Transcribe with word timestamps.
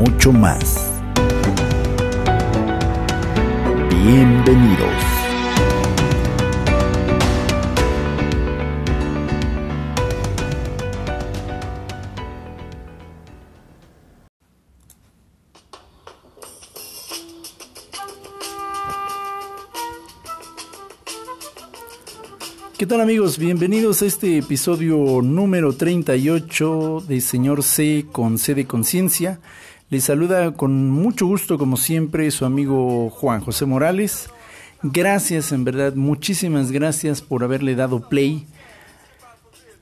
mucho 0.00 0.32
más. 0.32 0.90
Bienvenidos. 3.90 4.88
¿Qué 22.78 22.86
tal 22.86 23.02
amigos? 23.02 23.36
Bienvenidos 23.36 24.00
a 24.00 24.06
este 24.06 24.38
episodio 24.38 25.20
número 25.20 25.74
38 25.74 27.04
de 27.06 27.20
Señor 27.20 27.62
C 27.62 28.06
con 28.10 28.38
C 28.38 28.54
de 28.54 28.66
Conciencia. 28.66 29.40
Les 29.90 30.04
saluda 30.04 30.52
con 30.52 30.88
mucho 30.88 31.26
gusto, 31.26 31.58
como 31.58 31.76
siempre, 31.76 32.30
su 32.30 32.44
amigo 32.44 33.10
Juan 33.10 33.40
José 33.40 33.66
Morales. 33.66 34.30
Gracias, 34.84 35.50
en 35.50 35.64
verdad, 35.64 35.94
muchísimas 35.94 36.70
gracias 36.70 37.20
por 37.20 37.42
haberle 37.42 37.74
dado 37.74 38.08
play 38.08 38.46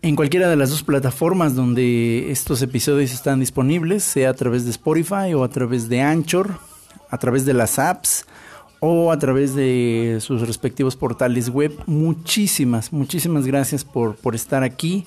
en 0.00 0.16
cualquiera 0.16 0.48
de 0.48 0.56
las 0.56 0.70
dos 0.70 0.82
plataformas 0.82 1.54
donde 1.54 2.30
estos 2.30 2.62
episodios 2.62 3.12
están 3.12 3.40
disponibles, 3.40 4.02
sea 4.02 4.30
a 4.30 4.34
través 4.34 4.64
de 4.64 4.70
Spotify 4.70 5.34
o 5.34 5.44
a 5.44 5.48
través 5.50 5.90
de 5.90 6.00
Anchor, 6.00 6.58
a 7.10 7.18
través 7.18 7.44
de 7.44 7.52
las 7.52 7.78
apps 7.78 8.24
o 8.80 9.12
a 9.12 9.18
través 9.18 9.54
de 9.54 10.18
sus 10.22 10.40
respectivos 10.40 10.96
portales 10.96 11.50
web. 11.50 11.72
Muchísimas, 11.84 12.94
muchísimas 12.94 13.46
gracias 13.46 13.84
por, 13.84 14.16
por 14.16 14.34
estar 14.34 14.62
aquí. 14.62 15.04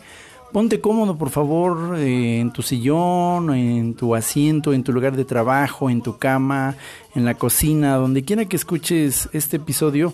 Ponte 0.51 0.81
cómodo, 0.81 1.17
por 1.17 1.29
favor, 1.29 1.97
eh, 1.97 2.41
en 2.41 2.51
tu 2.51 2.61
sillón, 2.61 3.55
en 3.55 3.93
tu 3.93 4.13
asiento, 4.15 4.73
en 4.73 4.83
tu 4.83 4.91
lugar 4.91 5.15
de 5.15 5.23
trabajo, 5.23 5.89
en 5.89 6.01
tu 6.01 6.17
cama, 6.17 6.75
en 7.15 7.23
la 7.23 7.35
cocina, 7.35 7.95
donde 7.95 8.25
quiera 8.25 8.43
que 8.43 8.57
escuches 8.57 9.29
este 9.31 9.57
episodio. 9.57 10.13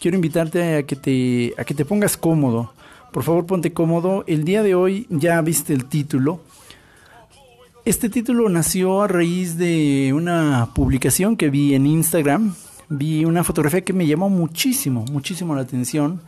Quiero 0.00 0.14
invitarte 0.14 0.76
a 0.76 0.82
que 0.84 0.94
te, 0.94 1.54
a 1.58 1.64
que 1.64 1.74
te 1.74 1.84
pongas 1.84 2.16
cómodo. 2.16 2.72
Por 3.10 3.24
favor, 3.24 3.46
ponte 3.46 3.72
cómodo. 3.72 4.22
El 4.28 4.44
día 4.44 4.62
de 4.62 4.76
hoy 4.76 5.08
ya 5.10 5.40
viste 5.40 5.74
el 5.74 5.86
título. 5.86 6.40
Este 7.84 8.08
título 8.08 8.48
nació 8.48 9.02
a 9.02 9.08
raíz 9.08 9.58
de 9.58 10.12
una 10.14 10.68
publicación 10.72 11.36
que 11.36 11.50
vi 11.50 11.74
en 11.74 11.86
Instagram. 11.86 12.54
Vi 12.88 13.24
una 13.24 13.42
fotografía 13.42 13.80
que 13.80 13.92
me 13.92 14.06
llamó 14.06 14.30
muchísimo, 14.30 15.04
muchísimo 15.10 15.52
la 15.56 15.62
atención 15.62 16.20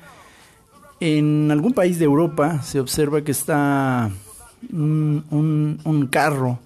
en 1.01 1.51
algún 1.51 1.73
país 1.73 1.99
de 1.99 2.05
Europa 2.05 2.63
se 2.63 2.81
observa 2.81 3.23
que 3.23 3.33
está 3.33 4.11
un, 4.73 6.09
carro 6.11 6.59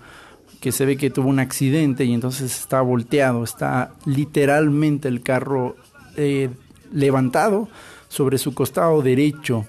que 0.61 0.73
se 0.73 0.85
ve 0.85 0.97
que 0.97 1.11
tuvo 1.11 1.29
un 1.29 1.39
accidente 1.39 2.05
y 2.05 2.13
entonces 2.13 2.57
está 2.59 2.81
volteado, 2.83 3.43
está 3.43 3.93
literalmente 4.05 5.09
el 5.09 5.23
carro 5.23 5.77
eh, 6.17 6.51
levantado 6.93 7.69
sobre 8.09 8.39
su 8.39 8.55
costado 8.55 9.01
derecho. 9.03 9.67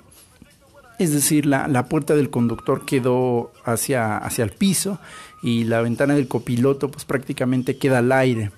Es 0.99 1.13
decir, 1.13 1.45
la, 1.45 1.67
la, 1.67 1.85
puerta 1.85 2.13
del 2.13 2.29
conductor 2.29 2.85
quedó 2.85 3.51
hacia, 3.63 4.17
hacia 4.17 4.43
el 4.43 4.51
piso 4.51 4.99
y 5.41 5.63
la 5.63 5.81
ventana 5.81 6.13
del 6.13 6.27
copiloto 6.27 6.91
pues 6.91 7.05
prácticamente 7.05 7.77
queda 7.77 7.99
al 7.99 8.11
aire. 8.11 8.51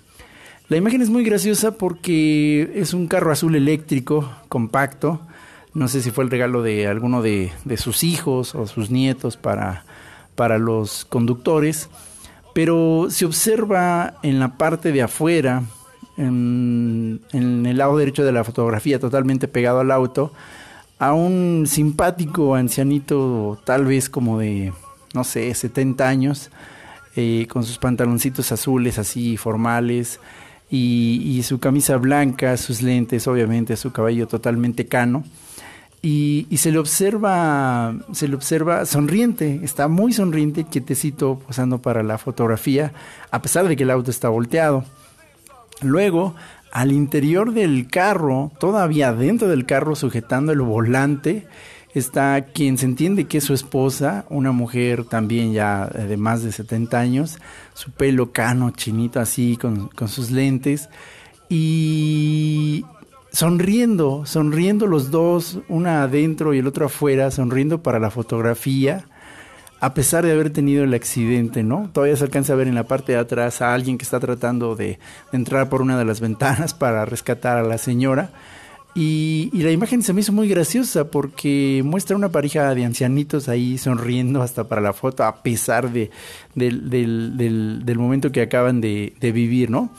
La 0.70 0.78
imagen 0.78 1.02
es 1.02 1.10
muy 1.10 1.24
graciosa 1.24 1.78
porque 1.78 2.72
es 2.76 2.94
un 2.94 3.08
carro 3.08 3.32
azul 3.32 3.56
eléctrico 3.56 4.30
compacto 4.50 5.22
no 5.74 5.88
sé 5.88 6.02
si 6.02 6.12
fue 6.12 6.24
el 6.24 6.30
regalo 6.30 6.62
de 6.62 6.88
alguno 6.88 7.22
de, 7.22 7.52
sus 7.78 8.04
hijos 8.04 8.54
o 8.56 8.68
sus 8.68 8.92
nietos 8.92 9.38
para, 9.38 9.86
para 10.36 10.58
los 10.58 11.06
conductores, 11.06 11.90
pero 12.54 13.08
se 13.10 13.26
observa 13.26 14.16
en 14.22 14.40
la 14.40 14.58
parte 14.58 14.92
de 14.92 15.02
afuera, 15.02 15.64
en, 16.18 17.22
el 17.32 17.78
lado 17.78 17.98
derecho 17.98 18.24
de 18.24 18.32
la 18.32 18.44
fotografía, 18.44 19.00
totalmente 19.00 19.48
pegado 19.48 19.80
al 19.80 19.92
auto, 19.92 20.32
a 21.00 21.14
un 21.14 21.66
simpático 21.68 22.54
ancianito, 22.54 23.60
tal 23.66 23.86
vez 23.86 24.10
como 24.10 24.38
de, 24.38 24.72
no 25.14 25.24
sé, 25.24 25.52
70 25.54 26.08
años, 26.08 26.52
eh, 27.16 27.48
con 27.50 27.64
sus 27.64 27.80
pantaloncitos 27.80 28.52
azules 28.52 28.98
así 29.00 29.38
formales 29.38 30.20
y, 30.70 31.42
su 31.44 31.60
camisa 31.60 31.98
blanca, 31.98 32.58
sus 32.58 32.82
lentes, 32.82 33.28
obviamente, 33.28 33.76
su 33.76 33.92
cabello 33.92 34.28
totalmente 34.28 34.88
cano 34.88 35.24
y, 36.06 36.58
se 36.58 36.70
le 36.70 36.80
observa, 36.80 37.96
se 38.12 38.28
le 38.28 38.36
observa 38.36 38.86
sonriente, 38.86 39.62
está 39.64 39.88
muy 39.88 40.12
sonriente, 40.12 40.66
quietecito, 40.66 41.40
posando 41.48 41.82
para 41.82 42.04
la 42.04 42.18
fotografía, 42.18 42.92
a 43.32 43.42
pesar 43.42 43.70
de 43.70 43.78
que 43.78 43.84
el 43.84 43.90
auto 43.90 44.12
está 44.12 44.28
volteado. 44.28 44.84
Luego, 45.82 46.36
al 46.74 46.92
interior 46.92 47.54
del 47.54 47.88
carro, 47.88 48.52
todavía 48.60 49.14
dentro 49.14 49.48
del 49.48 49.66
carro, 49.66 49.96
sujetando 49.96 50.52
el 50.52 50.60
volante, 50.60 51.48
está 51.94 52.48
quien 52.54 52.78
se 52.78 52.86
entiende 52.86 53.24
que 53.24 53.38
es 53.38 53.46
su 53.46 53.54
esposa, 53.54 54.26
una 54.30 54.52
mujer 54.52 55.06
también 55.06 55.54
ya 55.54 55.88
de 55.88 56.18
más 56.18 56.44
de 56.44 56.52
70 56.52 57.00
años, 57.00 57.40
su 57.76 57.92
pelo 57.92 58.34
cano, 58.34 58.72
chinito 58.72 59.22
así, 59.22 59.56
con, 59.56 59.88
con 59.88 60.10
sus 60.10 60.32
lentes. 60.32 60.90
Y, 61.48 62.84
sonriendo, 63.34 64.26
sonriendo 64.28 64.86
los 64.86 65.10
dos, 65.10 65.60
una 65.68 66.04
adentro 66.04 66.54
y 66.54 66.60
el 66.60 66.68
otro 66.68 66.86
afuera, 66.86 67.32
sonriendo 67.32 67.82
para 67.82 68.00
la 68.00 68.12
fotografía, 68.12 69.06
a 69.82 69.96
pesar 69.96 70.24
de 70.24 70.32
haber 70.32 70.52
tenido 70.52 70.84
el 70.84 70.94
accidente, 70.94 71.64
¿no? 71.64 71.90
Todavía 71.92 72.16
se 72.16 72.24
alcanza 72.24 72.54
a 72.54 72.56
ver 72.56 72.68
en 72.68 72.76
la 72.76 72.86
parte 72.86 73.14
de 73.14 73.18
atrás 73.18 73.62
a 73.62 73.74
alguien 73.74 73.98
que 73.98 74.04
está 74.04 74.20
tratando 74.20 74.76
de, 74.76 75.00
entrar 75.34 75.68
por 75.68 75.82
una 75.82 75.98
de 75.98 76.06
las 76.06 76.20
ventanas 76.22 76.74
para 76.76 77.06
rescatar 77.06 77.58
a 77.58 77.64
la 77.64 77.80
señora. 77.80 78.30
Y, 78.96 79.50
la 79.54 79.72
imagen 79.72 80.04
se 80.04 80.14
me 80.14 80.22
hizo 80.22 80.32
muy 80.32 80.48
graciosa 80.48 81.06
porque 81.06 81.82
muestra 81.84 82.16
una 82.16 82.30
pareja 82.30 82.76
de 82.76 82.86
ancianitos 82.86 83.50
ahí 83.50 83.80
sonriendo 83.80 84.44
hasta 84.44 84.66
para 84.66 84.82
la 84.82 84.94
foto, 84.94 85.24
a 85.24 85.42
pesar 85.42 85.92
de, 85.92 86.12
del, 86.54 87.98
momento 87.98 88.32
que 88.32 88.44
acaban 88.44 88.80
de, 88.80 89.16
de 89.20 89.32
vivir, 89.32 89.72
¿no? 89.72 89.90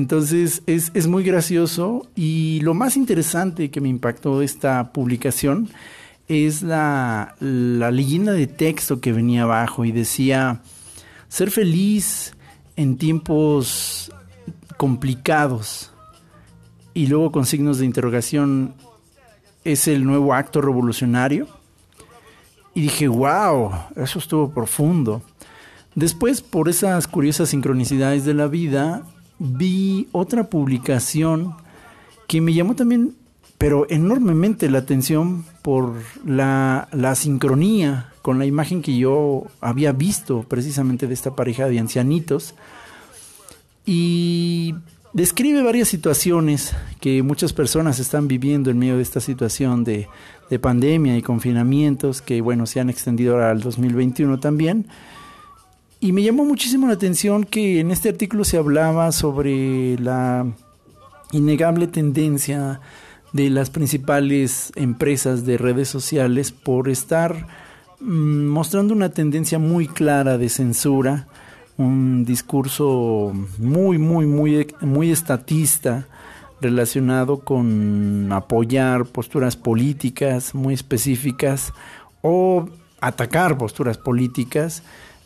Entonces 0.00 0.62
es, 0.64 1.06
muy 1.08 1.24
gracioso 1.24 2.08
y 2.16 2.60
lo 2.62 2.72
más 2.72 2.96
interesante 2.96 3.70
que 3.70 3.82
me 3.82 3.90
impactó 3.90 4.38
de 4.38 4.46
esta 4.46 4.94
publicación 4.94 5.68
es 6.26 6.62
la, 6.62 7.34
la 7.38 7.90
leyenda 7.90 8.32
de 8.32 8.46
texto 8.46 9.02
que 9.02 9.12
venía 9.12 9.42
abajo 9.42 9.84
y 9.84 9.92
decía, 9.92 10.62
ser 11.28 11.50
feliz 11.50 12.34
en 12.76 12.96
tiempos 12.96 14.10
complicados 14.78 15.92
y 16.94 17.06
luego 17.06 17.30
con 17.30 17.44
signos 17.44 17.76
de 17.76 17.84
interrogación 17.84 18.72
es 19.64 19.86
el 19.86 20.06
nuevo 20.06 20.32
acto 20.32 20.62
revolucionario. 20.62 21.46
Y 22.72 22.80
dije, 22.80 23.06
wow, 23.06 23.70
eso 23.96 24.18
estuvo 24.18 24.50
profundo. 24.50 25.20
Después, 25.94 26.40
por 26.40 26.70
esas 26.70 27.06
curiosas 27.06 27.50
sincronicidades 27.50 28.24
de 28.24 28.32
la 28.32 28.46
vida, 28.46 29.04
vi 29.40 30.06
otra 30.12 30.44
publicación 30.44 31.54
que 32.28 32.40
me 32.40 32.54
llamó 32.54 32.76
también, 32.76 33.16
pero 33.58 33.86
enormemente 33.90 34.70
la 34.70 34.78
atención 34.78 35.44
por 35.62 35.94
la, 36.24 36.88
la 36.92 37.14
sincronía 37.16 38.12
con 38.22 38.38
la 38.38 38.46
imagen 38.46 38.82
que 38.82 38.96
yo 38.96 39.46
había 39.60 39.92
visto 39.92 40.42
precisamente 40.42 41.06
de 41.06 41.14
esta 41.14 41.34
pareja 41.34 41.68
de 41.68 41.78
ancianitos. 41.78 42.54
Y 43.86 44.74
describe 45.14 45.62
varias 45.62 45.88
situaciones 45.88 46.76
que 47.00 47.22
muchas 47.22 47.54
personas 47.54 47.98
están 47.98 48.28
viviendo 48.28 48.70
en 48.70 48.78
medio 48.78 48.96
de 48.96 49.02
esta 49.02 49.20
situación 49.20 49.84
de, 49.84 50.06
de 50.50 50.58
pandemia 50.58 51.16
y 51.16 51.22
confinamientos 51.22 52.20
que, 52.20 52.42
bueno, 52.42 52.66
se 52.66 52.80
han 52.80 52.90
extendido 52.90 53.34
ahora 53.34 53.50
al 53.50 53.60
2021 53.60 54.38
también. 54.38 54.86
Y 56.02 56.12
me 56.12 56.22
llamó 56.22 56.46
muchísimo 56.46 56.86
la 56.86 56.94
atención 56.94 57.44
que 57.44 57.78
en 57.78 57.90
este 57.90 58.08
artículo 58.08 58.44
se 58.44 58.56
hablaba 58.56 59.12
sobre 59.12 59.98
la 59.98 60.46
innegable 61.30 61.88
tendencia 61.88 62.80
de 63.34 63.50
las 63.50 63.68
principales 63.68 64.72
empresas 64.76 65.44
de 65.44 65.58
redes 65.58 65.88
sociales 65.88 66.52
por 66.52 66.88
estar 66.88 67.46
mm, 68.00 68.46
mostrando 68.46 68.94
una 68.94 69.10
tendencia 69.10 69.58
muy 69.58 69.88
clara 69.88 70.38
de 70.38 70.48
censura, 70.48 71.28
un 71.76 72.24
discurso 72.24 73.34
muy, 73.58 73.98
muy, 73.98 74.24
muy, 74.24 74.68
muy 74.80 75.10
estatista 75.10 76.08
relacionado 76.62 77.40
con 77.40 78.32
apoyar 78.32 79.04
posturas 79.04 79.54
políticas 79.54 80.54
muy 80.54 80.72
específicas 80.72 81.74
o 82.22 82.70
atacar 83.02 83.58
posturas 83.58 83.98
políticas 83.98 84.82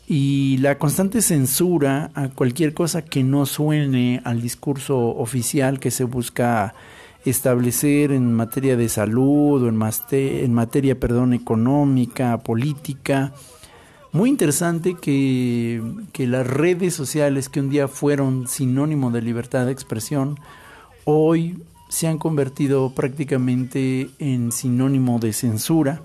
y 0.07 0.57
la 0.57 0.77
constante 0.77 1.21
censura 1.21 2.11
a 2.13 2.29
cualquier 2.29 2.73
cosa 2.73 3.03
que 3.03 3.23
no 3.23 3.45
suene 3.45 4.21
al 4.23 4.41
discurso 4.41 4.97
oficial 4.97 5.79
que 5.79 5.89
se 5.89 6.03
busca 6.03 6.75
establecer 7.25 8.11
en 8.11 8.31
materia 8.33 8.77
de 8.77 8.87
salud 8.87 9.63
o 9.63 9.67
en, 9.67 10.53
materia 10.53 10.99
perdón, 10.99 11.33
económica, 11.33 12.37
política. 12.37 13.33
Muy 14.11 14.29
interesante 14.29 14.95
que, 14.95 15.81
que 16.13 16.27
las 16.27 16.45
redes 16.45 16.93
sociales 16.93 17.49
que 17.49 17.59
un 17.59 17.69
día 17.69 17.87
fueron 17.87 18.47
sinónimo 18.47 19.09
de 19.09 19.23
libertad 19.23 19.65
de 19.65 19.71
expresión, 19.71 20.39
hoy 21.03 21.63
se 21.89 22.07
han 22.07 22.19
convertido 22.19 22.91
prácticamente 22.93 24.09
en 24.19 24.51
sinónimo 24.51 25.17
de 25.17 25.33
censura. 25.33 26.01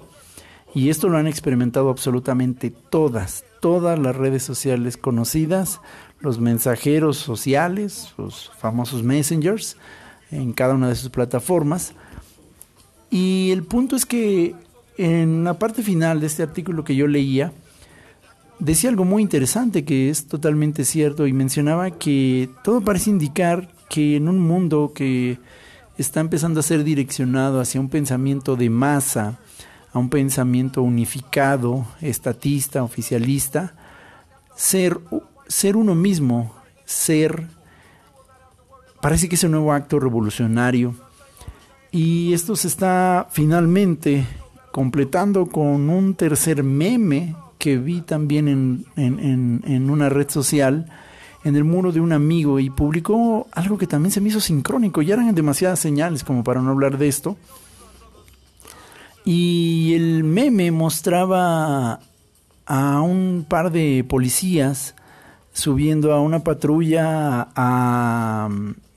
Y 0.75 0.89
esto 0.89 1.09
lo 1.09 1.19
han 1.19 1.27
experimentado 1.27 1.91
absolutamente 1.91 2.71
todas, 2.71 3.45
todas 3.61 3.99
las 3.99 4.15
redes 4.15 4.43
sociales 4.43 4.97
conocidas, 4.97 5.81
los 6.21 6.39
mensajeros 6.39 7.17
sociales, 7.17 8.15
los 8.17 8.53
famosos 8.59 9.03
messengers, 9.03 9.77
en 10.31 10.53
cada 10.53 10.75
una 10.75 10.89
de 10.89 10.95
sus 10.95 11.11
plataformas. 11.11 11.95
Y 13.11 13.51
el 13.51 13.65
punto 13.65 13.97
es 13.97 14.07
que 14.07 14.55
en 14.97 15.45
la 15.45 15.59
parte 15.59 15.83
final 15.83 16.21
de 16.21 16.27
este 16.27 16.43
artículo 16.43 16.85
que 16.85 16.95
yo 16.95 17.09
leía, 17.09 17.53
decía 18.61 18.91
algo 18.91 19.05
muy 19.05 19.23
interesante 19.23 19.85
que 19.85 20.11
es 20.11 20.27
totalmente 20.27 20.85
cierto 20.85 21.27
y 21.27 21.33
mencionaba 21.33 21.91
que 21.91 22.49
todo 22.63 22.81
parece 22.83 23.11
indicar 23.11 23.71
que 23.89 24.17
en 24.17 24.29
un 24.29 24.39
mundo 24.39 24.93
que 24.95 25.39
está 25.99 26.21
empezando 26.21 26.61
a 26.61 26.63
ser 26.63 26.85
direccionado 26.85 27.61
hacia 27.61 27.81
un 27.81 27.89
pensamiento 27.89 28.57
de 28.57 28.71
masa, 28.71 29.39
a 29.93 29.99
un 29.99 30.09
pensamiento 30.09 30.83
unificado, 30.83 31.87
estatista, 32.01 32.83
oficialista, 32.83 33.75
ser, 34.55 35.01
ser 35.49 35.77
uno 35.77 35.95
mismo, 35.95 36.55
ser, 36.85 37.47
parece 39.01 39.29
que 39.29 39.35
es 39.35 39.45
un 39.45 39.53
nuevo 39.53 39.73
acto 39.73 39.99
revolucionario. 39.99 40.95
Y 41.91 42.33
esto 42.33 42.55
se 42.55 42.69
está 42.69 43.27
finalmente 43.31 44.25
completando 44.71 45.47
con 45.47 45.91
un 45.91 46.15
tercer 46.15 46.63
meme 46.63 47.35
que 47.59 47.77
vi 47.77 48.01
también 48.01 48.47
en, 48.47 48.85
en, 48.97 49.63
en, 49.67 49.91
una 49.91 50.09
red 50.09 50.31
social, 50.31 50.87
en 51.43 51.57
el 51.57 51.65
muro 51.65 51.91
de 51.91 52.01
un 52.01 52.13
amigo, 52.13 52.61
y 52.61 52.71
publicó 52.71 53.49
algo 53.53 53.77
que 53.77 53.89
también 53.89 54.13
se 54.13 54.21
me 54.21 54.29
hizo 54.29 54.41
sincrónico. 54.41 55.03
Ya 55.03 55.15
eran 55.15 55.35
demasiadas 55.35 55.81
señales 55.81 56.23
como 56.23 56.45
para 56.45 56.63
no 56.63 56.71
hablar 56.71 56.97
de 56.97 57.09
esto 57.09 57.37
y 59.33 59.95
el 59.95 60.25
meme 60.25 60.73
mostraba 60.73 62.01
a 62.67 63.01
un 63.01 63.47
par 63.49 63.71
de 63.71 64.05
policías 64.09 64.97
subiendo 65.53 66.13
a 66.13 66.21
una 66.21 66.41
patrulla 66.41 67.47
a, 67.55 68.49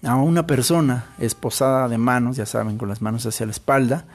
a, 0.02 0.16
una 0.16 0.48
persona 0.48 1.06
esposada 1.20 1.88
de 1.88 2.00
manos, 2.00 2.36
ya 2.36 2.48
saben, 2.48 2.80
con 2.80 2.90
las 2.90 3.00
manos 3.00 3.28
hacia 3.28 3.46
la 3.46 3.52
espalda. 3.52 4.06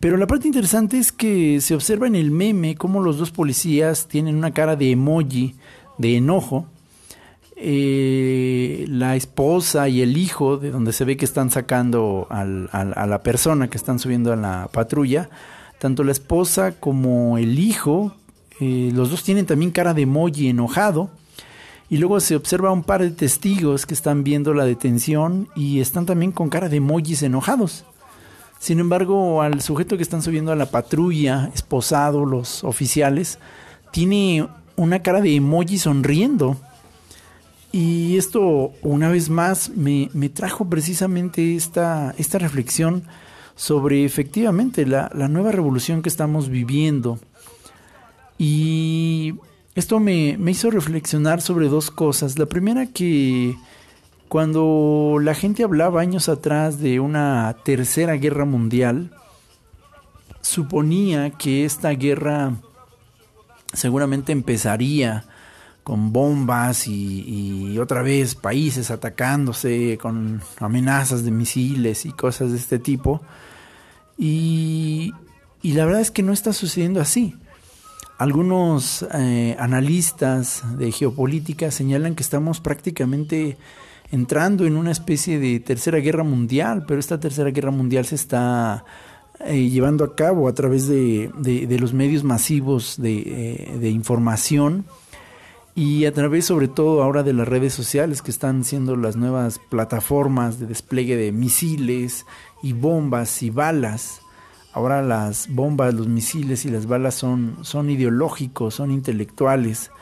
Pero 0.00 0.16
la 0.16 0.26
parte 0.26 0.48
interesante 0.48 0.98
es 0.98 1.12
que 1.12 1.60
se 1.60 1.76
observa 1.76 2.08
en 2.08 2.16
el 2.16 2.32
meme 2.32 2.74
cómo 2.74 3.00
los 3.00 3.16
dos 3.16 3.30
policías 3.30 4.08
tienen 4.08 4.34
una 4.34 4.50
cara 4.50 4.74
de 4.74 4.90
emoji, 4.90 5.54
de 5.98 6.16
enojo, 6.16 6.66
eh, 7.60 8.86
la 8.88 9.16
esposa 9.16 9.88
y 9.88 10.00
el 10.02 10.16
hijo, 10.16 10.58
de 10.58 10.70
donde 10.70 10.92
se 10.92 11.04
ve 11.04 11.16
que 11.16 11.24
están 11.24 11.50
sacando 11.50 12.26
a 12.30 12.44
la 12.44 13.22
persona 13.22 13.68
que 13.68 13.76
están 13.76 13.98
subiendo 13.98 14.32
a 14.32 14.36
la 14.36 14.68
patrulla, 14.72 15.28
tanto 15.78 16.04
la 16.04 16.12
esposa 16.12 16.72
como 16.72 17.38
el 17.38 17.58
hijo, 17.58 18.14
eh, 18.60 18.90
los 18.94 19.10
dos 19.10 19.22
tienen 19.22 19.46
también 19.46 19.70
cara 19.70 19.94
de 19.94 20.02
emoji 20.02 20.48
enojado. 20.48 21.10
Y 21.90 21.96
luego 21.96 22.20
se 22.20 22.36
observa 22.36 22.70
un 22.70 22.82
par 22.82 23.00
de 23.00 23.10
testigos 23.10 23.86
que 23.86 23.94
están 23.94 24.22
viendo 24.22 24.52
la 24.52 24.66
detención 24.66 25.48
y 25.56 25.80
están 25.80 26.04
también 26.04 26.32
con 26.32 26.50
cara 26.50 26.68
de 26.68 26.76
emojis 26.76 27.22
enojados. 27.22 27.86
Sin 28.58 28.78
embargo, 28.78 29.40
al 29.40 29.62
sujeto 29.62 29.96
que 29.96 30.02
están 30.02 30.20
subiendo 30.20 30.52
a 30.52 30.56
la 30.56 30.66
patrulla, 30.66 31.50
esposado, 31.54 32.26
los 32.26 32.62
oficiales, 32.62 33.38
tiene 33.90 34.46
una 34.76 35.00
cara 35.00 35.22
de 35.22 35.36
emoji 35.36 35.78
sonriendo. 35.78 36.56
Y 37.70 38.16
esto, 38.16 38.72
una 38.82 39.10
vez 39.10 39.28
más, 39.28 39.70
me, 39.70 40.08
trajo 40.30 40.68
precisamente 40.68 41.54
esta, 41.54 42.14
esta 42.16 42.38
reflexión 42.38 43.04
sobre 43.56 44.04
efectivamente 44.04 44.86
la, 44.86 45.10
nueva 45.28 45.52
revolución 45.52 46.00
que 46.00 46.08
estamos 46.08 46.48
viviendo. 46.48 47.18
Y 48.38 49.34
esto 49.74 50.00
me, 50.00 50.36
me 50.38 50.52
hizo 50.52 50.70
reflexionar 50.70 51.42
sobre 51.42 51.68
dos 51.68 51.90
cosas. 51.90 52.38
La 52.38 52.46
primera 52.46 52.86
que 52.86 53.56
cuando 54.28 55.18
la 55.20 55.34
gente 55.34 55.64
hablaba 55.64 56.00
años 56.00 56.28
atrás 56.28 56.80
de 56.80 57.00
una 57.00 57.54
tercera 57.64 58.14
guerra 58.14 58.44
mundial, 58.44 59.10
suponía 60.40 61.30
que 61.30 61.64
esta 61.66 61.90
guerra 61.90 62.54
seguramente 63.74 64.32
empezaría 64.32 65.24
con 65.88 66.12
bombas 66.12 66.86
y, 66.86 67.78
otra 67.78 68.02
vez 68.02 68.34
países 68.34 68.90
atacándose 68.90 69.96
con 69.96 70.42
amenazas 70.60 71.24
de 71.24 71.30
misiles 71.30 72.04
y 72.04 72.12
cosas 72.12 72.50
de 72.50 72.58
este 72.58 72.78
tipo. 72.78 73.22
Y, 74.18 75.14
la 75.62 75.86
verdad 75.86 76.02
es 76.02 76.10
que 76.10 76.22
no 76.22 76.34
está 76.34 76.52
sucediendo 76.52 77.00
así. 77.00 77.36
Algunos 78.18 79.06
eh, 79.14 79.56
analistas 79.58 80.62
de 80.76 80.92
geopolítica 80.92 81.70
señalan 81.70 82.14
que 82.14 82.22
estamos 82.22 82.60
prácticamente 82.60 83.56
entrando 84.12 84.66
en 84.66 84.76
una 84.76 84.90
especie 84.90 85.38
de 85.38 85.58
tercera 85.58 86.00
guerra 86.00 86.22
mundial, 86.22 86.84
pero 86.86 87.00
esta 87.00 87.18
tercera 87.18 87.50
guerra 87.50 87.70
mundial 87.70 88.04
se 88.04 88.16
está 88.16 88.84
eh, 89.40 89.70
llevando 89.70 90.04
a 90.04 90.14
cabo 90.14 90.48
a 90.48 90.52
través 90.52 90.86
de, 90.86 91.30
los 91.80 91.94
medios 91.94 92.24
masivos 92.24 93.00
de, 93.00 93.22
eh, 93.24 93.78
de 93.78 93.88
información 93.88 94.84
y 95.78 96.06
a 96.06 96.12
través 96.12 96.46
sobre 96.46 96.66
todo 96.66 97.04
ahora 97.04 97.22
de 97.22 97.32
las 97.32 97.46
redes 97.46 97.72
sociales 97.72 98.20
que 98.20 98.32
están 98.32 98.64
siendo 98.64 98.96
las 98.96 99.14
nuevas 99.14 99.60
plataformas 99.60 100.58
de 100.58 100.66
despliegue 100.66 101.14
de 101.14 101.30
misiles 101.30 102.26
y 102.64 102.72
bombas 102.72 103.44
y 103.44 103.50
balas. 103.50 104.20
Ahora 104.72 105.02
las 105.02 105.46
bombas, 105.48 105.94
los 105.94 106.08
misiles 106.08 106.64
y 106.64 106.70
las 106.70 106.86
balas 106.86 107.14
son, 107.14 107.58
son 107.62 107.90
ideológicos, 107.90 108.74
son 108.74 108.90
intelectuales, 108.90 109.92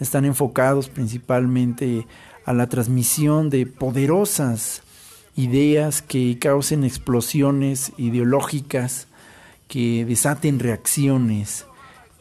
están 0.00 0.24
enfocados 0.24 0.88
principalmente 0.88 2.06
a 2.46 2.54
la 2.54 2.70
transmisión 2.70 3.50
de 3.50 3.66
poderosas 3.66 4.84
ideas 5.36 6.00
que 6.00 6.38
causen 6.38 6.82
explosiones 6.82 7.92
ideológicas, 7.98 9.06
que 9.68 10.06
desaten 10.06 10.60
reacciones 10.60 11.65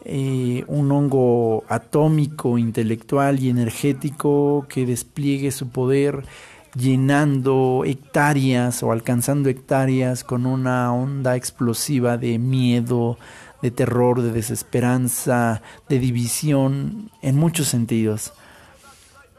eh, 0.06 0.64
un 0.68 0.92
hongo 0.92 1.64
atómico, 1.68 2.58
intelectual 2.60 3.40
y 3.40 3.50
energético 3.50 4.68
que 4.70 4.86
despliegue 4.86 5.52
su 5.52 5.70
poder 5.70 6.24
llenando 6.76 7.84
hectáreas 7.86 8.84
o 8.84 8.92
alcanzando 8.92 9.50
hectáreas 9.50 10.24
con 10.24 10.46
una 10.46 10.94
onda 10.94 11.36
explosiva 11.36 12.18
de 12.18 12.38
miedo, 12.38 13.18
de 13.62 13.72
terror, 13.72 14.22
de 14.22 14.32
desesperanza, 14.32 15.62
de 15.90 16.00
división, 16.00 17.10
en 17.22 17.36
muchos 17.38 17.68
sentidos. 17.68 18.34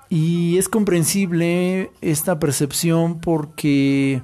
Y 0.08 0.58
es 0.58 0.68
comprensible 0.68 1.90
esta 2.00 2.38
percepción 2.38 3.20
porque 3.20 4.22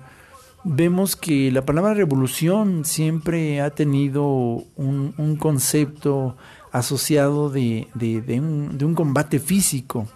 vemos 0.65 1.17
que 1.17 1.51
la 1.51 1.65
palabra 1.65 1.95
revolución 1.95 2.85
siempre 2.85 3.61
ha 3.61 3.71
tenido 3.71 4.65
un, 4.77 5.37
concepto 5.39 6.37
asociado 6.71 7.51
de, 7.51 7.89
un, 7.95 8.79
de, 8.79 8.85
un, 8.85 8.95
combate 8.95 9.39
físico. 9.39 10.07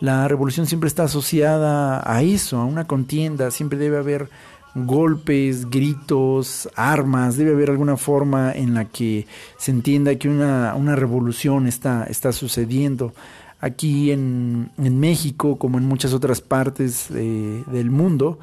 La 0.00 0.28
revolución 0.28 0.66
siempre 0.66 0.88
está 0.88 1.04
asociada 1.04 2.02
a 2.04 2.22
eso, 2.22 2.58
a 2.58 2.64
una 2.64 2.86
contienda, 2.86 3.50
siempre 3.50 3.78
debe 3.78 3.98
haber 3.98 4.28
golpes, 4.74 5.68
gritos, 5.68 6.68
armas, 6.76 7.36
debe 7.36 7.52
haber 7.52 7.70
alguna 7.70 7.96
forma 7.96 8.52
en 8.52 8.74
la 8.74 8.84
que 8.86 9.26
se 9.58 9.72
entienda 9.72 10.14
que 10.16 10.28
una, 10.28 10.74
una 10.74 10.96
revolución 10.96 11.66
está, 11.66 12.04
está 12.04 12.32
sucediendo. 12.32 13.12
Aquí 13.60 14.10
en, 14.10 14.70
en, 14.78 15.00
México, 15.00 15.58
como 15.58 15.76
en 15.76 15.84
muchas 15.84 16.14
otras 16.14 16.40
partes 16.40 17.08
del 17.10 17.90
mundo, 17.90 18.38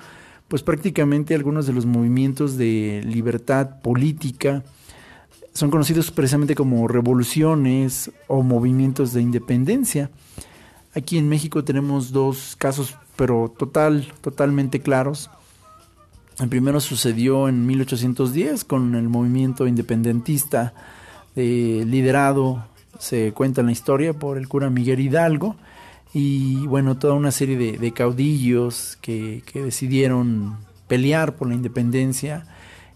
pues 0.47 0.63
prácticamente 0.63 1.35
algunos 1.35 1.67
de 1.67 1.73
los 1.73 1.85
movimientos 1.85 2.57
de 2.57 3.01
libertad 3.05 3.81
política 3.81 4.63
son 5.53 5.71
conocidos 5.71 6.11
precisamente 6.11 6.55
como 6.55 6.87
revoluciones 6.87 8.11
o 8.27 8.43
movimientos 8.43 9.13
de 9.13 9.21
independencia. 9.21 10.09
Aquí 10.93 11.17
en 11.17 11.27
México 11.27 11.63
tenemos 11.63 12.11
dos 12.11 12.55
casos, 12.57 12.95
pero 13.15 13.53
total, 13.57 14.13
totalmente 14.21 14.79
claros. 14.81 15.29
El 16.39 16.49
primero 16.49 16.79
sucedió 16.79 17.49
en 17.49 17.65
1810 17.65 18.63
con 18.63 18.93
el 18.95 19.09
movimiento 19.09 19.67
independentista 19.67 20.73
eh, 21.35 21.83
liderado, 21.87 22.65
se 22.99 23.33
cuenta 23.33 23.61
en 23.61 23.67
la 23.67 23.73
historia, 23.73 24.13
por 24.13 24.37
el 24.37 24.47
cura 24.47 24.69
Miguel 24.69 24.99
Hidalgo 24.99 25.55
y 26.13 26.65
bueno, 26.67 26.97
toda 26.97 27.13
una 27.13 27.31
serie 27.31 27.57
de, 27.57 27.91
caudillos 27.91 28.97
que, 29.01 29.43
decidieron 29.53 30.57
pelear 30.87 31.35
por 31.35 31.49
la 31.49 31.55
independencia 31.55 32.45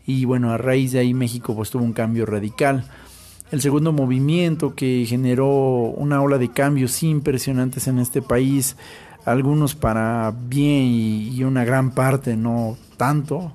y 0.06 0.26
bueno, 0.26 0.52
a 0.52 0.58
raíz 0.58 0.94
de 0.94 1.00
ahí 1.00 1.14
México 1.14 1.56
pues 1.56 1.70
tuvo 1.70 1.84
un 1.84 1.94
cambio 1.94 2.26
radical. 2.26 2.86
El 3.52 3.62
segundo 3.62 3.92
movimiento 3.92 4.76
que 4.76 5.06
generó 5.06 5.48
una 5.50 6.22
ola 6.22 6.38
de 6.38 6.52
cambios 6.52 7.04
impresionantes 7.04 7.88
en 7.88 8.00
este 8.00 8.22
país, 8.22 8.78
algunos 9.26 9.76
para 9.76 10.34
bien 10.48 10.86
y, 10.86 11.44
una 11.44 11.66
gran 11.66 11.92
parte 11.92 12.38
no 12.38 12.78
tanto, 12.96 13.52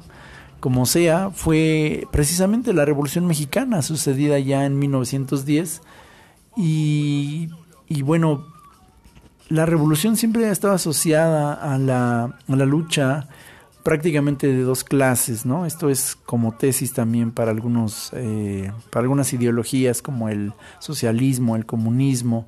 como 0.61 0.85
sea, 0.85 1.31
fue 1.31 2.07
precisamente 2.13 2.75
la 2.75 2.85
Revolución 2.85 3.27
Mexicana 3.27 3.83
sucedida 3.83 4.39
ya 4.39 4.67
en 4.67 4.79
1910 4.79 5.81
y, 6.57 7.49
y 7.89 8.03
bueno, 8.03 8.45
la 9.49 9.67
revolución 9.67 10.17
siempre 10.17 10.47
ha 10.47 10.53
estado 10.53 10.75
asociada 10.75 11.55
a 11.55 11.79
la, 11.79 12.25
a 12.25 12.57
la 12.57 12.67
lucha 12.67 13.29
prácticamente 13.87 14.49
de 14.49 14.63
dos 14.63 14.83
clases, 14.83 15.47
¿no? 15.47 15.65
Esto 15.65 15.89
es 15.89 16.17
como 16.27 16.51
tesis 16.51 16.93
también 16.93 17.31
para 17.31 17.53
algunos, 17.53 18.11
eh, 18.15 18.73
para 18.91 19.05
algunas 19.05 19.33
ideologías 19.33 20.03
como 20.03 20.29
el 20.29 20.53
socialismo, 20.81 21.55
el 21.55 21.67
comunismo, 21.67 22.47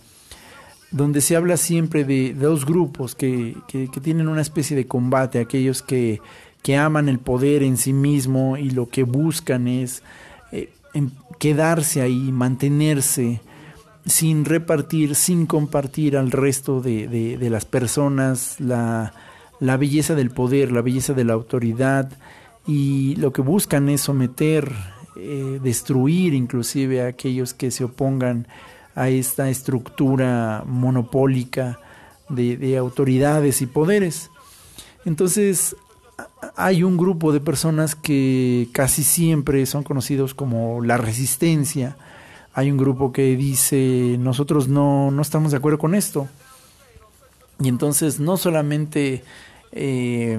donde 0.91 1.21
se 1.21 1.37
habla 1.37 1.57
siempre 1.57 2.03
de, 2.03 2.35
dos 2.35 2.67
grupos 2.67 3.15
que, 3.15 3.57
que, 3.69 3.87
tienen 4.03 4.27
una 4.27 4.41
especie 4.41 4.77
de 4.77 4.89
combate, 4.89 5.39
aquellos 5.39 5.81
que, 5.81 6.21
que, 6.63 6.77
aman 6.77 7.09
el 7.09 7.21
poder 7.21 7.63
en 7.63 7.77
sí 7.77 7.93
mismo 7.93 8.57
y 8.57 8.71
lo 8.71 8.89
que 8.89 9.05
buscan 9.05 9.69
es 9.69 10.03
eh, 10.51 10.71
quedarse 11.39 12.01
ahí, 12.01 12.33
mantenerse 12.33 13.41
sin 14.09 14.45
repartir, 14.45 15.15
sin 15.15 15.47
compartir 15.47 16.17
al 16.17 16.33
resto 16.33 16.81
de, 16.81 17.07
de 17.07 17.51
las 17.51 17.65
personas 17.65 18.59
la 18.59 19.13
la 19.61 19.77
belleza 19.77 20.15
del 20.15 20.31
poder, 20.31 20.73
la 20.73 20.83
belleza 20.83 21.15
de 21.15 21.25
la 21.25 21.35
autoridad 21.35 22.11
y 22.67 23.17
lo 23.17 23.33
que 23.33 23.43
buscan 23.43 23.89
es 23.89 24.03
someter, 24.03 24.73
eh, 25.17 25.59
destruir 25.63 26.35
inclusive 26.35 27.03
a 27.03 27.09
aquellos 27.09 27.55
que 27.55 27.71
se 27.71 27.85
opongan 27.85 28.47
a 28.95 29.09
esta 29.09 29.49
estructura 29.49 30.65
monopólica 30.67 31.81
de, 32.29 32.57
de 32.57 32.77
autoridades 32.77 33.63
y 33.63 33.67
poderes. 33.67 34.31
Entonces 35.05 35.77
hay 36.57 36.83
un 36.83 36.97
grupo 36.97 37.33
de 37.33 37.41
personas 37.41 37.95
que 37.95 38.69
casi 38.73 39.03
siempre 39.03 39.65
son 39.67 39.83
conocidos 39.83 40.35
como 40.35 40.83
la 40.83 40.99
resistencia. 40.99 41.97
Hay 42.55 42.71
un 42.71 42.77
grupo 42.77 43.13
que 43.13 43.37
dice 43.37 44.17
nosotros 44.19 44.69
no, 44.69 45.11
no 45.11 45.23
estamos 45.23 45.53
de 45.53 45.59
acuerdo 45.59 45.79
con 45.79 45.95
esto. 45.95 46.29
Y 47.61 47.69
entonces 47.69 48.21
no 48.21 48.37
solamente 48.37 49.25
eh, 49.73 50.39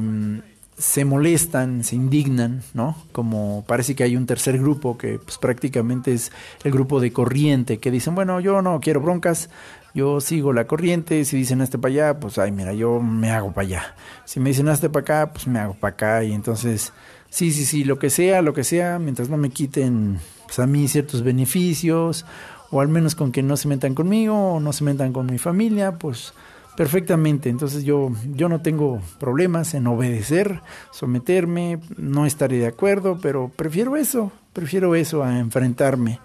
se 0.79 1.03
molestan, 1.03 1.83
se 1.83 1.97
indignan, 1.97 2.63
¿no? 2.73 2.95
Como 3.11 3.65
parece 3.67 3.95
que 3.95 4.03
hay 4.03 4.15
un 4.15 4.25
tercer 4.25 4.57
grupo 4.57 4.97
que 4.97 5.19
pues, 5.19 5.37
prácticamente 5.37 6.13
es 6.13 6.31
el 6.63 6.71
grupo 6.71 7.01
de 7.01 7.11
corriente, 7.11 7.79
que 7.79 7.91
dicen, 7.91 8.15
bueno, 8.15 8.39
yo 8.39 8.61
no 8.61 8.79
quiero 8.79 9.01
broncas, 9.01 9.49
yo 9.93 10.21
sigo 10.21 10.53
la 10.53 10.67
corriente, 10.67 11.25
si 11.25 11.35
dicen 11.35 11.59
este 11.59 11.77
para 11.77 11.93
allá, 11.93 12.19
pues 12.21 12.37
ay, 12.37 12.53
mira, 12.53 12.73
yo 12.73 13.01
me 13.01 13.29
hago 13.29 13.51
para 13.51 13.67
allá. 13.67 13.95
Si 14.23 14.39
me 14.39 14.51
dicen 14.51 14.69
este 14.69 14.89
para 14.89 15.01
acá, 15.01 15.33
pues 15.33 15.47
me 15.47 15.59
hago 15.59 15.73
para 15.73 15.93
acá. 15.93 16.23
Y 16.23 16.31
entonces, 16.31 16.93
sí, 17.29 17.51
sí, 17.51 17.65
sí, 17.65 17.83
lo 17.83 17.99
que 17.99 18.09
sea, 18.09 18.41
lo 18.41 18.53
que 18.53 18.63
sea, 18.63 18.99
mientras 18.99 19.29
no 19.29 19.37
me 19.37 19.49
quiten 19.49 20.19
pues, 20.45 20.59
a 20.59 20.67
mí 20.67 20.87
ciertos 20.87 21.23
beneficios, 21.23 22.25
o 22.71 22.81
al 22.81 22.87
menos 22.87 23.15
con 23.15 23.31
que 23.31 23.43
no 23.43 23.57
se 23.57 23.67
metan 23.67 23.95
conmigo, 23.95 24.55
o 24.55 24.59
no 24.59 24.73
se 24.73 24.83
metan 24.83 25.13
con 25.13 25.25
mi 25.25 25.37
familia, 25.37 25.97
pues 25.97 26.33
perfectamente. 26.75 27.49
Entonces 27.49 27.83
yo, 27.83 28.11
yo 28.35 28.47
no 28.47 28.61
tengo 28.61 29.01
problemas 29.19 29.73
en 29.73 29.87
obedecer, 29.87 30.61
someterme, 30.91 31.79
no 31.97 32.25
estaré 32.25 32.57
de 32.57 32.67
acuerdo, 32.67 33.19
pero 33.21 33.51
prefiero 33.55 33.97
eso, 33.97 34.31
prefiero 34.53 34.95
eso 34.95 35.23
a 35.23 35.39
enfrentarme. 35.39 36.19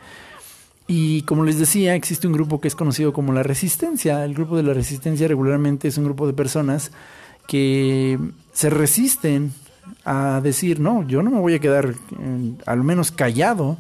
Y 0.87 1.23
como 1.23 1.45
les 1.45 1.59
decía, 1.59 1.95
existe 1.95 2.27
un 2.27 2.35
grupo 2.35 2.61
que 2.61 2.69
es 2.69 2.75
conocido 2.75 3.13
como 3.13 3.33
la 3.33 3.43
resistencia. 3.43 4.25
El 4.25 4.35
grupo 4.35 4.57
de 4.57 4.63
la 4.63 4.75
resistencia 4.75 5.27
regularmente 5.27 5.89
es 5.89 5.97
un 5.97 6.05
grupo 6.05 6.27
de 6.27 6.35
personas 6.35 6.93
que 7.49 8.19
se 8.53 8.71
resisten 8.71 9.53
a 10.05 10.41
decir, 10.43 10.81
no, 10.81 11.07
yo 11.07 11.23
no 11.23 11.31
me 11.31 11.41
voy 11.41 11.55
a 11.55 11.59
quedar 11.59 11.91
eh, 11.91 12.53
al 12.67 12.85
menos 12.85 13.11
callado 13.11 13.79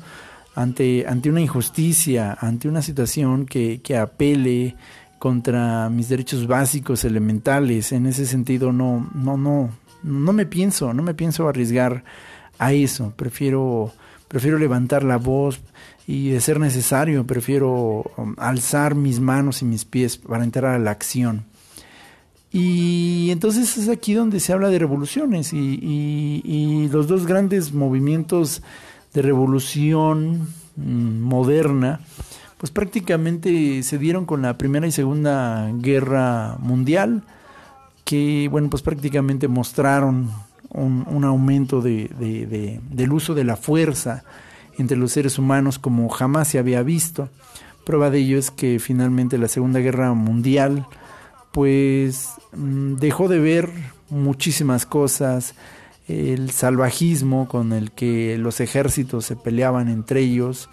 ante, 0.55 1.07
ante 1.07 1.31
una 1.31 1.41
injusticia, 1.41 2.37
ante 2.41 2.69
una 2.69 2.83
situación 2.83 3.47
que, 3.47 3.81
que 3.83 3.97
apele 3.97 4.77
contra 5.19 5.89
mis 5.89 6.11
derechos 6.11 6.47
básicos 6.47 7.05
elementales. 7.05 7.93
En 7.93 8.07
ese 8.07 8.27
sentido 8.27 8.73
no 8.73 9.09
no 9.15 9.39
no 9.39 9.71
no 10.03 10.33
me 10.35 10.45
pienso, 10.45 10.93
no 10.93 11.03
me 11.03 11.15
pienso 11.15 11.49
arriesgar 11.49 12.05
a 12.59 12.75
eso. 12.75 13.13
Prefiero 13.17 13.93
prefiero 14.29 14.59
levantar 14.59 15.03
la 15.03 15.17
voz 15.17 15.61
y 16.07 16.29
de 16.29 16.41
ser 16.41 16.61
necesario 16.61 17.27
prefiero 17.27 18.05
um, 18.19 18.35
alzar 18.37 18.95
mis 18.95 19.19
manos 19.19 19.63
y 19.63 19.65
mis 19.65 19.87
pies 19.87 20.19
para 20.19 20.45
entrar 20.45 20.75
a 20.75 20.79
la 20.79 20.91
acción. 20.91 21.45
Y 22.55 23.31
entonces 23.33 23.77
es 23.77 23.89
aquí 23.89 24.15
donde 24.15 24.39
se 24.39 24.53
habla 24.53 24.69
de 24.69 24.79
revoluciones 24.79 25.53
y, 25.53 25.81
y 26.45 26.89
los 26.89 27.09
dos 27.09 27.27
grandes 27.27 27.75
movimientos 27.75 28.63
de 29.13 29.23
revolución 29.23 30.49
mm, 30.77 31.21
moderna 31.21 32.01
pues 32.65 32.71
prácticamente 32.73 33.83
se 33.83 33.99
dieron 33.99 34.25
con 34.25 34.41
la 34.41 34.57
Primera 34.57 34.87
y 34.87 34.91
Segunda 34.91 35.71
Guerra 35.75 36.57
Mundial, 36.61 37.23
que 38.07 38.49
bueno, 38.51 38.71
pues 38.71 38.83
prácticamente 38.83 39.49
mostraron 39.49 40.31
un, 40.71 41.25
aumento 41.25 41.83
de, 41.83 42.81
del 42.91 43.13
uso 43.13 43.35
de 43.35 43.45
la 43.45 43.57
fuerza 43.57 44.25
entre 44.79 44.97
los 44.97 45.13
seres 45.13 45.39
humanos 45.39 45.79
como 45.79 46.09
jamás 46.09 46.49
se 46.49 46.59
había 46.59 46.83
visto. 46.83 47.29
Prueba 47.85 48.09
de 48.09 48.21
ello 48.21 48.39
es 48.39 48.51
que 48.51 48.79
finalmente 48.79 49.37
la 49.37 49.49
Segunda 49.49 49.81
Guerra 49.81 50.15
Mundial 50.15 50.87
pues 51.55 52.33
mm, 52.53 52.97
dejó 52.97 53.29
de 53.29 53.39
ver 53.39 53.71
muchísimas 54.11 54.87
cosas, 54.87 55.55
el 56.09 56.51
salvajismo 56.51 57.49
con 57.49 57.73
el 57.73 57.93
que 57.93 58.37
los 58.39 58.59
ejércitos 58.59 59.25
se 59.25 59.37
peleaban 59.37 59.89
entre 59.89 60.21
ellos, 60.21 60.69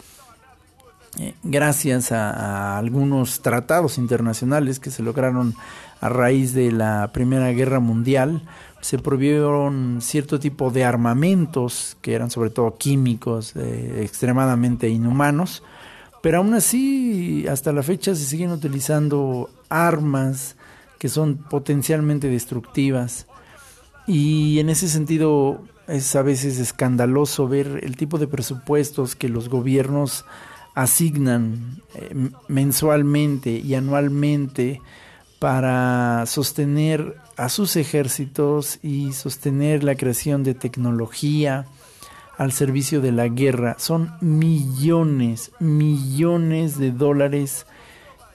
eh, 1.19 1.35
gracias 1.43 2.11
a, 2.11 2.79
algunos 2.79 3.41
tratados 3.41 3.99
internacionales 3.99 4.79
que 4.79 4.89
se 4.89 5.03
lograron 5.03 5.53
a 6.01 6.09
raíz 6.09 6.53
de 6.53 6.71
la 6.71 7.11
Primera 7.13 7.51
Guerra 7.51 7.79
Mundial, 7.79 8.41
se 8.81 8.97
prohibieron 8.97 9.99
cierto 10.01 10.39
tipo 10.39 10.71
de 10.71 10.83
armamentos 10.83 11.95
que 12.01 12.15
eran 12.15 12.31
sobre 12.31 12.49
todo 12.49 12.75
químicos 12.79 13.55
eh, 13.55 14.01
extremadamente 14.03 14.89
inhumanos, 14.89 15.61
pero 16.23 16.39
aún 16.39 16.55
así 16.55 17.45
hasta 17.47 17.71
la 17.71 17.83
fecha 17.83 18.15
se 18.15 18.25
siguen 18.25 18.49
utilizando 18.49 19.51
armas 19.69 20.55
que 21.01 21.09
son 21.09 21.37
potencialmente 21.37 22.27
destructivas 22.27 23.25
y 24.05 24.59
en 24.59 24.69
ese 24.69 24.87
sentido 24.87 25.63
es 25.87 26.15
a 26.15 26.21
veces 26.21 26.59
escandaloso 26.59 27.47
ver 27.47 27.79
el 27.81 27.97
tipo 27.97 28.19
de 28.19 28.27
presupuestos 28.27 29.15
que 29.15 29.27
los 29.27 29.49
gobiernos 29.49 30.25
asignan 30.75 31.81
eh, 31.95 32.29
mensualmente 32.47 33.49
y 33.49 33.73
anualmente 33.73 34.79
para 35.39 36.23
sostener 36.27 37.15
a 37.35 37.49
sus 37.49 37.77
ejércitos 37.77 38.77
y 38.83 39.13
sostener 39.13 39.83
la 39.83 39.95
creación 39.95 40.43
de 40.43 40.53
tecnología 40.53 41.65
al 42.37 42.51
servicio 42.51 43.01
de 43.01 43.11
la 43.11 43.27
guerra. 43.27 43.75
Son 43.79 44.13
millones, 44.21 45.51
millones 45.59 46.77
de 46.77 46.91
dólares 46.91 47.65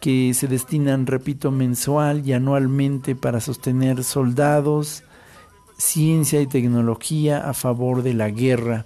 que 0.06 0.34
se 0.34 0.46
destinan, 0.46 1.04
repito, 1.04 1.50
mensual 1.50 2.24
y 2.24 2.32
anualmente 2.32 3.16
para 3.16 3.40
sostener 3.40 4.04
soldados, 4.04 5.02
ciencia 5.78 6.40
y 6.40 6.46
tecnología 6.46 7.50
a 7.50 7.54
favor 7.54 8.04
de 8.04 8.14
la 8.14 8.30
guerra. 8.30 8.84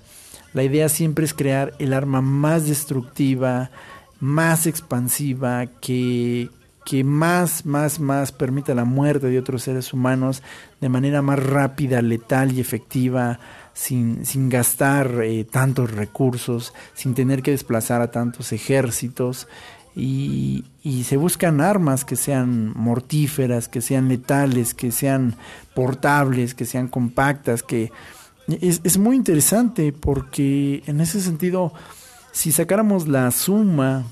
La 0.54 0.62
idea 0.62 0.88
siempre 0.88 1.26
es 1.26 1.34
crear 1.34 1.74
el 1.78 1.92
arma 1.92 2.22
más 2.22 2.66
destructiva, 2.66 3.70
más 4.18 4.66
expansiva, 4.66 5.66
que, 5.66 6.48
que 6.86 7.04
más, 7.04 7.66
más, 7.66 8.00
más 8.00 8.32
permita 8.32 8.74
la 8.74 8.86
muerte 8.86 9.26
de 9.26 9.40
otros 9.40 9.64
seres 9.64 9.92
humanos 9.92 10.42
de 10.80 10.88
manera 10.88 11.20
más 11.20 11.38
rápida, 11.38 12.00
letal 12.00 12.52
y 12.52 12.60
efectiva, 12.60 13.40
sin, 13.74 14.24
sin 14.24 14.48
gastar 14.48 15.20
eh, 15.22 15.44
tantos 15.44 15.90
recursos, 15.90 16.72
sin 16.94 17.12
tener 17.12 17.42
que 17.42 17.50
desplazar 17.50 18.00
a 18.00 18.10
tantos 18.10 18.54
ejércitos. 18.54 19.48
Y, 20.00 20.64
se 21.04 21.16
buscan 21.16 21.60
armas 21.60 22.04
que 22.04 22.16
sean 22.16 22.72
mortíferas, 22.76 23.68
que 23.68 23.80
sean 23.80 24.08
letales, 24.08 24.74
que 24.74 24.92
sean 24.92 25.34
portables, 25.74 26.54
que 26.54 26.64
sean 26.64 26.88
compactas, 26.88 27.62
que 27.62 27.90
es, 28.48 28.80
es 28.84 28.96
muy 28.98 29.16
interesante 29.16 29.92
porque 29.92 30.82
en 30.86 31.00
ese 31.00 31.20
sentido, 31.20 31.72
si 32.32 32.52
sacáramos 32.52 33.08
la 33.08 33.30
suma 33.30 34.04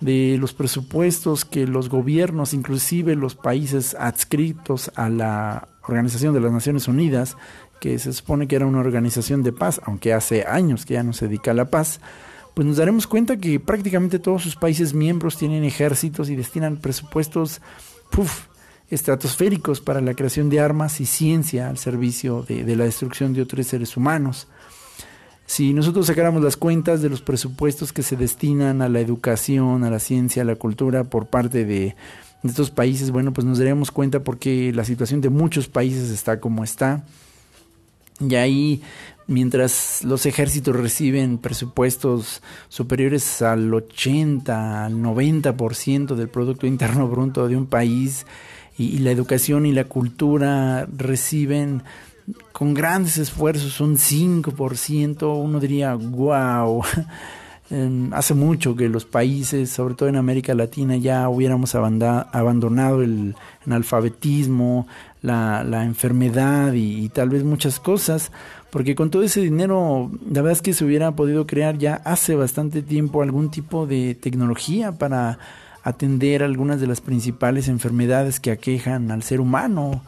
de 0.00 0.36
los 0.38 0.52
presupuestos 0.52 1.44
que 1.44 1.66
los 1.66 1.88
gobiernos, 1.88 2.54
inclusive 2.54 3.14
los 3.14 3.34
países 3.34 3.94
adscritos 3.98 4.90
a 4.96 5.08
la 5.08 5.68
Organización 5.86 6.34
de 6.34 6.40
las 6.40 6.52
Naciones 6.52 6.88
Unidas, 6.88 7.36
que 7.80 7.98
se 7.98 8.12
supone 8.12 8.46
que 8.46 8.56
era 8.56 8.66
una 8.66 8.78
organización 8.78 9.42
de 9.42 9.52
paz, 9.52 9.80
aunque 9.84 10.12
hace 10.12 10.44
años 10.46 10.86
que 10.86 10.94
ya 10.94 11.02
no 11.02 11.12
se 11.12 11.26
dedica 11.26 11.50
a 11.50 11.54
la 11.54 11.70
paz, 11.70 12.00
pues 12.54 12.66
nos 12.66 12.76
daremos 12.76 13.06
cuenta 13.06 13.36
que 13.36 13.58
prácticamente 13.60 14.18
todos 14.18 14.42
sus 14.42 14.56
países 14.56 14.94
miembros 14.94 15.36
tienen 15.36 15.64
ejércitos 15.64 16.28
y 16.30 16.36
destinan 16.36 16.76
presupuestos 16.76 17.60
estratosféricos 18.90 19.80
para 19.80 20.00
la 20.00 20.14
creación 20.14 20.50
de 20.50 20.60
armas 20.60 21.00
y 21.00 21.06
ciencia 21.06 21.68
al 21.68 21.78
servicio 21.78 22.42
de, 22.42 22.64
de 22.64 22.76
la 22.76 22.84
destrucción 22.84 23.32
de 23.32 23.42
otros 23.42 23.66
seres 23.66 23.96
humanos. 23.96 24.48
Si 25.46 25.74
nosotros 25.74 26.06
sacáramos 26.06 26.42
las 26.42 26.56
cuentas 26.56 27.02
de 27.02 27.10
los 27.10 27.20
presupuestos 27.20 27.92
que 27.92 28.02
se 28.02 28.16
destinan 28.16 28.80
a 28.80 28.88
la 28.88 29.00
educación, 29.00 29.84
a 29.84 29.90
la 29.90 29.98
ciencia, 29.98 30.42
a 30.42 30.46
la 30.46 30.56
cultura 30.56 31.04
por 31.04 31.26
parte 31.26 31.64
de, 31.64 31.94
estos 32.42 32.70
países, 32.70 33.10
bueno, 33.10 33.32
pues 33.32 33.44
nos 33.44 33.58
daríamos 33.58 33.90
cuenta 33.90 34.24
porque 34.24 34.72
la 34.72 34.84
situación 34.84 35.20
de 35.20 35.28
muchos 35.28 35.68
países 35.68 36.10
está 36.10 36.40
como 36.40 36.64
está. 36.64 37.04
Y 38.18 38.34
ahí 38.34 38.82
mientras 39.32 40.04
los 40.04 40.26
ejércitos 40.26 40.76
reciben 40.76 41.38
presupuestos 41.38 42.42
superiores 42.68 43.42
al 43.42 43.72
80, 43.72 44.86
al 44.86 44.94
90% 44.94 46.14
del 46.14 46.28
Producto 46.28 46.66
Interno 46.66 47.08
Bruto 47.08 47.48
de 47.48 47.56
un 47.56 47.66
país, 47.66 48.26
y, 48.78 48.98
la 48.98 49.10
educación 49.10 49.66
y 49.66 49.72
la 49.72 49.84
cultura 49.84 50.86
reciben 50.96 51.82
con 52.52 52.72
grandes 52.72 53.18
esfuerzos 53.18 53.80
un 53.80 53.96
5%, 53.96 55.42
uno 55.42 55.60
diría, 55.60 55.94
wow. 55.94 56.82
Em, 57.70 58.12
hace 58.12 58.34
mucho 58.34 58.76
que 58.76 58.86
los 58.90 59.06
países, 59.06 59.70
sobre 59.70 59.94
todo 59.94 60.06
en 60.06 60.16
América 60.16 60.54
Latina, 60.54 60.96
ya 60.96 61.26
hubiéramos 61.30 61.74
abandonado 61.74 63.02
el 63.02 63.34
analfabetismo, 63.64 64.86
la, 65.22 65.64
la 65.64 65.84
enfermedad 65.84 66.74
y, 66.74 67.08
tal 67.08 67.30
vez 67.30 67.44
muchas 67.44 67.80
cosas, 67.80 68.30
porque 68.72 68.94
con 68.94 69.10
todo 69.10 69.22
ese 69.22 69.42
dinero, 69.42 70.10
la 70.24 70.40
verdad 70.40 70.52
es 70.52 70.62
que 70.62 70.72
se 70.72 70.82
hubiera 70.82 71.14
podido 71.14 71.46
crear 71.46 71.76
ya 71.76 71.96
hace 72.06 72.34
bastante 72.36 72.80
tiempo 72.80 73.20
algún 73.20 73.50
tipo 73.50 73.86
de 73.86 74.14
tecnología 74.14 74.92
para 74.92 75.38
atender 75.82 76.42
algunas 76.42 76.80
de 76.80 76.86
las 76.86 77.02
principales 77.02 77.68
enfermedades 77.68 78.40
que 78.40 78.50
aquejan 78.50 79.10
al 79.10 79.22
ser 79.24 79.42
humano, 79.42 80.02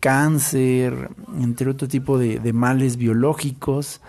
cáncer, 0.00 1.10
entre 1.40 1.70
otro 1.70 1.86
tipo 1.86 2.18
de, 2.18 2.40
de 2.40 2.52
males 2.52 2.96
biológicos, 2.96 4.00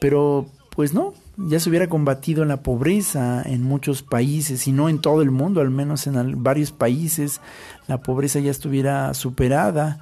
pero 0.00 0.46
pues 0.74 0.92
no, 0.92 1.14
ya 1.36 1.60
se 1.60 1.70
hubiera 1.70 1.88
combatido 1.88 2.44
la 2.44 2.64
pobreza 2.64 3.40
en 3.44 3.62
muchos 3.62 4.02
países 4.02 4.66
y 4.66 4.72
no 4.72 4.88
en 4.88 5.00
todo 5.00 5.22
el 5.22 5.30
mundo, 5.30 5.60
al 5.60 5.70
menos 5.70 6.08
en 6.08 6.42
varios 6.42 6.72
países 6.72 7.40
la 7.86 8.02
pobreza 8.02 8.40
ya 8.40 8.50
estuviera 8.50 9.14
superada. 9.14 10.00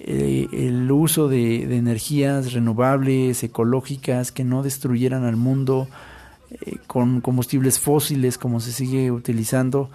Eh, 0.00 0.48
el 0.52 0.90
uso 0.92 1.28
de, 1.28 1.62
energías 1.76 2.52
renovables, 2.52 3.42
ecológicas, 3.42 4.32
que 4.32 4.44
no 4.44 4.62
destruyeran 4.62 5.24
al 5.24 5.36
mundo 5.36 5.88
eh, 6.50 6.76
con 6.86 7.20
combustibles 7.20 7.80
fósiles 7.80 8.36
como 8.36 8.60
se 8.60 8.72
sigue 8.72 9.10
utilizando, 9.10 9.90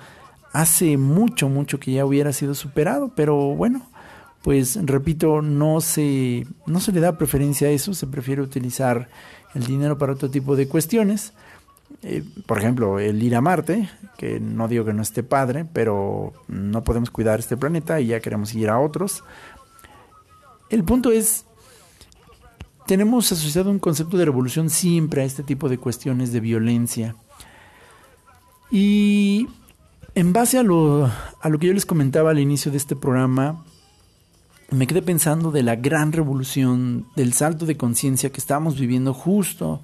hace 0.52 0.98
mucho, 0.98 1.48
mucho 1.48 1.80
que 1.80 1.91
ya 1.91 2.06
hubiera 2.06 2.34
sido 2.34 2.56
superado, 2.56 3.12
pero 3.15 3.36
bueno, 3.56 3.86
pues 4.41 4.80
repito, 4.84 5.41
no 5.41 5.80
se, 5.80 6.48
no 6.65 6.80
se 6.80 6.91
le 6.91 7.00
da 7.00 7.18
preferencia 7.18 7.68
a 7.68 7.72
eso, 7.72 7.94
se 7.94 8.08
prefiere 8.08 8.41
utilizar 8.41 9.10
el 9.54 9.65
dinero 9.65 9.98
para 9.98 10.13
otro 10.13 10.30
tipo 10.30 10.56
de 10.56 10.68
cuestiones. 10.68 11.34
Eh, 12.02 12.24
por 12.46 12.58
ejemplo, 12.58 13.00
el 13.00 13.22
ir 13.22 13.36
a 13.36 13.41
Marte, 13.41 13.89
que 14.18 14.39
no 14.39 14.68
digo 14.68 14.84
que 14.84 14.94
no 14.94 15.02
esté 15.02 15.24
padre, 15.24 15.65
pero 15.72 16.34
no 16.48 16.84
podemos 16.84 17.12
cuidar 17.12 17.39
este 17.39 17.56
planeta 17.56 18.02
y 18.02 18.08
ya 18.08 18.20
queremos 18.20 18.54
ir 18.54 18.70
a 18.70 18.80
otros. 18.80 19.24
El 20.69 20.84
punto 20.84 21.12
es, 21.12 21.45
tenemos 22.88 23.32
asociado 23.32 23.69
un 23.69 23.80
concepto 23.80 24.17
de 24.17 24.26
revolución 24.26 24.69
siempre 24.69 25.21
a 25.21 25.26
este 25.26 25.43
tipo 25.43 25.69
de 25.69 25.78
cuestiones 25.78 26.32
de 26.32 26.39
violencia. 26.39 27.15
Y 28.71 29.47
en 30.15 30.34
base 30.34 30.58
a 30.58 30.63
lo, 30.63 31.06
a 31.41 31.49
lo 31.49 31.60
que 31.60 31.67
yo 31.67 31.73
les 31.73 31.86
comentaba 31.86 32.32
al 32.32 32.39
inicio 32.39 32.71
de 32.71 32.78
este 32.78 32.95
programa, 32.95 33.63
me 34.71 34.88
quedé 34.88 35.02
pensando 35.02 35.52
de 35.52 35.63
la 35.63 35.76
gran 35.76 36.12
revolución, 36.12 37.06
del 37.15 37.34
salto 37.34 37.65
de 37.65 37.78
conciencia 37.78 38.32
que 38.32 38.39
estamos 38.39 38.80
viviendo 38.80 39.13
justo 39.13 39.82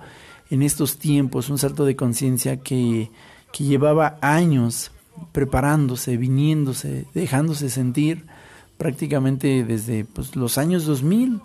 en 0.50 0.64
estos 0.64 0.98
tiempos, 0.98 1.50
un 1.50 1.60
salto 1.60 1.86
de 1.86 1.96
conciencia 1.96 2.58
que, 2.58 3.12
que 3.52 3.64
llevaba 3.64 4.18
años 4.22 4.92
preparándose, 5.32 6.18
viniéndose, 6.18 7.06
dejándose 7.14 7.70
sentir 7.70 8.26
prácticamente 8.80 9.66
desde 9.66 10.06
pues, 10.06 10.36
los 10.36 10.58
años 10.58 10.86
2000. 10.86 11.42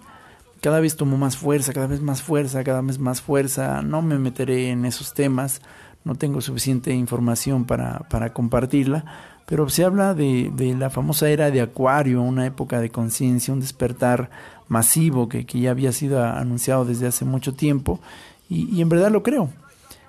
Cada 0.62 0.80
vez 0.80 0.96
tomó 0.96 1.18
más 1.18 1.36
fuerza, 1.36 1.74
cada 1.74 1.88
vez 1.88 2.00
más 2.00 2.22
fuerza, 2.22 2.64
cada 2.64 2.80
vez 2.80 2.98
más 2.98 3.20
fuerza. 3.20 3.82
No 3.82 4.00
me 4.00 4.18
meteré 4.18 4.70
en 4.70 4.86
esos 4.86 5.12
temas, 5.12 5.60
no 6.04 6.14
tengo 6.14 6.40
suficiente 6.40 6.94
información 6.94 7.64
para, 7.64 7.98
para 8.08 8.32
compartirla, 8.32 9.04
pero 9.46 9.68
se 9.68 9.84
habla 9.84 10.14
de, 10.14 10.50
de, 10.54 10.74
la 10.74 10.88
famosa 10.90 11.28
era 11.28 11.50
de 11.50 11.60
Acuario, 11.60 12.22
una 12.22 12.46
época 12.46 12.80
de 12.80 12.90
conciencia, 12.90 13.52
un 13.52 13.60
despertar 13.60 14.30
masivo 14.68 15.28
que, 15.28 15.44
que, 15.44 15.58
ya 15.58 15.72
había 15.72 15.92
sido 15.92 16.24
anunciado 16.24 16.84
desde 16.84 17.08
hace 17.08 17.24
mucho 17.24 17.52
tiempo 17.52 18.00
y, 18.48 18.74
y, 18.74 18.80
en 18.80 18.88
verdad 18.88 19.10
lo 19.10 19.22
creo, 19.22 19.50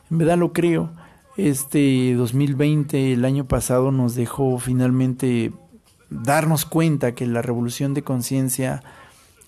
en 0.10 0.20
verdad 0.20 0.38
lo 0.38 0.54
creo. 0.54 0.92
Este 1.38 2.14
2020, 2.14 3.12
el 3.12 3.26
año 3.26 3.46
pasado, 3.46 3.92
nos 3.92 4.16
dejó 4.16 4.58
finalmente 4.58 5.52
darnos 6.10 6.66
cuenta 6.66 7.14
que 7.14 7.26
la 7.26 7.42
revolución 7.42 7.94
de 7.94 8.04
conciencia 8.04 8.84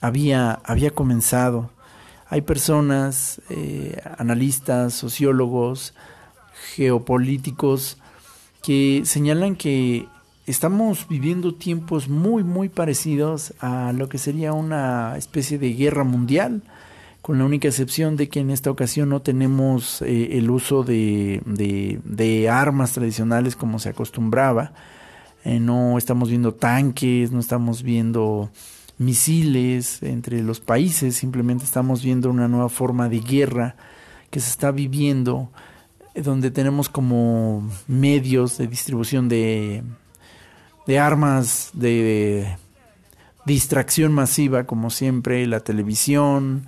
había, 0.02 0.60
había 0.64 0.92
comenzado. 0.92 1.70
Hay 2.30 2.42
personas, 2.42 3.42
eh, 3.50 4.02
analistas, 4.18 4.94
sociólogos, 4.94 5.94
geopolíticos, 6.76 7.98
que 8.62 9.04
señalan 9.06 9.56
que 9.56 10.08
estamos 10.46 11.08
viviendo 11.08 11.54
tiempos 11.54 12.10
muy, 12.10 12.44
muy 12.44 12.70
parecidos 12.70 13.54
a 13.60 13.94
lo 13.94 14.10
que 14.10 14.18
sería 14.18 14.54
una 14.54 15.16
especie 15.18 15.60
de 15.60 15.74
guerra 15.74 16.04
mundial, 16.04 16.64
con 17.22 17.38
la 17.38 17.46
única 17.46 17.68
excepción 17.68 18.16
de 18.16 18.30
que 18.30 18.40
en 18.40 18.50
esta 18.50 18.72
ocasión 18.72 19.10
no 19.10 19.22
tenemos 19.22 20.02
eh, 20.02 20.38
el 20.38 20.50
uso 20.50 20.84
de, 20.84 21.42
de, 21.46 22.50
armas 22.50 22.94
tradicionales 22.94 23.58
como 23.58 23.80
se 23.80 23.90
acostumbraba, 23.90 24.72
eh, 25.44 25.60
no 25.60 25.98
estamos 25.98 26.30
viendo 26.30 26.54
tanques, 26.54 27.32
no 27.32 27.40
estamos 27.40 27.84
viendo 27.84 28.50
misiles 28.98 30.02
entre 30.04 30.42
los 30.42 30.60
países, 30.60 31.16
simplemente 31.16 31.64
estamos 31.64 32.04
viendo 32.04 32.30
una 32.30 32.48
nueva 32.48 32.70
forma 32.70 33.10
de 33.10 33.20
guerra 33.20 33.76
que 34.30 34.40
se 34.40 34.50
está 34.50 34.72
viviendo 34.72 35.50
donde 36.16 36.50
tenemos 36.50 36.90
como 36.90 37.70
medios 37.88 38.58
de 38.58 38.68
distribución 38.68 39.30
de, 39.30 39.84
de 40.88 41.00
armas 41.00 41.70
de, 41.74 42.58
distracción 43.48 44.12
masiva, 44.12 44.66
como 44.66 44.90
siempre, 44.90 45.48
la 45.48 45.62
televisión 45.62 46.66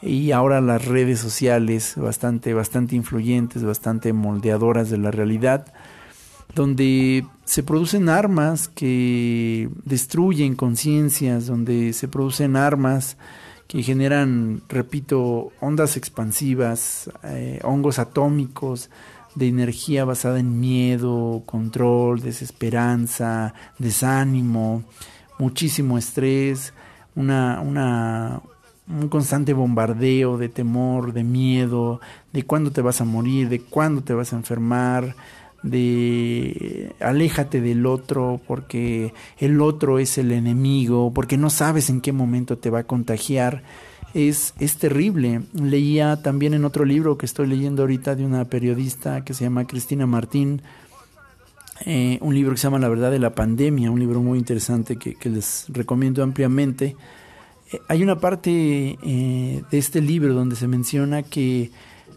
y 0.00 0.32
ahora 0.32 0.62
las 0.62 0.86
redes 0.86 1.20
sociales 1.20 1.92
bastante, 1.94 2.54
bastante 2.54 2.96
influyentes, 2.96 3.62
bastante 3.62 4.14
moldeadoras 4.14 4.88
de 4.88 4.96
la 4.96 5.10
realidad, 5.10 5.74
donde 6.54 7.24
se 7.44 7.62
producen 7.62 8.08
armas 8.08 8.68
que 8.68 9.68
destruyen 9.84 10.54
conciencias, 10.54 11.46
donde 11.46 11.92
se 11.92 12.08
producen 12.08 12.56
armas 12.56 13.16
que 13.66 13.82
generan, 13.82 14.62
repito, 14.68 15.50
ondas 15.60 15.96
expansivas, 15.96 17.10
eh, 17.24 17.58
hongos 17.62 17.98
atómicos 17.98 18.90
de 19.34 19.48
energía 19.48 20.04
basada 20.04 20.40
en 20.40 20.60
miedo, 20.60 21.42
control, 21.46 22.20
desesperanza, 22.20 23.54
desánimo, 23.78 24.82
muchísimo 25.38 25.96
estrés, 25.96 26.74
una, 27.14 27.60
una, 27.60 28.42
un 28.88 29.08
constante 29.08 29.54
bombardeo 29.54 30.36
de 30.36 30.48
temor, 30.48 31.12
de 31.14 31.24
miedo, 31.24 32.00
de 32.32 32.44
cuándo 32.44 32.72
te 32.72 32.82
vas 32.82 33.00
a 33.00 33.04
morir, 33.04 33.48
de 33.48 33.60
cuándo 33.60 34.02
te 34.02 34.12
vas 34.12 34.32
a 34.32 34.36
enfermar, 34.36 35.16
de 35.62 36.92
aléjate 37.00 37.60
del 37.60 37.86
otro 37.86 38.40
porque 38.46 39.14
el 39.38 39.60
otro 39.60 39.98
es 39.98 40.18
el 40.18 40.32
enemigo, 40.32 41.12
porque 41.14 41.36
no 41.36 41.50
sabes 41.50 41.90
en 41.90 42.00
qué 42.00 42.12
momento 42.12 42.58
te 42.58 42.70
va 42.70 42.80
a 42.80 42.84
contagiar. 42.84 43.62
es, 44.14 44.54
es 44.58 44.76
terrible. 44.76 45.42
Leía 45.54 46.22
también 46.22 46.54
en 46.54 46.64
otro 46.64 46.84
libro 46.84 47.16
que 47.16 47.26
estoy 47.26 47.46
leyendo 47.46 47.82
ahorita 47.82 48.14
de 48.14 48.24
una 48.24 48.44
periodista 48.46 49.24
que 49.24 49.34
se 49.34 49.44
llama 49.44 49.66
Cristina 49.66 50.06
Martín, 50.06 50.62
eh, 51.84 52.18
un 52.20 52.34
libro 52.34 52.52
que 52.52 52.58
se 52.58 52.64
llama 52.64 52.78
La 52.78 52.88
verdad 52.88 53.10
de 53.10 53.18
la 53.18 53.34
pandemia, 53.34 53.90
un 53.90 53.98
libro 53.98 54.20
muy 54.20 54.38
interesante 54.38 54.96
que, 54.96 55.16
les 55.28 55.66
recomiendo 55.68 56.22
ampliamente. 56.22 56.96
Eh, 57.72 57.80
hay 57.88 58.02
una 58.02 58.20
parte 58.20 58.98
eh, 59.02 59.62
de 59.70 59.78
este 59.78 60.00
libro 60.00 60.34
donde 60.34 60.54
se 60.54 60.68
menciona 60.68 61.22
que 61.22 61.70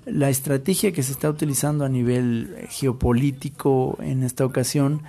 la 0.05 0.29
estrategia 0.29 0.91
que 0.91 1.03
se 1.03 1.11
está 1.11 1.29
utilizando 1.29 1.83
a 1.83 1.89
nivel 1.89 2.67
geopolítico 2.69 3.97
en 4.01 4.23
esta 4.23 4.45
ocasión 4.45 5.01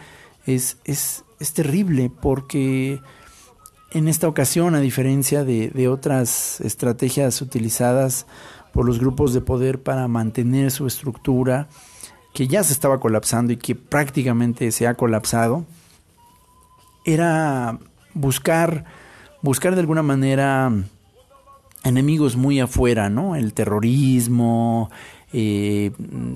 es, 0.47 0.79
es, 0.85 1.25
es 1.39 1.53
terrible 1.53 2.11
porque 2.11 3.01
en 3.93 4.09
esta 4.09 4.29
ocasión, 4.29 4.75
a 4.75 4.81
diferencia 4.81 5.45
de, 5.45 5.71
de, 5.71 5.89
otras 5.89 6.61
estrategias 6.61 7.41
utilizadas 7.41 8.27
por 8.73 8.85
los 8.85 8.99
grupos 8.99 9.33
de 9.33 9.41
poder 9.41 9.83
para 9.83 10.09
mantener 10.09 10.71
su 10.71 10.87
estructura, 10.87 11.69
que 12.35 12.49
ya 12.49 12.63
se 12.63 12.73
estaba 12.73 13.01
colapsando 13.01 13.53
y 13.53 13.57
que 13.57 13.75
prácticamente 13.75 14.71
se 14.73 14.87
ha 14.87 14.95
colapsado, 14.95 15.65
era 17.05 17.79
buscar, 18.13 18.85
buscar 19.41 19.75
de 19.75 19.81
alguna 19.81 20.03
manera 20.03 20.73
enemigos 21.89 22.37
muy 22.37 22.61
afuera, 22.61 23.09
¿no? 23.09 23.37
El 23.37 23.53
terrorismo, 23.53 24.91
eh, 25.33 25.91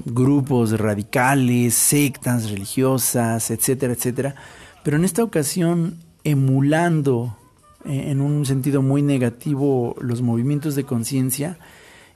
grupos 0.04 0.78
radicales, 0.78 1.74
sectas 1.74 2.50
religiosas, 2.50 3.50
etcétera, 3.50 3.92
etcétera. 3.92 4.34
Pero 4.82 4.96
en 4.96 5.04
esta 5.04 5.22
ocasión, 5.22 5.98
emulando 6.24 7.36
eh, 7.84 8.10
en 8.10 8.20
un 8.20 8.44
sentido 8.46 8.82
muy 8.82 9.02
negativo 9.02 9.94
los 10.00 10.22
movimientos 10.22 10.74
de 10.74 10.84
conciencia, 10.84 11.58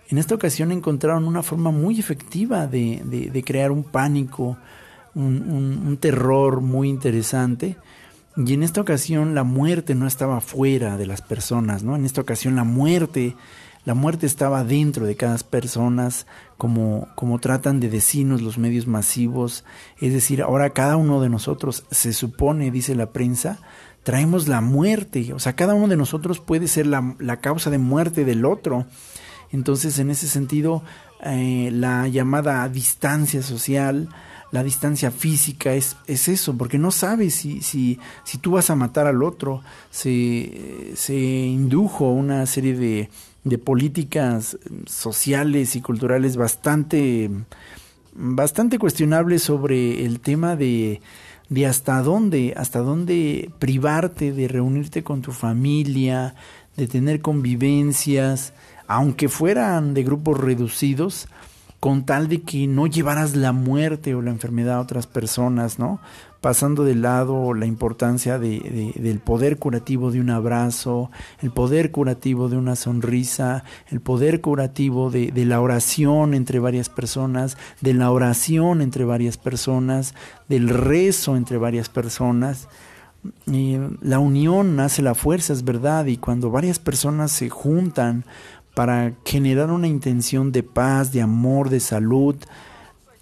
en 0.08 0.18
esta 0.18 0.34
ocasión 0.34 0.72
encontraron 0.72 1.24
una 1.24 1.42
forma 1.42 1.70
muy 1.70 1.98
efectiva 1.98 2.66
de, 2.66 3.42
crear 3.44 3.70
un 3.70 3.84
pánico, 3.84 4.58
un, 5.14 5.96
terror 6.00 6.60
muy 6.60 6.88
interesante. 6.88 7.76
Y 8.36 8.52
en 8.52 8.62
esta 8.62 8.80
ocasión 8.80 9.34
la 9.34 9.44
muerte 9.44 9.94
no 9.94 10.06
estaba 10.06 10.40
fuera 10.40 10.96
de 10.96 11.06
las 11.06 11.22
personas, 11.22 11.84
¿no? 11.84 11.94
En 11.94 12.04
esta 12.04 12.20
ocasión 12.20 12.56
la 12.56 12.64
muerte, 12.64 13.36
la 13.84 13.94
muerte 13.94 14.26
estaba 14.26 14.64
dentro 14.64 15.06
de 15.06 15.14
cada 15.14 15.38
persona, 15.38 16.08
como, 16.58 17.06
como 17.14 17.38
tratan 17.38 17.78
de 17.78 17.88
decirnos 17.88 18.42
los 18.42 18.58
medios 18.58 18.88
masivos. 18.88 19.64
Es 20.00 20.12
decir, 20.12 20.42
ahora 20.42 20.70
cada 20.70 20.96
uno 20.96 21.20
de 21.20 21.28
nosotros, 21.28 21.84
se 21.92 22.12
supone, 22.12 22.72
dice 22.72 22.96
la 22.96 23.12
prensa, 23.12 23.60
traemos 24.02 24.48
la 24.48 24.60
muerte. 24.60 25.32
O 25.32 25.38
sea, 25.38 25.54
cada 25.54 25.74
uno 25.74 25.86
de 25.86 25.96
nosotros 25.96 26.40
puede 26.40 26.66
ser 26.66 26.86
la, 26.86 27.14
la 27.20 27.36
causa 27.36 27.70
de 27.70 27.78
muerte 27.78 28.24
del 28.24 28.44
otro. 28.44 28.86
Entonces, 29.52 30.00
en 30.00 30.10
ese 30.10 30.26
sentido, 30.26 30.82
eh, 31.22 31.70
la 31.72 32.08
llamada 32.08 32.68
distancia 32.68 33.42
social, 33.42 34.08
la 34.54 34.62
distancia 34.62 35.10
física 35.10 35.74
es, 35.74 35.96
es 36.06 36.28
eso, 36.28 36.56
porque 36.56 36.78
no 36.78 36.92
sabes 36.92 37.34
si, 37.34 37.60
si, 37.60 37.98
si 38.22 38.38
tú 38.38 38.52
vas 38.52 38.70
a 38.70 38.76
matar 38.76 39.08
al 39.08 39.24
otro. 39.24 39.62
Se, 39.90 40.92
se 40.94 41.16
indujo 41.16 42.12
una 42.12 42.46
serie 42.46 42.74
de, 42.76 43.10
de 43.42 43.58
políticas 43.58 44.56
sociales 44.86 45.74
y 45.74 45.80
culturales 45.80 46.36
bastante, 46.36 47.32
bastante 48.14 48.78
cuestionables 48.78 49.42
sobre 49.42 50.06
el 50.06 50.20
tema 50.20 50.54
de, 50.54 51.00
de 51.48 51.66
hasta 51.66 52.00
dónde, 52.00 52.54
hasta 52.56 52.78
dónde 52.78 53.50
privarte 53.58 54.30
de 54.30 54.46
reunirte 54.46 55.02
con 55.02 55.20
tu 55.20 55.32
familia, 55.32 56.36
de 56.76 56.86
tener 56.86 57.20
convivencias, 57.22 58.52
aunque 58.86 59.28
fueran 59.28 59.94
de 59.94 60.04
grupos 60.04 60.38
reducidos, 60.38 61.26
con 61.84 62.06
tal 62.06 62.28
de 62.28 62.40
que 62.40 62.66
no 62.66 62.86
llevaras 62.86 63.36
la 63.36 63.52
muerte 63.52 64.14
o 64.14 64.22
la 64.22 64.30
enfermedad 64.30 64.76
a 64.76 64.80
otras 64.80 65.06
personas, 65.06 65.78
¿no? 65.78 66.00
Pasando 66.40 66.82
de 66.82 66.94
lado 66.94 67.52
la 67.52 67.66
importancia 67.66 68.38
de, 68.38 68.94
del 68.96 69.18
poder 69.18 69.58
curativo 69.58 70.10
de 70.10 70.18
un 70.18 70.30
abrazo, 70.30 71.10
el 71.42 71.50
poder 71.50 71.90
curativo 71.90 72.48
de 72.48 72.56
una 72.56 72.74
sonrisa, 72.74 73.64
el 73.90 74.00
poder 74.00 74.40
curativo 74.40 75.10
de, 75.10 75.30
de 75.30 75.44
la 75.44 75.60
oración 75.60 76.32
entre 76.32 76.58
varias 76.58 76.88
personas, 76.88 77.58
de 77.82 77.92
la 77.92 78.10
oración 78.10 78.80
entre 78.80 79.04
varias 79.04 79.36
personas, 79.36 80.14
del 80.48 80.70
rezo 80.70 81.36
entre 81.36 81.58
varias 81.58 81.90
personas. 81.90 82.66
Y 83.46 83.76
la 84.00 84.18
unión 84.18 84.80
hace 84.80 85.02
la 85.02 85.14
fuerza, 85.14 85.52
es 85.52 85.64
verdad, 85.64 86.06
y 86.06 86.16
cuando 86.16 86.50
varias 86.50 86.78
personas 86.78 87.30
se 87.30 87.50
juntan 87.50 88.24
para 88.74 89.14
generar 89.24 89.70
una 89.70 89.87
intención 89.87 90.52
de 90.52 90.62
paz, 90.62 91.12
de 91.12 91.22
amor, 91.22 91.70
de 91.70 91.80
salud. 91.80 92.37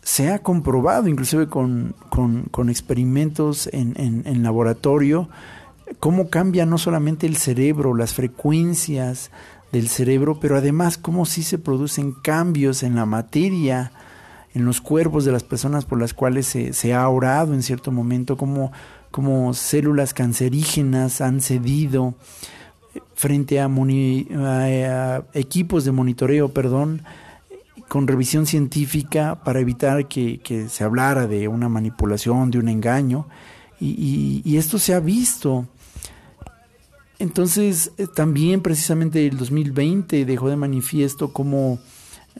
Se 0.02 0.30
ha 0.30 0.40
comprobado, 0.40 1.08
inclusive 1.08 1.46
con, 1.46 1.94
con, 2.08 2.68
experimentos 2.70 3.68
en, 3.72 3.94
en, 3.96 4.42
laboratorio, 4.42 5.28
cómo 6.00 6.28
cambia 6.28 6.66
no 6.66 6.78
solamente 6.78 7.26
el 7.26 7.36
cerebro, 7.36 7.94
las 7.94 8.14
frecuencias 8.14 9.30
del 9.70 9.88
cerebro, 9.88 10.40
pero 10.40 10.56
además 10.56 10.98
cómo 10.98 11.24
sí 11.24 11.42
se 11.42 11.58
producen 11.58 12.12
cambios 12.12 12.82
en 12.82 12.96
la 12.96 13.06
materia, 13.06 13.92
en 14.54 14.64
los 14.64 14.80
cuerpos 14.80 15.24
de 15.24 15.32
las 15.32 15.44
personas 15.44 15.84
por 15.84 16.00
las 16.00 16.14
cuales 16.14 16.46
se, 16.46 16.72
se 16.72 16.94
ha 16.94 17.08
orado 17.08 17.54
en 17.54 17.62
cierto 17.62 17.92
momento, 17.92 18.36
cómo, 18.36 18.72
cómo 19.10 19.54
células 19.54 20.14
cancerígenas 20.14 21.20
han 21.20 21.40
cedido 21.40 22.14
frente 23.22 23.60
a, 23.60 25.24
equipos 25.32 25.84
de 25.84 25.92
monitoreo, 25.92 26.48
perdón, 26.48 27.02
con 27.86 28.08
revisión 28.08 28.46
científica 28.46 29.44
para 29.44 29.60
evitar 29.60 30.08
que, 30.08 30.66
se 30.68 30.82
hablara 30.82 31.28
de 31.28 31.46
una 31.46 31.68
manipulación, 31.68 32.50
de 32.50 32.58
un 32.58 32.68
engaño, 32.68 33.28
y, 33.78 34.56
esto 34.56 34.76
se 34.80 34.92
ha 34.92 34.98
visto. 34.98 35.68
Entonces, 37.20 37.92
eh, 37.96 38.08
también 38.12 38.60
precisamente 38.60 39.24
el 39.24 39.36
2020 39.36 40.24
dejó 40.24 40.48
de 40.48 40.56
manifiesto 40.56 41.32
como 41.32 41.78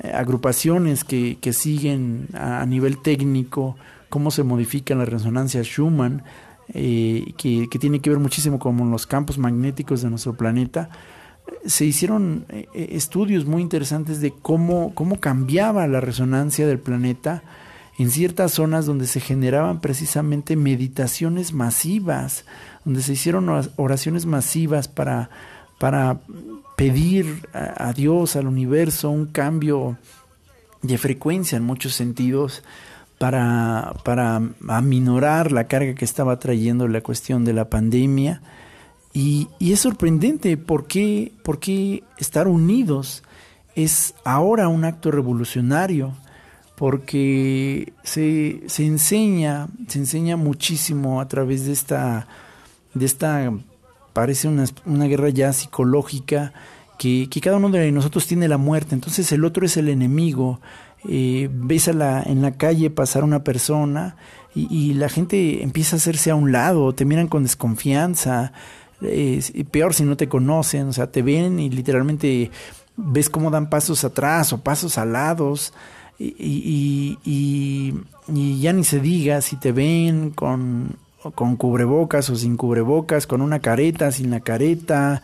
eh, 0.03 0.11
agrupaciones 0.13 1.05
que, 1.05 1.53
siguen 1.53 2.27
a, 2.33 2.61
a, 2.61 2.67
nivel 2.67 3.01
técnico 3.01 3.77
cómo 4.09 4.33
se 4.33 4.43
modifica 4.43 4.97
la 4.97 5.05
resonancia 5.05 5.63
Schumann, 5.63 6.25
eh, 6.69 7.35
que, 7.37 7.67
tiene 7.79 8.01
que 8.01 8.11
ver 8.11 8.19
muchísimo 8.19 8.59
con 8.59 8.91
los 8.91 9.07
campos 9.07 9.39
magnéticos 9.39 10.03
de 10.03 10.11
nuestro 10.11 10.35
planeta, 10.35 10.91
se 11.67 11.85
hicieron 11.85 12.47
eh, 12.49 12.67
estudios 12.93 13.45
muy 13.45 13.63
interesantes 13.63 14.21
de 14.21 14.33
cómo, 14.33 14.95
cómo 14.95 15.21
cambiaba 15.21 15.87
la 15.87 16.01
resonancia 16.01 16.67
del 16.67 16.79
planeta 16.79 17.43
en 17.99 18.11
ciertas 18.11 18.53
zonas 18.53 18.87
donde 18.87 19.07
se 19.07 19.21
generaban 19.21 19.81
precisamente 19.81 20.57
meditaciones 20.57 21.53
masivas, 21.53 22.45
donde 22.85 23.03
se 23.03 23.13
hicieron 23.13 23.49
oraciones 23.77 24.25
masivas 24.25 24.89
para, 24.89 25.31
para 25.79 26.21
pedir 26.77 27.49
a 27.53 27.93
Dios, 27.93 28.35
al 28.35 28.47
universo, 28.47 29.11
un 29.11 29.27
cambio 29.27 29.99
de 30.81 30.99
frecuencia 30.99 31.57
en 31.57 31.65
muchos 31.65 31.95
sentidos 31.95 32.63
para, 33.23 33.95
para 34.03 34.43
aminorar 34.67 35.53
la 35.53 35.69
carga 35.69 35.95
que 35.95 36.05
estaba 36.05 36.41
trayendo 36.41 36.89
la 36.89 37.03
cuestión 37.03 37.45
de 37.45 37.53
la 37.53 37.71
pandemia. 37.71 38.43
Y, 39.13 39.47
es 39.61 39.79
sorprendente 39.79 40.57
por 40.57 40.89
qué 40.89 41.33
estar 42.19 42.49
unidos 42.49 43.23
es 43.77 44.17
ahora 44.25 44.67
un 44.67 44.85
acto 44.85 45.13
revolucionario, 45.13 46.15
porque 46.77 47.93
se, 48.03 48.65
se, 48.67 48.87
enseña, 48.87 49.69
se 49.87 50.01
enseña 50.01 50.37
muchísimo 50.37 51.21
a 51.21 51.29
través 51.29 51.67
de 51.67 51.75
esta, 51.75 52.27
de 52.93 53.07
esta 53.07 53.53
parece 54.13 54.49
una, 54.49 54.65
una 54.85 55.05
guerra 55.05 55.29
ya 55.29 55.53
psicológica, 55.53 56.53
que, 56.99 57.29
que, 57.31 57.41
cada 57.41 57.59
uno 57.59 57.69
de 57.69 57.93
nosotros 57.93 58.27
tiene 58.27 58.49
la 58.49 58.59
muerte, 58.59 58.97
entonces 58.97 59.31
el 59.31 59.45
otro 59.45 59.65
es 59.65 59.77
el 59.77 59.89
enemigo, 59.89 60.61
eh, 61.09 61.49
ves 61.53 61.89
a 61.89 61.93
la, 61.93 62.23
en 62.23 62.43
la 62.43 62.53
calle 62.53 62.91
pasar 62.91 63.25
una 63.25 63.43
persona 63.45 64.17
y, 64.55 64.93
la 64.95 65.09
gente 65.09 65.63
empieza 65.63 65.97
a 65.97 65.99
hacerse 65.99 66.31
a 66.31 66.35
un 66.35 66.53
lado, 66.53 66.93
te 66.93 67.07
miran 67.07 67.27
con 67.27 67.43
desconfianza, 67.43 68.53
y 69.01 69.65
peor 69.65 69.95
si 69.95 70.05
no 70.05 70.17
te 70.17 70.29
conocen, 70.29 70.89
o 70.89 70.93
sea, 70.93 71.11
te 71.11 71.23
ven 71.23 71.59
y 71.59 71.71
literalmente 71.71 72.51
ves 72.97 73.31
cómo 73.31 73.51
dan 73.51 73.71
pasos 73.71 74.05
atrás 74.05 74.53
o 74.53 74.59
pasos 74.59 74.99
al 74.99 75.15
lados. 75.15 75.73
Y, 76.19 77.19
y, 77.25 77.95
ya 78.61 78.73
ni 78.73 78.85
se 78.85 79.01
diga 79.01 79.41
si 79.41 79.57
te 79.57 79.73
ven 79.73 80.31
con, 80.31 80.97
con 81.35 81.57
cubrebocas 81.57 82.29
o 82.31 82.37
sin 82.37 82.57
cubrebocas, 82.57 83.27
con 83.27 83.41
una 83.41 83.61
careta, 83.61 84.13
sin 84.13 84.31
la 84.31 84.41
careta, 84.41 85.23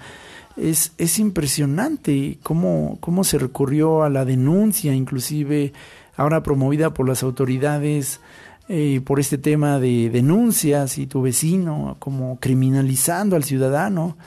es, 0.61 0.93
es 0.99 1.19
impresionante 1.19 2.39
cómo, 2.43 2.99
cómo 3.01 3.25
se 3.25 3.39
recurrió 3.39 4.03
a 4.03 4.11
la 4.11 4.25
denuncia, 4.25 4.95
inclusive 4.95 5.73
ahora 6.17 6.43
promovida 6.43 6.93
por 6.93 7.09
las 7.09 7.23
autoridades 7.23 8.21
eh, 8.71 9.01
por 9.03 9.19
este 9.19 9.39
tema 9.39 9.79
de 9.79 10.11
denuncias 10.11 10.99
y 10.99 11.07
tu 11.07 11.23
vecino, 11.23 11.97
como 11.99 12.39
criminalizando 12.39 13.35
al 13.35 13.45
ciudadano. 13.45 14.19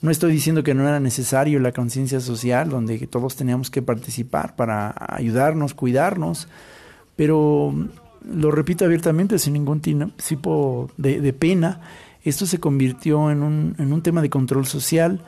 No 0.00 0.10
estoy 0.10 0.32
diciendo 0.32 0.62
que 0.62 0.72
no 0.72 0.88
era 0.88 1.00
necesario 1.00 1.60
la 1.60 1.72
conciencia 1.72 2.20
social, 2.20 2.70
donde 2.70 2.98
todos 3.06 3.36
teníamos 3.36 3.70
que 3.70 3.82
participar 3.82 4.56
para 4.56 4.94
ayudarnos, 4.96 5.74
cuidarnos, 5.74 6.48
pero 7.14 7.74
lo 8.32 8.50
repito 8.50 8.86
abiertamente, 8.86 9.38
sin 9.38 9.52
ningún 9.52 9.82
tipo 9.82 10.90
de, 10.96 11.32
pena, 11.34 11.82
esto 12.24 12.46
se 12.46 12.58
convirtió 12.58 13.30
en 13.30 13.42
un, 13.42 13.74
en 13.78 13.92
un 13.92 14.00
tema 14.00 14.22
de 14.22 14.30
control 14.30 14.64
social. 14.64 15.20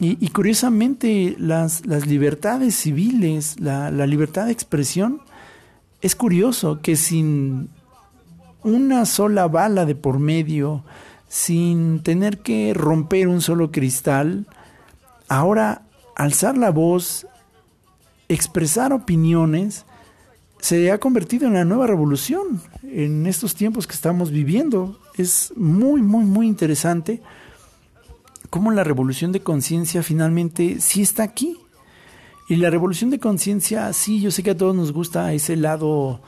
Y, 0.00 0.28
curiosamente, 0.28 1.34
las, 1.40 1.84
las, 1.84 2.06
libertades 2.06 2.76
civiles, 2.76 3.58
la, 3.58 3.90
libertad 4.06 4.46
de 4.46 4.52
expresión, 4.52 5.22
es 6.00 6.14
curioso 6.14 6.80
que 6.80 6.94
sin 6.94 7.68
una 8.62 9.06
sola 9.06 9.48
bala 9.48 9.86
de 9.86 9.96
por 9.96 10.20
medio, 10.20 10.84
sin 11.26 12.00
tener 12.04 12.38
que 12.38 12.74
romper 12.74 13.26
un 13.26 13.40
solo 13.40 13.72
cristal, 13.72 14.46
ahora 15.26 15.82
alzar 16.14 16.56
la 16.56 16.70
voz, 16.70 17.26
expresar 18.28 18.92
opiniones, 18.92 19.84
se 20.60 20.92
ha 20.92 20.98
convertido 20.98 21.48
en 21.48 21.54
la 21.54 21.64
nueva 21.64 21.88
revolución 21.88 22.62
en 22.84 23.26
estos 23.26 23.56
tiempos 23.56 23.88
que 23.88 23.94
estamos 23.94 24.30
viviendo. 24.30 25.00
Es 25.16 25.52
muy, 25.56 26.02
muy, 26.02 26.24
muy 26.24 26.46
interesante 26.46 27.20
cómo 28.50 28.70
la 28.70 28.84
revolución 28.84 29.32
de 29.32 29.40
conciencia 29.40 30.02
finalmente 30.02 30.80
sí 30.80 31.02
está 31.02 31.22
aquí. 31.22 31.58
Y 32.48 32.56
la 32.56 32.70
revolución 32.70 33.10
de 33.10 33.18
conciencia, 33.18 33.92
sí, 33.92 34.20
yo 34.20 34.30
sé 34.30 34.42
que 34.42 34.52
a 34.52 34.56
todos 34.56 34.74
nos 34.74 34.92
gusta 34.92 35.32
ese 35.34 35.56
lado 35.56 36.20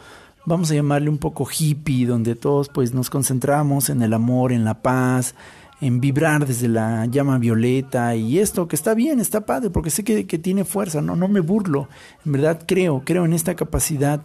vamos 0.45 0.71
a 0.71 0.75
llamarle 0.75 1.11
un 1.11 1.19
poco 1.19 1.47
hippie, 1.47 2.07
donde 2.07 2.35
todos 2.35 2.69
pues 2.69 2.95
nos 2.95 3.11
concentramos 3.11 3.91
en 3.91 4.03
el 4.03 4.13
amor, 4.13 4.53
en 4.53 4.65
la 4.65 4.83
paz, 4.83 5.35
en 5.81 6.01
vibrar 6.01 6.47
desde 6.47 6.69
la 6.69 7.07
llama 7.07 7.39
violeta 7.39 8.15
y 8.17 8.39
esto 8.39 8.69
que 8.69 8.77
está 8.77 8.95
bien, 8.95 9.21
está 9.21 9.47
padre, 9.47 9.71
porque 9.71 9.91
sé 9.91 10.05
que, 10.05 10.27
que 10.27 10.39
tiene 10.39 10.65
fuerza, 10.65 11.01
no, 11.01 11.17
no 11.17 11.29
me 11.29 11.41
burlo, 11.41 11.89
en 12.25 12.33
verdad 12.33 12.63
creo, 12.67 13.03
creo 13.05 13.25
en 13.25 13.33
esta 13.33 13.55
capacidad 13.55 14.21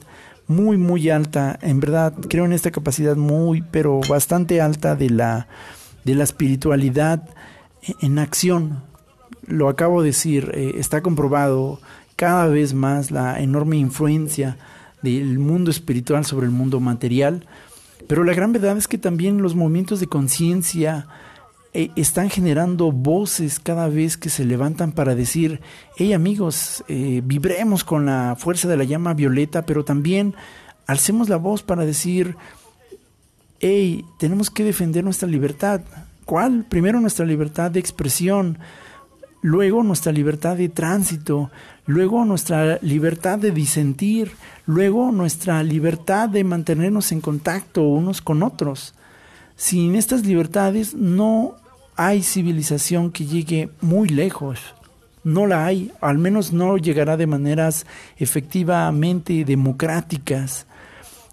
muy, 0.47 0.77
muy 0.77 1.09
alta, 1.09 1.57
en 1.61 1.79
verdad 1.79 2.13
creo 2.29 2.45
en 2.45 2.53
esta 2.53 2.71
capacidad 2.71 3.15
muy, 3.15 3.61
pero 3.71 4.01
bastante 4.07 4.61
alta 4.61 4.95
de 4.95 5.09
la, 5.09 5.47
de 6.03 6.15
la 6.15 6.23
espiritualidad 6.23 7.29
en 8.01 8.19
acción. 8.19 8.83
Lo 9.47 9.69
acabo 9.69 10.01
de 10.01 10.09
decir, 10.09 10.51
eh, 10.53 10.73
está 10.77 11.01
comprobado 11.01 11.79
cada 12.15 12.47
vez 12.47 12.73
más 12.73 13.11
la 13.11 13.39
enorme 13.41 13.77
influencia 13.77 14.57
del 15.01 15.37
mundo 15.39 15.71
espiritual 15.71 16.25
sobre 16.25 16.45
el 16.45 16.51
mundo 16.51 16.79
material, 16.79 17.45
pero 18.07 18.23
la 18.23 18.33
gran 18.33 18.53
verdad 18.53 18.77
es 18.77 18.87
que 18.87 18.97
también 18.97 19.41
los 19.41 19.55
movimientos 19.55 19.99
de 19.99 20.07
conciencia 20.07 21.07
eh, 21.73 21.91
están 21.95 22.29
generando 22.29 22.91
voces 22.91 23.59
cada 23.59 23.89
vez 23.89 24.17
que 24.17 24.29
se 24.29 24.45
levantan 24.45 24.93
para 24.93 25.13
decir, 25.13 25.59
hey 25.97 26.13
amigos, 26.13 26.83
eh, 26.87 27.21
vibremos 27.23 27.83
con 27.83 28.05
la 28.05 28.35
fuerza 28.37 28.67
de 28.67 28.77
la 28.77 28.83
llama 28.83 29.13
violeta, 29.13 29.65
pero 29.65 29.83
también 29.83 30.35
alcemos 30.87 31.29
la 31.29 31.37
voz 31.37 31.63
para 31.63 31.85
decir, 31.85 32.37
hey, 33.59 34.05
tenemos 34.19 34.49
que 34.49 34.63
defender 34.63 35.03
nuestra 35.03 35.27
libertad. 35.27 35.81
¿Cuál? 36.25 36.65
Primero 36.67 36.99
nuestra 36.99 37.25
libertad 37.25 37.69
de 37.69 37.79
expresión, 37.79 38.57
luego 39.41 39.83
nuestra 39.83 40.11
libertad 40.11 40.57
de 40.57 40.69
tránsito, 40.69 41.51
luego 41.85 42.25
nuestra 42.25 42.79
libertad 42.81 43.37
de 43.37 43.51
disentir, 43.51 44.31
luego 44.65 45.11
nuestra 45.11 45.61
libertad 45.61 46.27
de 46.29 46.43
mantenernos 46.43 47.11
en 47.11 47.21
contacto 47.21 47.83
unos 47.83 48.21
con 48.21 48.41
otros. 48.41 48.95
Sin 49.55 49.95
estas 49.95 50.25
libertades 50.25 50.95
no 50.95 51.53
hay 51.95 52.23
civilización 52.23 53.11
que 53.11 53.25
llegue 53.25 53.69
muy 53.81 54.09
lejos. 54.09 54.59
No 55.23 55.45
la 55.45 55.65
hay, 55.65 55.91
al 56.01 56.17
menos 56.17 56.53
no 56.53 56.77
llegará 56.77 57.17
de 57.17 57.27
maneras 57.27 57.85
efectivamente 58.17 59.45
democráticas. 59.45 60.65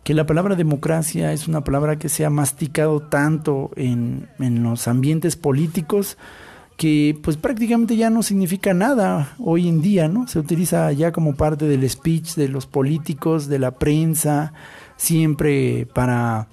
Que 0.04 0.14
la 0.14 0.26
palabra 0.26 0.56
democracia 0.56 1.32
es 1.32 1.46
una 1.46 1.62
palabra 1.62 1.98
que 1.98 2.08
se 2.08 2.24
ha 2.24 2.30
masticado 2.30 3.00
tanto 3.00 3.70
en, 3.76 4.28
en 4.38 4.62
los 4.62 4.88
ambientes 4.88 5.36
políticos, 5.36 6.18
que 6.76 7.16
pues 7.22 7.36
prácticamente 7.36 7.96
ya 7.96 8.10
no 8.10 8.22
significa 8.22 8.74
nada 8.74 9.34
hoy 9.38 9.68
en 9.68 9.82
día, 9.82 10.08
¿no? 10.08 10.26
Se 10.26 10.40
utiliza 10.40 10.90
ya 10.92 11.12
como 11.12 11.36
parte 11.36 11.66
del 11.66 11.88
speech 11.88 12.34
de 12.34 12.48
los 12.48 12.66
políticos, 12.66 13.46
de 13.46 13.60
la 13.60 13.72
prensa, 13.72 14.52
siempre 14.96 15.86
para 15.94 16.48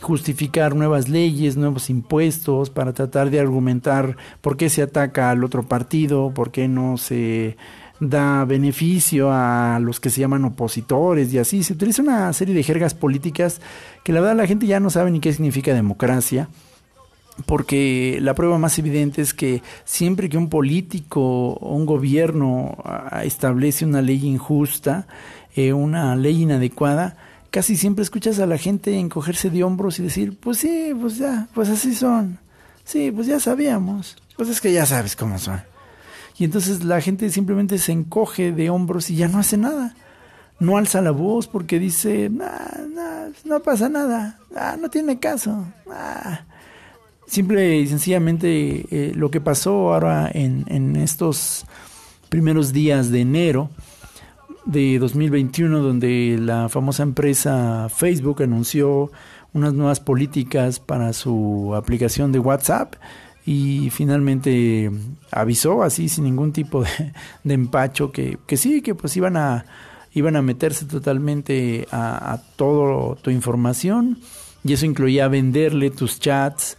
justificar 0.00 0.74
nuevas 0.74 1.08
leyes, 1.08 1.56
nuevos 1.56 1.90
impuestos, 1.90 2.70
para 2.70 2.92
tratar 2.92 3.30
de 3.30 3.40
argumentar 3.40 4.16
por 4.40 4.56
qué 4.56 4.68
se 4.68 4.82
ataca 4.82 5.30
al 5.30 5.44
otro 5.44 5.64
partido, 5.66 6.32
por 6.32 6.50
qué 6.50 6.68
no 6.68 6.96
se 6.96 7.56
da 8.00 8.44
beneficio 8.44 9.30
a 9.32 9.78
los 9.80 10.00
que 10.00 10.10
se 10.10 10.20
llaman 10.20 10.44
opositores 10.44 11.32
y 11.32 11.38
así. 11.38 11.62
Se 11.62 11.72
utiliza 11.72 12.02
una 12.02 12.32
serie 12.32 12.54
de 12.54 12.62
jergas 12.62 12.94
políticas 12.94 13.60
que 14.04 14.12
la 14.12 14.20
verdad 14.20 14.36
la 14.36 14.46
gente 14.46 14.66
ya 14.66 14.80
no 14.80 14.90
sabe 14.90 15.10
ni 15.10 15.20
qué 15.20 15.32
significa 15.32 15.74
democracia 15.74 16.48
porque 17.46 18.18
la 18.20 18.34
prueba 18.34 18.58
más 18.58 18.78
evidente 18.78 19.22
es 19.22 19.34
que 19.34 19.62
siempre 19.84 20.28
que 20.28 20.38
un 20.38 20.48
político 20.48 21.52
o 21.52 21.74
un 21.74 21.86
gobierno 21.86 22.76
ah, 22.84 23.22
establece 23.24 23.84
una 23.84 24.02
ley 24.02 24.26
injusta, 24.26 25.06
eh, 25.54 25.72
una 25.72 26.16
ley 26.16 26.42
inadecuada, 26.42 27.16
casi 27.50 27.76
siempre 27.76 28.02
escuchas 28.02 28.38
a 28.40 28.46
la 28.46 28.58
gente 28.58 28.98
encogerse 28.98 29.50
de 29.50 29.62
hombros 29.62 29.98
y 29.98 30.02
decir, 30.02 30.36
pues 30.38 30.58
sí, 30.58 30.92
pues 31.00 31.18
ya, 31.18 31.48
pues 31.54 31.68
así 31.68 31.94
son, 31.94 32.38
sí, 32.84 33.10
pues 33.10 33.26
ya 33.26 33.40
sabíamos, 33.40 34.16
pues 34.36 34.48
es 34.48 34.60
que 34.60 34.72
ya 34.72 34.86
sabes 34.86 35.16
cómo 35.16 35.38
son. 35.38 35.60
Y 36.38 36.44
entonces 36.44 36.84
la 36.84 37.00
gente 37.00 37.30
simplemente 37.30 37.78
se 37.78 37.92
encoge 37.92 38.52
de 38.52 38.70
hombros 38.70 39.10
y 39.10 39.16
ya 39.16 39.28
no 39.28 39.38
hace 39.38 39.56
nada. 39.56 39.94
No 40.60 40.76
alza 40.76 41.00
la 41.00 41.10
voz 41.10 41.46
porque 41.46 41.78
dice, 41.78 42.30
no 43.44 43.60
pasa 43.60 43.88
nada, 43.88 44.38
ah, 44.56 44.76
no 44.80 44.88
tiene 44.88 45.18
caso. 45.18 45.66
Ah, 45.90 46.40
Simple 47.28 47.80
y 47.80 47.86
sencillamente 47.86 48.86
eh, 48.90 49.12
lo 49.14 49.30
que 49.30 49.42
pasó 49.42 49.92
ahora 49.92 50.30
en, 50.32 50.64
en, 50.68 50.96
estos 50.96 51.66
primeros 52.30 52.72
días 52.72 53.10
de 53.10 53.20
enero 53.20 53.68
de 54.64 54.98
2021, 54.98 55.80
donde 55.80 56.38
la 56.40 56.70
famosa 56.70 57.02
empresa 57.02 57.88
Facebook 57.94 58.42
anunció 58.42 59.12
unas 59.52 59.74
nuevas 59.74 60.00
políticas 60.00 60.80
para 60.80 61.12
su 61.12 61.74
aplicación 61.76 62.32
de 62.32 62.38
WhatsApp 62.38 62.94
y 63.50 63.88
finalmente 63.88 64.90
avisó 65.30 65.82
así 65.82 66.10
sin 66.10 66.24
ningún 66.24 66.52
tipo 66.52 66.84
de, 67.44 67.54
empacho 67.54 68.12
que, 68.12 68.36
que, 68.46 68.58
sí, 68.58 68.82
que 68.82 68.94
pues 68.94 69.16
iban 69.16 69.38
a, 69.38 69.64
iban 70.12 70.36
a 70.36 70.42
meterse 70.42 70.84
totalmente 70.84 71.88
a, 71.90 72.34
a 72.34 72.42
toda 72.56 73.16
tu 73.16 73.30
información. 73.30 74.18
Y 74.64 74.74
eso 74.74 74.84
incluía 74.84 75.28
venderle 75.28 75.88
tus 75.88 76.20
chats, 76.20 76.76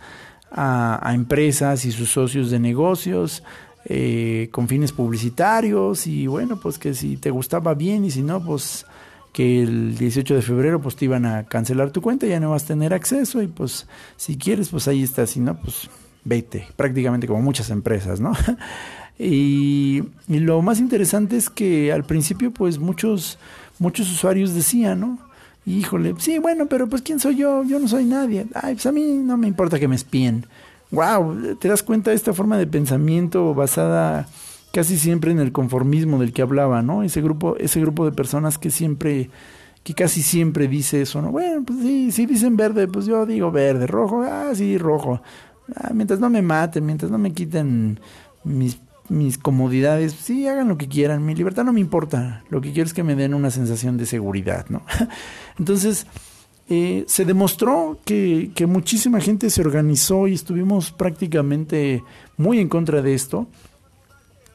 a, 0.51 1.11
empresas 1.11 1.85
y 1.85 1.91
sus 1.91 2.11
socios 2.11 2.51
de 2.51 2.59
negocios 2.59 3.41
eh, 3.85 4.49
con 4.51 4.67
fines 4.67 4.91
publicitarios. 4.91 6.05
Y 6.05 6.27
bueno, 6.27 6.59
pues 6.59 6.77
que 6.77 6.93
si 6.93 7.17
te 7.17 7.31
gustaba 7.31 7.73
bien 7.73 8.05
y 8.05 8.11
si 8.11 8.21
no, 8.21 8.45
pues 8.45 8.85
que 9.33 9.63
el 9.63 9.97
18 9.97 10.35
de 10.35 10.41
febrero 10.43 10.79
pues 10.79 10.95
te 10.95 11.05
iban 11.05 11.25
a 11.25 11.45
cancelar 11.45 11.89
tu 11.89 12.03
cuenta, 12.03 12.27
ya 12.27 12.39
no 12.39 12.51
vas 12.51 12.65
a 12.65 12.67
tener 12.67 12.93
acceso. 12.93 13.41
Y 13.41 13.47
pues 13.47 13.87
si 14.17 14.37
quieres 14.37 14.69
pues 14.69 14.87
ahí 14.87 15.01
está, 15.01 15.25
si 15.25 15.39
no 15.39 15.59
pues 15.59 15.89
vete, 16.23 16.67
prácticamente 16.75 17.27
como 17.27 17.41
muchas 17.41 17.69
empresas, 17.69 18.19
¿no? 18.19 18.33
y, 19.19 20.03
lo 20.27 20.61
más 20.61 20.79
interesante 20.79 21.37
es 21.37 21.49
que 21.49 21.91
al 21.91 22.03
principio 22.03 22.51
pues 22.51 22.79
muchos, 22.79 23.39
muchos 23.79 24.11
usuarios 24.11 24.53
decían, 24.53 24.99
¿no? 24.99 25.19
Híjole, 25.65 26.15
sí, 26.17 26.39
bueno, 26.39 26.67
pero 26.67 26.87
pues 26.87 27.01
¿quién 27.01 27.19
soy 27.19 27.35
yo? 27.35 27.63
Yo 27.63 27.79
no 27.79 27.87
soy 27.87 28.05
nadie. 28.05 28.47
Ay, 28.55 28.75
pues 28.75 28.85
a 28.85 28.91
mí 28.91 29.03
no 29.03 29.37
me 29.37 29.47
importa 29.47 29.77
que 29.77 29.87
me 29.87 29.95
espíen. 29.95 30.45
Wow, 30.91 31.57
¿te 31.59 31.67
das 31.67 31.83
cuenta 31.83 32.09
de 32.09 32.15
esta 32.15 32.33
forma 32.33 32.57
de 32.57 32.65
pensamiento 32.65 33.53
basada 33.53 34.27
casi 34.71 34.97
siempre 34.97 35.31
en 35.31 35.39
el 35.39 35.51
conformismo 35.51 36.19
del 36.19 36.33
que 36.33 36.41
hablaba, 36.41 36.81
¿no? 36.81 37.03
Ese 37.03 37.21
grupo, 37.21 37.55
ese 37.57 37.79
grupo 37.79 38.05
de 38.05 38.11
personas 38.11 38.57
que 38.57 38.71
siempre, 38.71 39.29
que 39.83 39.93
casi 39.93 40.21
siempre 40.21 40.67
dice 40.67 41.01
eso, 41.01 41.21
¿no? 41.21 41.31
Bueno, 41.31 41.63
pues 41.65 41.79
sí, 41.79 42.11
si 42.11 42.25
dicen 42.25 42.57
verde, 42.57 42.87
pues 42.87 43.05
yo 43.05 43.25
digo 43.25 43.51
verde, 43.51 43.87
rojo, 43.87 44.23
ah, 44.23 44.51
sí, 44.53 44.77
rojo. 44.77 45.21
Ah, 45.75 45.91
mientras 45.93 46.19
no 46.19 46.29
me 46.29 46.41
maten, 46.41 46.85
mientras 46.85 47.11
no 47.11 47.17
me 47.17 47.33
quiten 47.33 47.99
mis 48.43 49.37
comodidades, 49.37 50.13
sí, 50.13 50.47
hagan 50.47 50.67
lo 50.67 50.77
que 50.77 50.87
quieran, 50.87 51.25
mi 51.25 51.35
libertad 51.35 51.63
no 51.63 51.73
me 51.73 51.79
importa, 51.79 52.43
lo 52.49 52.61
que 52.61 52.71
quiero 52.71 52.87
es 52.87 52.93
que 52.93 53.03
me 53.03 53.15
den 53.15 53.33
una 53.33 53.51
sensación 53.51 53.97
de 53.97 54.05
seguridad, 54.05 54.67
¿no? 54.69 54.83
Entonces, 55.59 56.05
eh, 56.69 57.03
se 57.07 57.25
demostró 57.25 57.97
que, 58.05 58.51
que, 58.53 58.67
muchísima 58.67 59.19
gente 59.19 59.49
se 59.49 59.61
organizó 59.61 60.27
y 60.27 60.35
estuvimos 60.35 60.91
prácticamente 60.91 62.03
muy 62.37 62.59
en 62.59 62.69
contra 62.69 63.01
de 63.01 63.15
esto. 63.15 63.47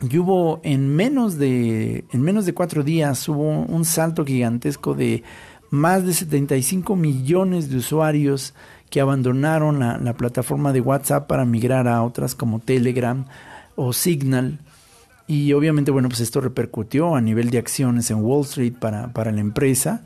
Y 0.09 0.19
hubo 0.19 0.61
en 0.63 0.95
menos 0.95 1.39
de, 1.39 2.05
en 2.13 2.23
menos 2.23 2.47
de 2.47 2.55
cuatro 2.55 2.85
días, 2.85 3.29
hubo 3.29 3.63
un 3.63 3.85
salto 3.85 4.25
gigantesco 4.25 4.95
de 4.95 5.25
más 5.71 6.07
de 6.07 6.15
75 6.15 6.95
millones 6.95 7.69
de 7.69 7.79
usuarios 7.79 8.55
que 8.95 9.01
abandonaron 9.01 9.81
la, 9.81 9.99
la 9.99 10.13
plataforma 10.13 10.73
de 10.73 10.81
WhatsApp 10.81 11.27
para 11.27 11.45
migrar 11.45 11.89
a 11.89 12.01
otras 12.05 12.37
como 12.37 12.61
Telegram, 12.61 13.25
o 13.75 13.93
Signal. 13.93 14.61
Y 15.27 15.53
obviamente, 15.53 15.91
bueno, 15.91 16.09
pues 16.09 16.21
esto 16.21 16.41
repercutió 16.41 17.17
a 17.17 17.21
nivel 17.21 17.51
de 17.51 17.59
acciones 17.59 18.09
en 18.13 18.23
Wall 18.23 18.43
Street 18.43 18.75
para, 18.79 19.09
para 19.09 19.33
la 19.33 19.41
empresa. 19.41 20.03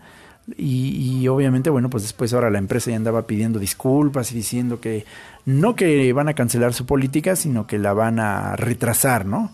Y, 0.56 1.28
obviamente, 1.28 1.68
bueno, 1.68 1.90
pues 1.90 2.04
después 2.04 2.32
ahora 2.32 2.48
la 2.48 2.56
empresa 2.56 2.90
ya 2.90 2.96
andaba 2.96 3.26
pidiendo 3.26 3.58
disculpas 3.58 4.32
y 4.32 4.36
diciendo 4.36 4.80
que 4.80 5.04
no 5.44 5.76
que 5.76 6.10
van 6.14 6.30
a 6.30 6.34
cancelar 6.34 6.72
su 6.72 6.86
política, 6.86 7.36
sino 7.36 7.66
que 7.66 7.78
la 7.78 7.92
van 7.92 8.18
a 8.18 8.56
retrasar, 8.56 9.26
¿no? 9.26 9.52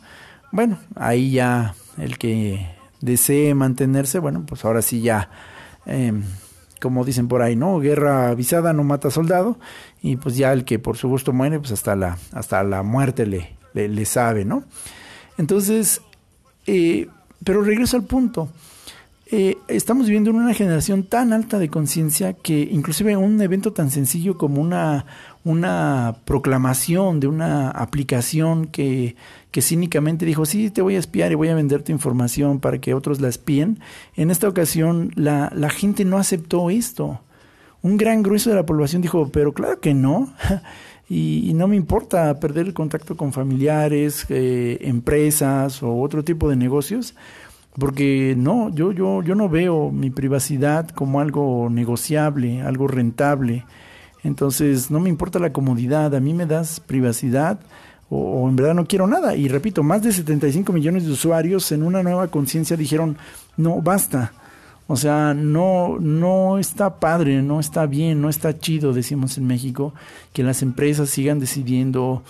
Bueno, 0.53 0.79
ahí 0.95 1.33
ya 1.33 1.75
el 1.99 2.19
que 2.19 2.69
desee 3.01 3.53
mantenerse, 3.57 4.21
bueno, 4.21 4.45
pues 4.47 4.65
ahora 4.65 4.81
sí 4.81 5.01
ya, 5.01 5.29
eh, 5.87 6.13
como 6.85 7.03
dicen 7.03 7.29
por 7.29 7.41
ahí, 7.41 7.57
¿no? 7.57 7.81
Guerra 7.81 8.29
avisada 8.29 8.75
no 8.75 8.85
mata 8.85 9.11
soldado, 9.11 9.59
y 10.03 10.17
pues 10.17 10.37
ya 10.37 10.53
el 10.53 10.67
que 10.67 10.79
por 10.79 10.99
su 10.99 11.09
gusto 11.09 11.33
muere, 11.33 11.59
pues 11.59 11.73
hasta 11.73 11.97
la, 11.97 12.19
hasta 12.33 12.63
la 12.63 12.83
muerte 12.83 13.25
le, 13.25 13.57
le, 13.73 14.05
sabe, 14.05 14.45
¿no? 14.45 14.65
Entonces, 15.39 16.03
eh, 16.67 17.09
pero 17.43 17.63
regreso 17.63 17.97
al 17.97 18.05
punto. 18.05 18.51
Eh, 19.31 19.57
estamos 19.67 20.05
viviendo 20.05 20.29
en 20.29 20.37
una 20.37 20.53
generación 20.53 21.05
tan 21.05 21.33
alta 21.33 21.59
de 21.59 21.71
conciencia 21.71 22.35
que 22.35 22.69
inclusive 22.71 23.17
un 23.17 23.41
evento 23.41 23.73
tan 23.73 23.91
sencillo 23.91 24.37
como 24.37 24.61
una, 24.61 25.07
una 25.45 26.17
proclamación 26.25 27.21
de 27.21 27.27
una 27.27 27.71
aplicación 27.71 28.67
que, 28.67 29.15
que 29.51 29.63
cínicamente 29.63 30.25
dijo, 30.25 30.47
sí, 30.47 30.71
te 30.71 30.83
voy 30.83 30.97
a 30.97 30.99
espiar 30.99 31.31
y 31.31 31.35
voy 31.35 31.49
a 31.49 31.55
vender 31.55 31.83
tu 31.83 31.93
información 31.93 32.61
para 32.61 32.79
que 32.79 32.95
otros 32.95 33.21
la 33.21 33.29
espíen, 33.29 33.79
en 34.17 34.31
esta 34.31 34.49
ocasión 34.49 35.11
la, 35.15 35.53
la 35.55 35.71
gente 35.71 36.05
no 36.05 36.19
aceptó 36.19 36.71
esto. 36.71 37.21
Un 37.83 37.99
gran 37.99 38.23
grueso 38.23 38.49
de 38.49 38.57
la 38.57 38.65
población 38.65 39.03
dijo, 39.03 39.29
pero 39.31 39.53
claro 39.53 39.81
que 39.81 39.95
no. 39.95 40.33
Y, 41.09 41.53
no 41.55 41.69
me 41.69 41.77
importa 41.77 42.41
perder 42.41 42.67
el 42.67 42.75
contacto 42.75 43.17
con 43.17 43.33
familiares, 43.33 44.25
eh, 44.31 44.79
empresas 44.81 45.83
o 45.83 46.01
otro 46.01 46.25
tipo 46.25 46.49
de 46.49 46.57
negocios, 46.57 47.15
porque 47.79 48.35
no, 48.39 48.71
yo, 48.71 48.93
yo, 48.93 49.23
yo 49.23 49.35
no 49.35 49.49
veo 49.49 49.91
mi 49.91 50.11
privacidad 50.11 50.89
como 50.89 51.21
algo 51.21 51.69
negociable, 51.71 52.63
algo 52.63 52.89
rentable. 52.89 53.67
Entonces, 54.25 54.91
no 54.91 54.99
me 55.01 55.11
importa 55.11 55.39
la 55.39 55.53
comodidad, 55.53 56.15
a 56.15 56.21
mí 56.21 56.35
me 56.35 56.47
das 56.47 56.81
privacidad 56.81 57.61
o, 58.11 58.49
en 58.49 58.57
verdad 58.57 58.75
no 58.75 58.87
quiero 58.87 59.07
nada. 59.07 59.37
Y 59.37 59.49
repito, 59.49 59.83
más 59.83 60.03
de 60.03 60.13
75 60.13 60.73
millones 60.73 61.05
de 61.05 61.13
usuarios 61.13 61.71
en 61.73 61.83
una 61.83 62.03
nueva 62.03 62.29
conciencia 62.29 62.77
dijeron, 62.77 63.17
no, 63.57 63.81
basta. 63.83 64.33
O 64.87 64.97
sea, 64.97 65.35
no, 65.35 65.99
no 65.99 66.59
está 66.59 67.01
padre, 67.01 67.43
no 67.43 67.61
está 67.61 67.87
bien, 67.87 68.21
no 68.21 68.29
está 68.29 68.59
chido, 68.59 68.93
decimos 68.93 69.39
en 69.39 69.47
México, 69.47 69.95
que 70.33 70.43
las 70.43 70.63
empresas 70.63 71.09
sigan 71.09 71.39
decidiendo 71.39 72.23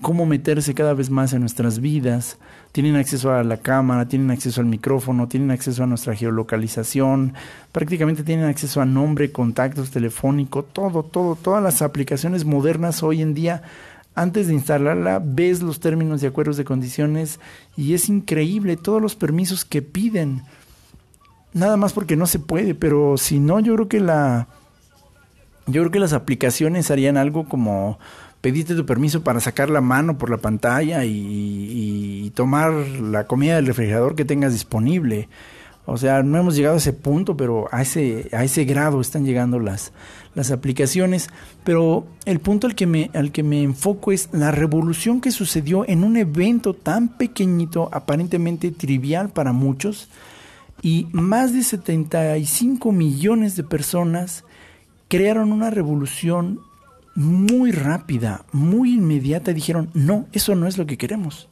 cómo 0.00 0.26
meterse 0.26 0.74
cada 0.74 0.94
vez 0.94 1.10
más 1.10 1.32
en 1.32 1.40
nuestras 1.40 1.80
vidas. 1.80 2.38
Tienen 2.72 2.96
acceso 2.96 3.32
a 3.32 3.42
la 3.42 3.56
cámara, 3.56 4.08
tienen 4.08 4.30
acceso 4.30 4.60
al 4.60 4.66
micrófono, 4.66 5.26
tienen 5.26 5.50
acceso 5.50 5.82
a 5.82 5.86
nuestra 5.86 6.14
geolocalización, 6.14 7.34
prácticamente 7.72 8.22
tienen 8.22 8.44
acceso 8.44 8.80
a 8.80 8.84
nombre, 8.84 9.32
contactos 9.32 9.90
telefónico, 9.90 10.62
todo, 10.62 11.02
todo, 11.02 11.34
todas 11.34 11.62
las 11.62 11.82
aplicaciones 11.82 12.44
modernas 12.44 13.02
hoy 13.02 13.22
en 13.22 13.34
día. 13.34 13.62
Antes 14.14 14.48
de 14.48 14.54
instalarla, 14.54 15.22
ves 15.24 15.62
los 15.62 15.80
términos 15.80 16.22
y 16.22 16.26
acuerdos 16.26 16.56
de 16.56 16.64
condiciones 16.64 17.40
y 17.76 17.94
es 17.94 18.08
increíble 18.08 18.76
todos 18.76 19.00
los 19.00 19.14
permisos 19.14 19.64
que 19.64 19.80
piden. 19.80 20.42
Nada 21.54 21.76
más 21.76 21.92
porque 21.92 22.16
no 22.16 22.26
se 22.26 22.38
puede, 22.38 22.74
pero 22.74 23.16
si 23.16 23.38
no, 23.38 23.60
yo 23.60 23.74
creo 23.74 23.88
que 23.88 24.00
la, 24.00 24.48
yo 25.68 25.82
creo 25.82 25.90
que 25.90 25.98
las 25.98 26.14
aplicaciones 26.14 26.90
harían 26.90 27.16
algo 27.16 27.48
como 27.48 27.98
pedirte 28.40 28.74
tu 28.74 28.86
permiso 28.86 29.22
para 29.22 29.40
sacar 29.40 29.70
la 29.70 29.80
mano 29.80 30.18
por 30.18 30.30
la 30.30 30.38
pantalla 30.38 31.04
y, 31.04 32.32
tomar 32.34 32.72
la 32.72 33.26
comida 33.26 33.56
del 33.56 33.66
refrigerador 33.66 34.14
que 34.14 34.24
tengas 34.24 34.52
disponible. 34.52 35.28
O 35.86 35.96
sea, 35.96 36.22
no 36.22 36.38
hemos 36.38 36.54
llegado 36.54 36.76
a 36.76 36.78
ese 36.78 36.92
punto, 36.92 37.36
pero 37.36 37.66
a 37.72 37.82
ese, 37.82 38.28
a 38.32 38.44
ese 38.44 38.64
grado 38.64 39.00
están 39.00 39.24
llegando 39.24 39.58
las, 39.58 39.92
las 40.34 40.52
aplicaciones. 40.52 41.30
Pero 41.64 42.06
el 42.26 42.38
punto 42.38 42.68
al 42.68 42.76
que, 42.76 42.86
me, 42.86 43.10
al 43.14 43.32
que 43.32 43.42
me 43.42 43.62
enfoco 43.62 44.12
es 44.12 44.28
la 44.30 44.52
revolución 44.52 45.20
que 45.20 45.32
sucedió 45.32 45.88
en 45.88 46.04
un 46.04 46.16
evento 46.16 46.74
tan 46.74 47.08
pequeñito, 47.08 47.88
aparentemente 47.90 48.70
trivial 48.70 49.30
para 49.30 49.52
muchos, 49.52 50.08
y 50.80 51.08
más 51.10 51.54
de 51.54 51.64
75 51.64 52.92
millones 52.92 53.56
de 53.56 53.64
personas 53.64 54.44
crearon 55.08 55.50
una 55.50 55.70
revolución 55.70 56.60
muy 57.18 57.72
rápida, 57.72 58.44
muy 58.52 58.94
inmediata, 58.94 59.52
dijeron, 59.52 59.90
no, 59.92 60.26
eso 60.30 60.54
no 60.54 60.68
es 60.68 60.78
lo 60.78 60.86
que 60.86 60.96
queremos. 60.96 61.48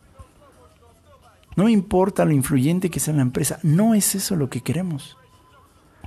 No 1.56 1.64
me 1.64 1.72
importa 1.72 2.24
lo 2.24 2.30
influyente 2.30 2.88
que 2.88 3.00
sea 3.00 3.14
la 3.14 3.22
empresa, 3.22 3.58
no 3.64 3.92
es 3.92 4.14
eso 4.14 4.36
lo 4.36 4.48
que 4.48 4.60
queremos. 4.60 5.16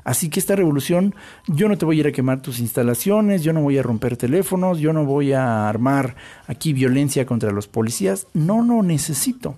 Así 0.05 0.29
que 0.29 0.39
esta 0.39 0.55
revolución, 0.55 1.13
yo 1.47 1.67
no 1.67 1.77
te 1.77 1.83
voy 1.83 1.97
a 1.97 1.99
ir 1.99 2.07
a 2.07 2.13
quemar 2.13 2.41
tus 2.41 2.59
instalaciones, 2.59 3.43
yo 3.43 3.51
no 3.51 3.61
voy 3.61 3.77
a 3.77 3.83
romper 3.83 4.15
teléfonos, 4.15 4.79
yo 4.79 4.93
no 4.93 5.03
voy 5.03 5.33
a 5.33 5.67
armar 5.67 6.15
aquí 6.47 6.71
violencia 6.71 7.25
contra 7.25 7.51
los 7.51 7.67
policías, 7.67 8.27
no 8.33 8.63
lo 8.63 8.81
necesito. 8.81 9.57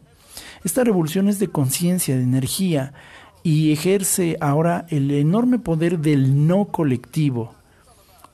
Esta 0.63 0.83
revolución 0.83 1.27
es 1.27 1.37
de 1.37 1.49
conciencia, 1.49 2.17
de 2.17 2.23
energía, 2.23 2.93
y 3.43 3.71
ejerce 3.71 4.35
ahora 4.41 4.87
el 4.89 5.11
enorme 5.11 5.59
poder 5.59 5.99
del 5.99 6.47
no 6.47 6.65
colectivo 6.65 7.53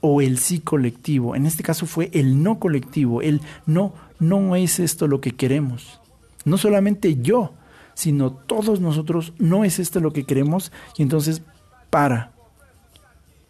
o 0.08 0.22
el 0.22 0.38
sí 0.38 0.60
colectivo. 0.60 1.36
En 1.36 1.46
este 1.46 1.64
caso 1.64 1.86
fue 1.86 2.10
el 2.14 2.42
no 2.42 2.60
colectivo, 2.60 3.22
el 3.22 3.42
no, 3.66 3.94
no 4.20 4.56
es 4.56 4.80
esto 4.80 5.08
lo 5.08 5.22
que 5.22 5.36
queremos. 5.36 6.00
No 6.46 6.58
solamente 6.58 7.18
yo, 7.22 7.54
sino 7.94 8.32
todos 8.32 8.80
nosotros, 8.80 9.34
no 9.38 9.64
es 9.64 9.80
esto 9.80 10.00
lo 10.00 10.14
que 10.14 10.24
queremos 10.24 10.72
y 10.98 11.04
entonces 11.04 11.42
para. 11.90 12.32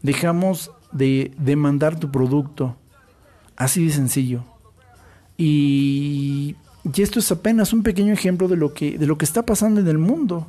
Dejamos 0.02 0.72
de 0.92 1.32
demandar 1.38 2.00
tu 2.00 2.12
producto. 2.12 2.76
Así 3.56 3.86
de 3.86 3.92
sencillo. 3.92 4.44
Y, 5.38 6.56
y 6.84 7.02
esto 7.02 7.20
es 7.20 7.32
apenas 7.32 7.74
un 7.74 7.84
pequeño 7.84 8.14
ejemplo 8.14 8.48
de 8.48 8.56
lo 8.56 8.74
que, 8.74 8.98
de 8.98 9.08
lo 9.08 9.18
que 9.18 9.26
está 9.26 9.44
pasando 9.44 9.82
en 9.82 9.88
el 9.88 9.98
mundo. 9.98 10.48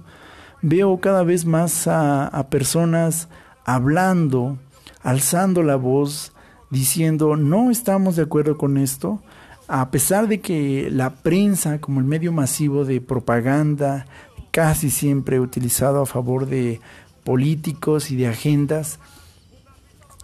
Veo 0.63 0.99
cada 1.01 1.23
vez 1.23 1.45
más 1.45 1.87
a, 1.87 2.27
a 2.27 2.49
personas 2.49 3.29
hablando 3.65 4.59
alzando 5.03 5.63
la 5.63 5.77
voz, 5.77 6.33
diciendo 6.71 7.37
no 7.37 7.71
estamos 7.71 8.17
de 8.17 8.23
acuerdo 8.23 8.59
con 8.59 8.77
esto, 8.77 9.23
a 9.69 9.91
pesar 9.91 10.29
de 10.29 10.41
que 10.41 10.89
la 10.91 11.11
prensa 11.11 11.81
como 11.81 12.01
el 12.01 12.07
medio 12.07 12.33
masivo 12.33 12.85
de 12.85 13.01
propaganda 13.01 14.07
casi 14.51 14.91
siempre 14.91 15.41
utilizado 15.41 16.03
a 16.03 16.07
favor 16.07 16.47
de 16.47 16.81
políticos 17.23 18.11
y 18.11 18.17
de 18.17 18.29
agendas, 18.29 18.99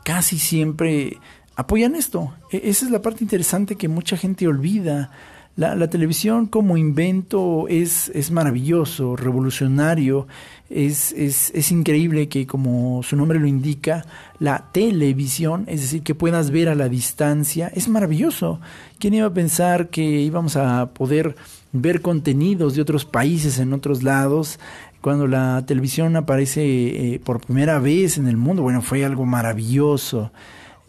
casi 0.04 0.38
siempre 0.38 1.18
apoyan 1.56 1.94
esto. 1.94 2.32
E-, 2.50 2.62
esa 2.64 2.87
es 2.87 2.90
la 2.90 3.02
parte 3.02 3.22
interesante 3.22 3.76
que 3.76 3.88
mucha 3.88 4.16
gente 4.16 4.48
olvida. 4.48 5.10
La, 5.56 5.76
la, 5.76 5.88
televisión 5.88 6.46
como 6.46 6.76
invento 6.76 7.66
es, 7.68 8.08
es 8.08 8.32
maravilloso, 8.32 9.14
revolucionario, 9.14 10.26
es, 10.68 11.12
es, 11.12 11.52
es, 11.54 11.70
increíble 11.70 12.28
que 12.28 12.44
como 12.44 13.04
su 13.04 13.14
nombre 13.14 13.38
lo 13.38 13.46
indica, 13.46 14.04
la 14.40 14.66
televisión, 14.72 15.64
es 15.68 15.82
decir, 15.82 16.02
que 16.02 16.16
puedas 16.16 16.50
ver 16.50 16.68
a 16.68 16.74
la 16.74 16.88
distancia, 16.88 17.70
es 17.72 17.88
maravilloso. 17.88 18.60
¿Quién 18.98 19.14
iba 19.14 19.28
a 19.28 19.32
pensar 19.32 19.90
que 19.90 20.02
íbamos 20.02 20.56
a 20.56 20.86
poder 20.86 21.36
ver 21.72 22.00
contenidos 22.00 22.74
de 22.74 22.82
otros 22.82 23.04
países 23.04 23.60
en 23.60 23.72
otros 23.72 24.02
lados? 24.02 24.58
Cuando 25.00 25.28
la 25.28 25.62
televisión 25.66 26.16
aparece 26.16 26.62
eh, 26.64 27.20
por 27.22 27.40
primera 27.40 27.78
vez 27.78 28.18
en 28.18 28.26
el 28.26 28.36
mundo, 28.36 28.62
bueno, 28.62 28.82
fue 28.82 29.04
algo 29.04 29.24
maravilloso. 29.24 30.32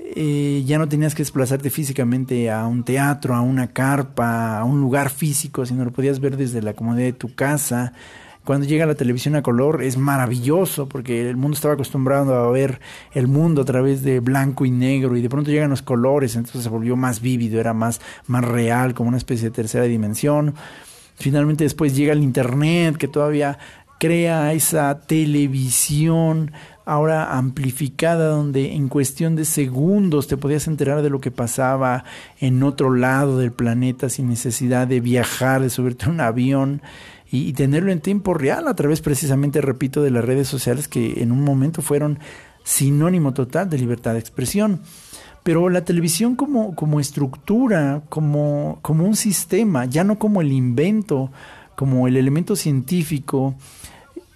Eh, 0.08 0.64
ya 0.66 0.78
no 0.78 0.88
tenías 0.88 1.16
que 1.16 1.24
desplazarte 1.24 1.70
físicamente 1.70 2.52
a 2.52 2.68
un 2.68 2.84
teatro, 2.84 3.34
a 3.34 3.42
una 3.42 3.68
carpa, 3.68 4.60
a 4.60 4.64
un 4.64 4.80
lugar 4.80 5.10
físico, 5.10 5.66
sino 5.66 5.84
lo 5.84 5.92
podías 5.92 6.20
ver 6.20 6.38
desde 6.38 6.62
la 6.62 6.74
comodidad 6.74 7.08
de 7.08 7.14
tu 7.14 7.34
casa. 7.34 7.94
Cuando 8.44 8.68
llega 8.68 8.86
la 8.86 8.94
televisión 8.94 9.36
a 9.36 9.42
color 9.42 9.82
es 9.82 9.98
maravilloso 9.98 10.88
porque 10.88 11.28
el 11.28 11.36
mundo 11.36 11.56
estaba 11.56 11.74
acostumbrado 11.74 12.36
a 12.36 12.52
ver 12.52 12.80
el 13.14 13.28
mundo 13.28 13.64
a 13.64 13.66
través 13.66 14.04
de 14.04 14.20
blanco 14.20 14.66
y 14.66 14.72
negro 14.72 15.18
y 15.18 15.24
de 15.24 15.30
pronto 15.30 15.50
llegan 15.50 15.72
los 15.72 15.82
colores, 15.82 16.36
entonces 16.36 16.62
se 16.62 16.70
volvió 16.70 16.96
más 16.96 17.22
vívido, 17.22 17.60
era 17.60 17.74
más, 17.74 18.00
más 18.28 18.46
real, 18.46 18.94
como 18.94 19.08
una 19.08 19.18
especie 19.18 19.50
de 19.50 19.56
tercera 19.56 19.86
dimensión. 19.86 20.54
Finalmente 21.16 21.64
después 21.64 21.96
llega 21.96 22.14
el 22.14 22.22
Internet 22.22 22.98
que 22.98 23.08
todavía 23.08 23.58
crea 24.00 24.54
esa 24.54 25.00
televisión 25.00 26.52
ahora 26.86 27.36
amplificada 27.38 28.28
donde 28.28 28.74
en 28.74 28.88
cuestión 28.88 29.36
de 29.36 29.46
segundos 29.46 30.28
te 30.28 30.38
podías 30.38 30.68
enterar 30.68 31.02
de 31.02 31.10
lo 31.10 31.20
que 31.20 31.32
pasaba 31.32 32.06
en 32.40 32.62
otro 32.64 32.94
lado 32.94 33.40
del 33.40 33.52
planeta 33.52 34.10
sin 34.10 34.30
necesidad 34.30 34.88
de 34.88 35.02
viajar, 35.02 35.62
de 35.62 35.72
subirte 35.72 36.06
a 36.06 36.10
un 36.10 36.22
avión 36.22 36.82
y, 37.32 37.54
tenerlo 37.54 37.92
en 37.92 38.02
tiempo 38.02 38.34
real 38.34 38.68
a 38.68 38.76
través 38.76 39.02
precisamente, 39.02 39.60
repito, 39.60 40.02
de 40.02 40.12
las 40.12 40.24
redes 40.24 40.48
sociales 40.48 40.88
que 40.88 41.22
en 41.22 41.32
un 41.32 41.44
momento 41.44 41.82
fueron 41.82 42.20
sinónimo 42.64 43.34
total 43.34 43.70
de 43.70 43.78
libertad 43.78 44.14
de 44.14 44.20
expresión. 44.20 44.82
Pero 45.44 45.70
la 45.70 45.84
televisión 45.84 46.36
como, 46.36 46.76
como 46.76 47.00
estructura, 47.00 48.04
como, 48.10 48.80
como 48.82 49.06
un 49.06 49.16
sistema, 49.16 49.86
ya 49.86 50.04
no 50.04 50.18
como 50.18 50.42
el 50.42 50.52
invento, 50.52 51.32
como 51.76 52.08
el 52.08 52.16
elemento 52.16 52.56
científico, 52.56 53.56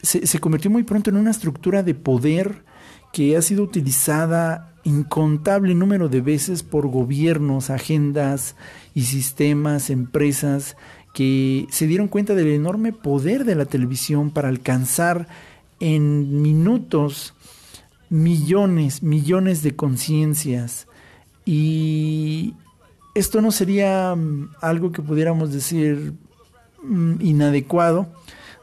se, 0.02 0.40
convirtió 0.40 0.72
muy 0.72 0.84
pronto 0.84 1.10
en 1.10 1.18
una 1.18 1.32
estructura 1.32 1.84
de 1.84 1.94
poder 1.94 2.64
que 3.12 3.36
ha 3.36 3.42
sido 3.42 3.64
utilizada 3.64 4.74
incontable 4.84 5.76
número 5.76 6.10
de 6.10 6.22
veces 6.22 6.64
por 6.64 6.88
gobiernos, 6.88 7.70
agendas 7.70 8.56
y 8.94 9.04
sistemas, 9.04 9.90
empresas 9.90 10.78
que 11.14 11.68
se 11.70 11.88
dieron 11.88 12.08
cuenta 12.08 12.36
del 12.36 12.48
enorme 12.48 12.94
poder 12.94 13.44
de 13.46 13.56
la 13.56 13.66
televisión 13.66 14.32
para 14.32 14.48
alcanzar 14.48 15.28
en 15.80 16.42
minutos 16.42 17.34
millones, 18.10 19.04
millones 19.04 19.64
de 19.64 19.76
conciencias. 19.76 20.88
Y 21.46 22.54
esto 23.16 23.42
no 23.42 23.52
sería 23.52 24.16
mm, 24.16 24.52
algo 24.62 24.92
que 24.92 25.02
pudiéramos 25.02 25.52
decir 25.52 26.14
mm, 26.84 27.16
inadecuado, 27.22 28.08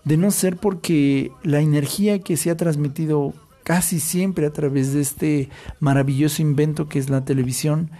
de 0.07 0.16
no 0.16 0.30
ser 0.30 0.57
porque 0.57 1.32
la 1.42 1.61
energía 1.61 2.20
que 2.20 2.36
se 2.36 2.50
ha 2.50 2.57
transmitido 2.57 3.34
casi 3.64 3.98
siempre 3.98 4.46
a 4.46 4.52
través 4.52 4.94
de 4.94 5.00
este 5.00 5.50
maravilloso 5.80 6.40
invento 6.40 6.88
que 6.88 7.00
es 7.00 7.11
la 7.11 7.24
televisión, 7.24 7.90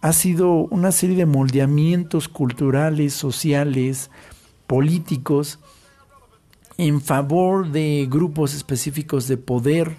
ha 0.00 0.12
sido 0.12 0.52
una 0.52 0.92
serie 0.92 1.16
de 1.16 1.26
moldeamientos 1.26 2.28
culturales, 2.28 3.14
sociales, 3.14 4.12
políticos, 4.68 5.58
en 6.78 7.00
favor 7.00 7.72
de 7.72 8.06
grupos 8.08 8.54
específicos 8.54 9.26
de 9.26 9.36
poder, 9.36 9.96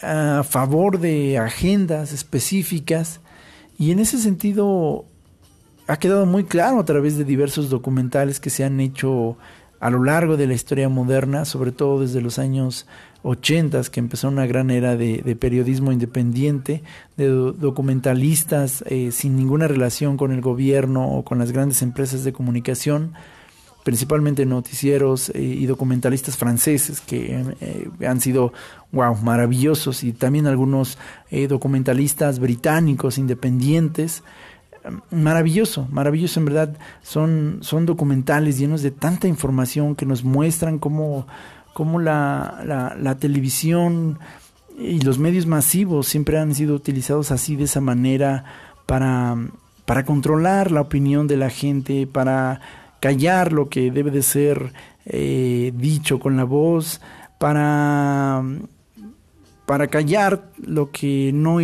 a 0.00 0.42
favor 0.42 1.00
de 1.00 1.36
agendas 1.36 2.12
específicas, 2.14 3.20
y 3.78 3.90
en 3.90 3.98
ese 3.98 4.16
sentido 4.16 5.04
ha 5.86 5.98
quedado 5.98 6.24
muy 6.24 6.44
claro 6.44 6.80
a 6.80 6.84
través 6.86 7.18
de 7.18 7.24
diversos 7.24 7.68
documentales 7.68 8.40
que 8.40 8.48
se 8.48 8.64
han 8.64 8.80
hecho 8.80 9.36
a 9.84 9.90
lo 9.90 10.02
largo 10.02 10.38
de 10.38 10.46
la 10.46 10.54
historia 10.54 10.88
moderna, 10.88 11.44
sobre 11.44 11.70
todo 11.70 12.00
desde 12.00 12.22
los 12.22 12.38
años 12.38 12.86
80, 13.22 13.82
que 13.92 14.00
empezó 14.00 14.28
una 14.28 14.46
gran 14.46 14.70
era 14.70 14.96
de, 14.96 15.36
periodismo 15.38 15.92
independiente, 15.92 16.82
de 17.18 17.28
documentalistas 17.28 18.82
eh, 18.86 19.10
sin 19.12 19.36
ninguna 19.36 19.68
relación 19.68 20.16
con 20.16 20.32
el 20.32 20.40
gobierno 20.40 21.06
o 21.06 21.22
con 21.22 21.38
las 21.38 21.52
grandes 21.52 21.82
empresas 21.82 22.24
de 22.24 22.32
comunicación, 22.32 23.12
principalmente 23.82 24.46
noticieros 24.46 25.28
eh, 25.28 25.42
y 25.42 25.66
documentalistas 25.66 26.38
franceses 26.38 27.02
que 27.02 27.44
eh, 27.60 28.06
han 28.06 28.22
sido 28.22 28.54
wow, 28.90 29.14
maravillosos 29.16 30.02
y 30.02 30.14
también 30.14 30.46
algunos 30.46 30.96
documentalistas 31.30 32.38
británicos 32.38 33.18
independientes 33.18 34.22
maravilloso, 35.10 35.88
maravilloso 35.90 36.40
en 36.40 36.46
verdad. 36.46 36.76
Son, 37.02 37.58
son 37.60 37.86
documentales 37.86 38.58
llenos 38.58 38.82
de 38.82 38.90
tanta 38.90 39.28
información 39.28 39.94
que 39.94 40.06
nos 40.06 40.24
muestran 40.24 40.78
cómo, 40.78 41.26
cómo 41.72 42.00
la, 42.00 42.94
la, 42.98 43.14
televisión 43.16 44.18
y 44.78 45.00
los 45.00 45.18
medios 45.18 45.46
masivos 45.46 46.06
siempre 46.06 46.38
han 46.38 46.54
sido 46.54 46.74
utilizados 46.74 47.30
así 47.30 47.56
de 47.56 47.64
esa 47.64 47.80
manera 47.80 48.44
para, 48.86 49.36
para 49.86 50.04
controlar 50.04 50.70
la 50.70 50.82
opinión 50.82 51.26
de 51.26 51.36
la 51.36 51.50
gente, 51.50 52.06
para 52.06 52.60
callar 53.00 53.52
lo 53.52 53.68
que 53.68 53.90
debe 53.90 54.10
de 54.10 54.22
ser 54.22 54.72
eh, 55.06 55.72
dicho 55.76 56.18
con 56.18 56.36
la 56.36 56.44
voz, 56.44 57.00
para, 57.38 58.42
para 59.66 59.86
callar 59.88 60.50
lo 60.58 60.90
que 60.90 61.30
no 61.32 61.58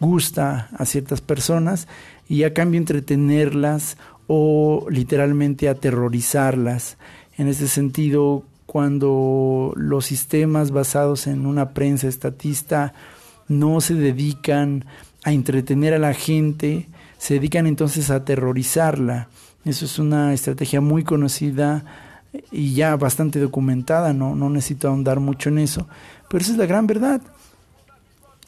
gusta 0.00 0.68
a 0.76 0.84
ciertas 0.84 1.20
personas 1.20 1.88
y 2.28 2.44
a 2.44 2.54
cambio 2.54 2.78
entretenerlas 2.78 3.96
o 4.26 4.86
literalmente 4.90 5.68
aterrorizarlas. 5.68 6.96
En 7.36 7.48
ese 7.48 7.68
sentido, 7.68 8.44
cuando 8.66 9.72
los 9.76 10.06
sistemas 10.06 10.70
basados 10.70 11.26
en 11.26 11.46
una 11.46 11.70
prensa 11.70 12.08
estatista 12.08 12.94
no 13.48 13.80
se 13.80 13.94
dedican 13.94 14.84
a 15.24 15.32
entretener 15.32 15.94
a 15.94 15.98
la 15.98 16.14
gente, 16.14 16.88
se 17.18 17.34
dedican 17.34 17.66
entonces 17.66 18.10
a 18.10 18.16
aterrorizarla. 18.16 19.28
Eso 19.64 19.84
es 19.84 19.98
una 19.98 20.32
estrategia 20.32 20.80
muy 20.80 21.04
conocida 21.04 21.84
y 22.50 22.74
ya 22.74 22.96
bastante 22.96 23.38
documentada, 23.38 24.12
no, 24.12 24.34
no 24.34 24.50
necesito 24.50 24.88
ahondar 24.88 25.20
mucho 25.20 25.48
en 25.48 25.58
eso, 25.58 25.86
pero 26.28 26.42
esa 26.42 26.52
es 26.52 26.58
la 26.58 26.66
gran 26.66 26.86
verdad. 26.86 27.20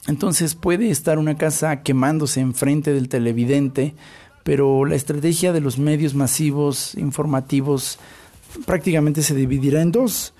Entonces 0.07 0.55
puede 0.55 0.89
estar 0.89 1.19
una 1.19 1.35
casa 1.35 1.83
quemándose 1.83 2.39
enfrente 2.39 2.93
del 2.93 3.09
televidente, 3.09 3.93
pero 4.43 4.85
la 4.85 4.95
estrategia 4.95 5.51
de 5.51 5.59
los 5.59 5.77
medios 5.77 6.15
masivos 6.15 6.95
informativos 6.95 7.99
prácticamente 8.65 9.21
se 9.21 9.35
dividirá 9.35 9.81
en 9.81 9.91
dos. 9.91 10.33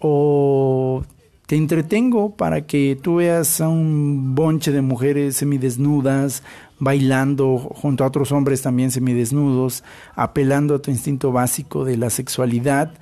O 0.00 1.04
te 1.46 1.54
entretengo 1.54 2.34
para 2.34 2.66
que 2.66 2.98
tú 3.00 3.16
veas 3.16 3.60
a 3.60 3.68
un 3.68 4.34
bonche 4.34 4.72
de 4.72 4.82
mujeres 4.82 5.36
semidesnudas 5.36 6.42
bailando 6.80 7.58
junto 7.58 8.02
a 8.02 8.08
otros 8.08 8.32
hombres 8.32 8.62
también 8.62 8.90
semidesnudos, 8.90 9.84
apelando 10.16 10.74
a 10.74 10.82
tu 10.82 10.90
instinto 10.90 11.30
básico 11.30 11.84
de 11.84 11.96
la 11.96 12.10
sexualidad 12.10 12.94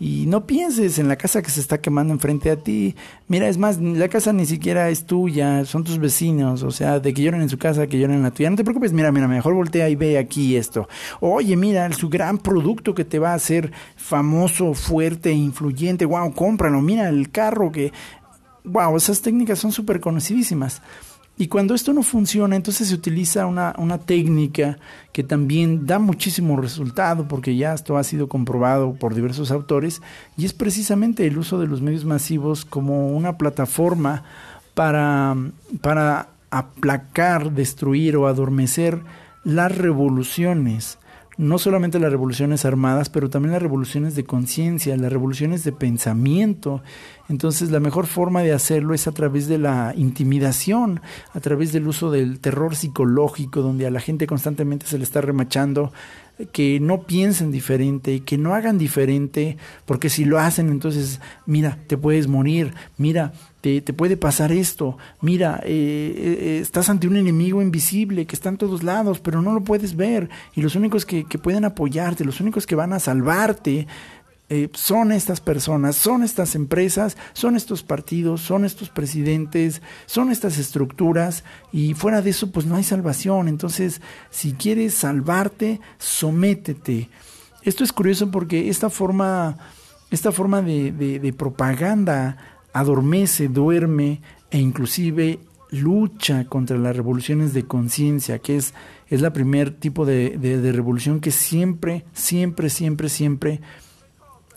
y 0.00 0.26
no 0.26 0.46
pienses 0.46 0.98
en 0.98 1.08
la 1.08 1.16
casa 1.16 1.42
que 1.42 1.50
se 1.50 1.60
está 1.60 1.80
quemando 1.80 2.12
enfrente 2.12 2.50
a 2.50 2.56
ti. 2.56 2.94
Mira, 3.26 3.48
es 3.48 3.58
más, 3.58 3.80
la 3.80 4.08
casa 4.08 4.32
ni 4.32 4.46
siquiera 4.46 4.90
es 4.90 5.06
tuya, 5.06 5.64
son 5.64 5.84
tus 5.84 5.98
vecinos, 5.98 6.62
o 6.62 6.70
sea, 6.70 7.00
de 7.00 7.12
que 7.12 7.22
lloren 7.22 7.42
en 7.42 7.48
su 7.48 7.58
casa, 7.58 7.86
que 7.86 7.98
lloren 7.98 8.16
en 8.16 8.22
la 8.22 8.30
tuya. 8.30 8.50
No 8.50 8.56
te 8.56 8.64
preocupes, 8.64 8.92
mira, 8.92 9.10
mira, 9.10 9.26
mejor 9.26 9.54
voltea 9.54 9.88
y 9.88 9.96
ve 9.96 10.18
aquí 10.18 10.56
esto. 10.56 10.88
Oye, 11.20 11.56
mira, 11.56 11.92
su 11.92 12.08
gran 12.08 12.38
producto 12.38 12.94
que 12.94 13.04
te 13.04 13.18
va 13.18 13.32
a 13.32 13.34
hacer 13.34 13.72
famoso, 13.96 14.74
fuerte, 14.74 15.32
influyente, 15.32 16.04
wow, 16.04 16.32
cómpralo, 16.32 16.80
mira 16.80 17.08
el 17.08 17.30
carro 17.30 17.72
que... 17.72 17.92
Wow, 18.64 18.96
esas 18.98 19.22
técnicas 19.22 19.58
son 19.58 19.72
súper 19.72 19.98
conocidísimas. 19.98 20.82
Y 21.38 21.46
cuando 21.46 21.74
esto 21.74 21.92
no 21.92 22.02
funciona, 22.02 22.56
entonces 22.56 22.88
se 22.88 22.94
utiliza 22.94 23.46
una, 23.46 23.72
una, 23.78 23.98
técnica 23.98 24.78
que 25.12 25.22
también 25.22 25.86
da 25.86 26.00
muchísimo 26.00 26.56
resultado, 26.60 27.28
porque 27.28 27.56
ya 27.56 27.74
esto 27.74 27.96
ha 27.96 28.02
sido 28.02 28.28
comprobado 28.28 28.94
por 28.94 29.14
diversos 29.14 29.52
autores, 29.52 30.02
y 30.36 30.44
es 30.44 30.52
precisamente 30.52 31.26
el 31.28 31.38
uso 31.38 31.60
de 31.60 31.68
los 31.68 31.80
medios 31.80 32.04
masivos 32.04 32.64
como 32.64 33.16
una 33.16 33.38
plataforma 33.38 34.24
para, 34.74 35.36
para 35.80 36.30
aplacar, 36.50 37.52
destruir 37.52 38.16
o 38.16 38.26
adormecer 38.26 39.00
las 39.44 39.78
revoluciones 39.78 40.98
no 41.38 41.58
solamente 41.58 42.00
las 42.00 42.10
revoluciones 42.10 42.64
armadas, 42.64 43.08
pero 43.08 43.30
también 43.30 43.52
las 43.52 43.62
revoluciones 43.62 44.16
de 44.16 44.24
conciencia, 44.24 44.96
las 44.96 45.12
revoluciones 45.12 45.62
de 45.62 45.70
pensamiento. 45.70 46.82
Entonces 47.28 47.70
la 47.70 47.80
mejor 47.80 48.06
forma 48.06 48.42
de 48.42 48.52
hacerlo 48.52 48.94
es 48.94 49.06
a 49.06 49.12
través 49.12 49.48
de 49.48 49.58
la 49.58 49.92
intimidación, 49.96 51.00
a 51.34 51.40
través 51.40 51.72
del 51.72 51.86
uso 51.86 52.10
del 52.10 52.40
terror 52.40 52.74
psicológico, 52.74 53.60
donde 53.60 53.86
a 53.86 53.90
la 53.90 54.00
gente 54.00 54.26
constantemente 54.26 54.86
se 54.86 54.98
le 54.98 55.04
está 55.04 55.20
remachando 55.20 55.92
que 56.52 56.78
no 56.80 57.02
piensen 57.02 57.50
diferente, 57.50 58.20
que 58.20 58.38
no 58.38 58.54
hagan 58.54 58.78
diferente, 58.78 59.56
porque 59.84 60.08
si 60.08 60.24
lo 60.24 60.38
hacen, 60.38 60.68
entonces, 60.68 61.20
mira, 61.46 61.78
te 61.86 61.96
puedes 61.96 62.28
morir, 62.28 62.74
mira, 62.96 63.32
te, 63.60 63.80
te 63.80 63.92
puede 63.92 64.16
pasar 64.16 64.52
esto, 64.52 64.96
mira, 65.20 65.60
eh, 65.64 66.14
eh, 66.16 66.58
estás 66.62 66.88
ante 66.88 67.08
un 67.08 67.16
enemigo 67.16 67.60
invisible 67.60 68.26
que 68.26 68.36
está 68.36 68.50
en 68.50 68.56
todos 68.56 68.84
lados, 68.84 69.18
pero 69.18 69.42
no 69.42 69.52
lo 69.52 69.62
puedes 69.62 69.96
ver, 69.96 70.30
y 70.54 70.62
los 70.62 70.76
únicos 70.76 71.04
que, 71.04 71.24
que 71.24 71.38
pueden 71.38 71.64
apoyarte, 71.64 72.24
los 72.24 72.40
únicos 72.40 72.66
que 72.66 72.76
van 72.76 72.92
a 72.92 73.00
salvarte, 73.00 73.88
eh, 74.50 74.70
son 74.72 75.12
estas 75.12 75.42
personas, 75.42 75.96
son 75.96 76.22
estas 76.22 76.54
empresas, 76.54 77.18
son 77.34 77.54
estos 77.54 77.82
partidos, 77.82 78.40
son 78.40 78.64
estos 78.64 78.88
presidentes, 78.88 79.82
son 80.06 80.30
estas 80.30 80.56
estructuras 80.56 81.44
y 81.70 81.92
fuera 81.92 82.22
de 82.22 82.30
eso 82.30 82.50
pues 82.50 82.64
no 82.64 82.76
hay 82.76 82.84
salvación. 82.84 83.48
Entonces, 83.48 84.00
si 84.30 84.54
quieres 84.54 84.94
salvarte, 84.94 85.80
sométete. 85.98 87.10
Esto 87.62 87.84
es 87.84 87.92
curioso 87.92 88.30
porque 88.30 88.70
esta 88.70 88.88
forma, 88.88 89.58
esta 90.10 90.32
forma 90.32 90.62
de, 90.62 90.92
de, 90.92 91.32
propaganda 91.34 92.38
adormece, 92.72 93.48
duerme 93.48 94.22
e 94.50 94.58
inclusive 94.58 95.40
lucha 95.70 96.46
contra 96.46 96.78
las 96.78 96.96
revoluciones 96.96 97.52
de 97.52 97.66
conciencia, 97.66 98.38
que 98.38 98.56
es, 98.56 98.72
es 99.08 99.20
la 99.20 99.34
primer 99.34 99.72
tipo 99.78 100.06
de, 100.06 100.38
de 100.38 100.72
revolución 100.72 101.20
que 101.20 101.32
siempre, 101.32 102.06
siempre, 102.14 102.70
siempre, 102.70 103.10
siempre 103.10 103.60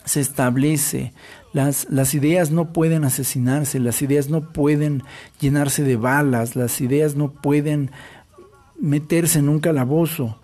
se 0.06 0.22
establece. 0.22 1.14
Las, 1.54 1.88
las 1.89 2.14
ideas 2.14 2.52
no 2.52 2.72
pueden 2.74 3.04
asesinarse, 3.04 3.80
las 3.80 4.02
ideas 4.02 4.30
no 4.30 4.52
pueden 4.54 5.04
llenarse 5.39 5.84
de 5.84 5.97
balas, 5.97 6.56
las 6.56 6.80
ideas 6.82 7.16
no 7.16 7.32
pueden 7.32 7.91
meterse 8.80 9.39
en 9.39 9.49
un 9.49 9.60
calabozo. 9.60 10.38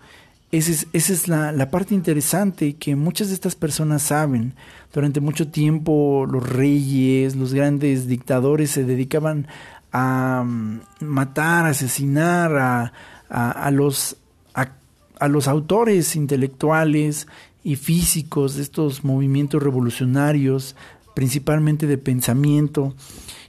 Esa 0.50 0.70
es, 0.70 0.86
esa 0.92 1.12
es 1.12 1.28
la, 1.28 1.52
la, 1.52 1.70
parte 1.70 1.94
interesante 1.94 2.76
que 2.76 2.96
muchas 2.96 3.28
de 3.28 3.34
estas 3.34 3.54
personas 3.54 4.02
saben. 4.02 4.54
Durante 4.94 5.20
mucho 5.20 5.48
tiempo 5.48 6.26
los 6.30 6.48
reyes, 6.48 7.36
los 7.36 7.52
grandes 7.52 8.06
dictadores 8.06 8.70
se 8.70 8.84
dedicaban 8.84 9.46
a 9.92 10.42
mm, 10.46 10.80
matar, 11.00 11.66
asesinar 11.66 12.56
a, 12.56 12.92
a, 13.28 13.70
los, 13.70 14.16
a, 14.54 15.28
los 15.28 15.48
autores 15.48 16.16
intelectuales 16.16 17.26
y 17.68 17.76
físicos 17.76 18.56
de 18.56 18.62
estos 18.62 19.04
movimientos 19.04 19.62
revolucionarios, 19.62 20.74
principalmente 21.14 21.86
de 21.86 21.98
pensamiento, 21.98 22.94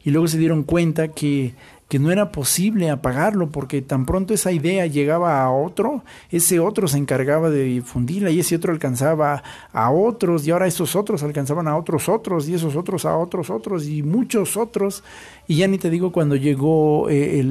y 0.03 0.11
luego 0.11 0.27
se 0.27 0.37
dieron 0.37 0.63
cuenta 0.63 1.09
que 1.09 1.53
que 1.89 1.97
no 1.97 2.11
era 2.11 2.31
posible 2.31 2.91
apagarlo 2.91 3.49
porque 3.49 3.81
tan 3.81 4.05
pronto 4.05 4.35
esa 4.35 4.51
idea 4.51 4.85
llegaba 4.85 5.41
a 5.41 5.51
otro, 5.51 6.03
ese 6.29 6.59
otro 6.59 6.87
se 6.87 6.99
encargaba 6.99 7.49
de 7.49 7.63
difundirla 7.63 8.29
y 8.29 8.39
ese 8.39 8.55
otro 8.55 8.71
alcanzaba 8.71 9.41
a 9.73 9.89
otros 9.89 10.45
y 10.45 10.51
ahora 10.51 10.67
esos 10.67 10.95
otros 10.95 11.23
alcanzaban 11.23 11.67
a 11.67 11.75
otros 11.75 12.07
otros 12.07 12.47
y 12.47 12.53
esos 12.53 12.75
otros 12.75 13.05
a 13.05 13.17
otros 13.17 13.49
otros 13.49 13.87
y 13.87 14.03
muchos 14.03 14.55
otros 14.55 15.03
y 15.47 15.57
ya 15.57 15.67
ni 15.67 15.79
te 15.79 15.89
digo 15.89 16.11
cuando 16.11 16.35
llegó 16.35 17.09
eh, 17.09 17.43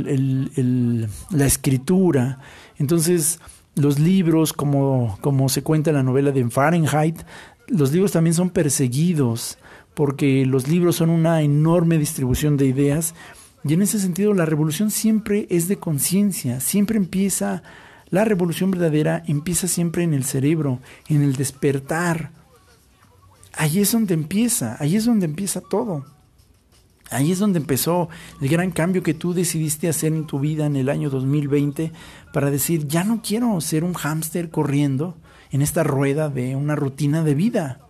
la 1.31 1.47
escritura. 1.47 2.39
Entonces 2.79 3.41
los 3.79 3.99
libros, 3.99 4.53
como, 4.53 5.19
como 5.21 5.49
se 5.49 5.63
cuenta 5.63 5.91
en 5.91 5.97
la 5.97 6.03
novela 6.03 6.33
de 6.33 6.49
Fahrenheit, 6.51 7.21
los 7.69 7.93
libros 7.93 8.13
también 8.13 8.35
son 8.35 8.51
perseguidos 8.51 9.59
porque 9.95 10.47
los 10.47 10.69
libros 10.69 10.97
son 10.97 11.11
una 11.11 11.43
enorme 11.43 11.99
distribución 11.99 12.57
de 12.57 12.67
ideas 12.67 13.15
y 13.65 13.75
en 13.75 13.83
ese 13.83 13.99
sentido 13.99 14.35
la 14.35 14.47
revolución 14.47 14.91
siempre 14.91 15.47
es 15.51 15.69
de 15.69 15.79
conciencia, 15.79 16.61
siempre 16.61 16.97
empieza, 16.97 17.63
la 18.11 18.25
revolución 18.25 18.71
verdadera 18.71 19.23
empieza 19.27 19.69
siempre 19.69 20.05
en 20.05 20.15
el 20.15 20.25
cerebro, 20.25 20.81
en 21.09 21.23
el 21.23 21.37
despertar. 21.37 22.31
Ahí 23.55 23.81
es 23.81 23.93
donde 23.93 24.15
empieza, 24.15 24.77
ahí 24.79 24.97
es 24.97 25.05
donde 25.05 25.27
empieza 25.27 25.61
todo. 25.61 26.07
Ahí 27.11 27.33
es 27.33 27.39
donde 27.39 27.59
empezó 27.59 28.09
el 28.41 28.49
gran 28.49 28.71
cambio 28.71 29.03
que 29.03 29.15
tú 29.15 29.33
decidiste 29.33 29.89
hacer 29.89 30.13
en 30.13 30.27
tu 30.27 30.41
vida 30.41 30.67
en 30.67 30.77
el 30.77 30.89
año 30.89 31.11
2020 31.11 31.93
para 32.33 32.51
decir, 32.51 32.87
ya 32.87 33.05
no 33.05 33.23
quiero 33.23 33.61
ser 33.61 33.85
un 33.85 33.95
hámster 33.95 34.51
corriendo 34.51 35.17
en 35.51 35.63
esta 35.63 35.83
rueda 35.83 36.29
de 36.29 36.55
una 36.55 36.77
rutina 36.77 37.23
de 37.23 37.35
vida. 37.35 37.81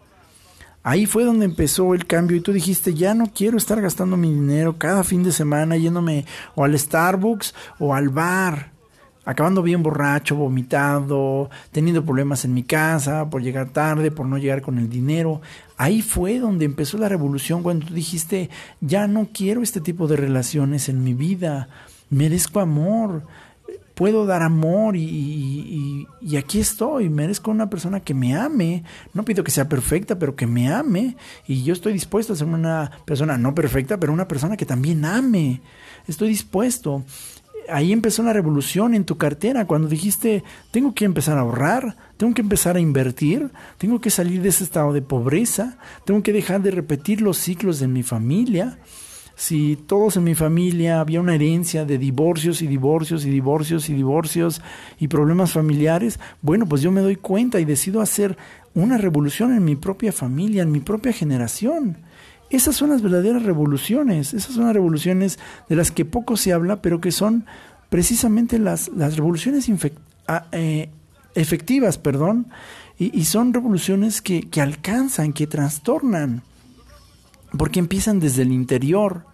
Ahí 0.84 1.06
fue 1.06 1.24
donde 1.24 1.44
empezó 1.44 1.92
el 1.94 2.06
cambio 2.06 2.36
y 2.36 2.40
tú 2.40 2.52
dijiste, 2.52 2.94
ya 2.94 3.12
no 3.12 3.32
quiero 3.34 3.58
estar 3.58 3.80
gastando 3.80 4.16
mi 4.16 4.32
dinero 4.32 4.78
cada 4.78 5.02
fin 5.02 5.22
de 5.22 5.32
semana 5.32 5.76
yéndome 5.76 6.24
o 6.54 6.64
al 6.64 6.78
Starbucks 6.78 7.54
o 7.78 7.94
al 7.94 8.08
bar, 8.08 8.72
acabando 9.28 9.62
bien 9.62 9.82
borracho, 9.82 10.36
vomitado, 10.36 11.50
teniendo 11.70 12.02
problemas 12.02 12.46
en 12.46 12.54
mi 12.54 12.62
casa 12.62 13.28
por 13.28 13.42
llegar 13.42 13.68
tarde, 13.68 14.10
por 14.10 14.24
no 14.24 14.38
llegar 14.38 14.62
con 14.62 14.78
el 14.78 14.88
dinero. 14.88 15.42
Ahí 15.76 16.00
fue 16.00 16.38
donde 16.38 16.64
empezó 16.64 16.96
la 16.96 17.10
revolución 17.10 17.62
cuando 17.62 17.84
tú 17.84 17.92
dijiste, 17.92 18.48
ya 18.80 19.06
no 19.06 19.28
quiero 19.30 19.62
este 19.62 19.82
tipo 19.82 20.08
de 20.08 20.16
relaciones 20.16 20.88
en 20.88 21.04
mi 21.04 21.12
vida, 21.12 21.68
merezco 22.08 22.60
amor, 22.60 23.24
puedo 23.94 24.24
dar 24.24 24.40
amor 24.40 24.96
y, 24.96 26.06
aquí 26.38 26.60
estoy, 26.60 27.10
merezco 27.10 27.50
una 27.50 27.68
persona 27.68 28.00
que 28.00 28.14
me 28.14 28.34
ame, 28.34 28.82
no 29.12 29.26
pido 29.26 29.44
que 29.44 29.50
sea 29.50 29.68
perfecta, 29.68 30.18
pero 30.18 30.36
que 30.36 30.46
me 30.46 30.72
ame. 30.72 31.18
Y 31.46 31.64
yo 31.64 31.74
estoy 31.74 31.92
dispuesto 31.92 32.32
a 32.32 32.36
ser 32.36 32.46
una 32.46 32.92
persona 33.04 33.36
no 33.36 33.54
perfecta, 33.54 34.00
pero 34.00 34.10
una 34.10 34.26
persona 34.26 34.56
que 34.56 34.64
también 34.64 35.04
ame, 35.04 35.60
estoy 36.06 36.28
dispuesto. 36.30 37.04
Ahí 37.70 37.92
empezó 37.92 38.22
la 38.22 38.32
revolución 38.32 38.94
en 38.94 39.04
tu 39.04 39.16
cartera, 39.18 39.66
cuando 39.66 39.88
dijiste, 39.88 40.44
tengo 40.70 40.94
que 40.94 41.04
empezar 41.04 41.38
a 41.38 41.42
ahorrar, 41.42 41.96
tengo 42.16 42.34
que 42.34 42.42
empezar 42.42 42.76
a 42.76 42.80
invertir, 42.80 43.50
tengo 43.76 44.00
que 44.00 44.10
salir 44.10 44.42
de 44.42 44.48
ese 44.48 44.64
estado 44.64 44.92
de 44.92 45.02
pobreza, 45.02 45.78
tengo 46.04 46.22
que 46.22 46.32
dejar 46.32 46.62
de 46.62 46.70
repetir 46.70 47.20
los 47.20 47.38
ciclos 47.38 47.78
de 47.80 47.88
mi 47.88 48.02
familia, 48.02 48.78
si 49.38 49.76
todos 49.76 50.16
en 50.16 50.24
mi 50.24 50.34
familia 50.34 50.98
había 50.98 51.20
una 51.20 51.36
herencia 51.36 51.84
de 51.84 51.96
divorcios 51.96 52.60
y 52.60 52.66
divorcios 52.66 53.24
y 53.24 53.30
divorcios 53.30 53.88
y 53.88 53.94
divorcios 53.94 54.60
y 54.98 55.06
problemas 55.06 55.52
familiares, 55.52 56.18
bueno, 56.42 56.66
pues 56.66 56.82
yo 56.82 56.90
me 56.90 57.02
doy 57.02 57.14
cuenta 57.14 57.60
y 57.60 57.64
decido 57.64 58.00
hacer 58.00 58.36
una 58.74 58.98
revolución 58.98 59.54
en 59.54 59.64
mi 59.64 59.76
propia 59.76 60.10
familia, 60.10 60.64
en 60.64 60.72
mi 60.72 60.80
propia 60.80 61.12
generación. 61.12 61.98
Esas 62.50 62.76
son 62.76 62.90
las 62.90 63.02
verdaderas 63.02 63.42
revoluciones, 63.42 64.32
esas 64.34 64.54
son 64.54 64.64
las 64.64 64.72
revoluciones 64.72 65.38
de 65.68 65.76
las 65.76 65.90
que 65.90 66.04
poco 66.04 66.36
se 66.36 66.52
habla, 66.52 66.80
pero 66.80 67.00
que 67.00 67.12
son 67.12 67.44
precisamente 67.90 68.58
las, 68.58 68.88
las 68.88 69.16
revoluciones 69.16 69.68
eh, 70.52 70.90
efectivas, 71.34 71.98
perdón, 71.98 72.48
y, 72.98 73.26
son 73.26 73.54
revoluciones 73.54 74.20
que, 74.20 74.48
que 74.48 74.60
alcanzan, 74.60 75.32
que 75.32 75.46
trastornan 75.46 76.42
porque 77.56 77.78
empiezan 77.78 78.20
desde 78.20 78.42
el 78.42 78.52
interior. 78.52 79.24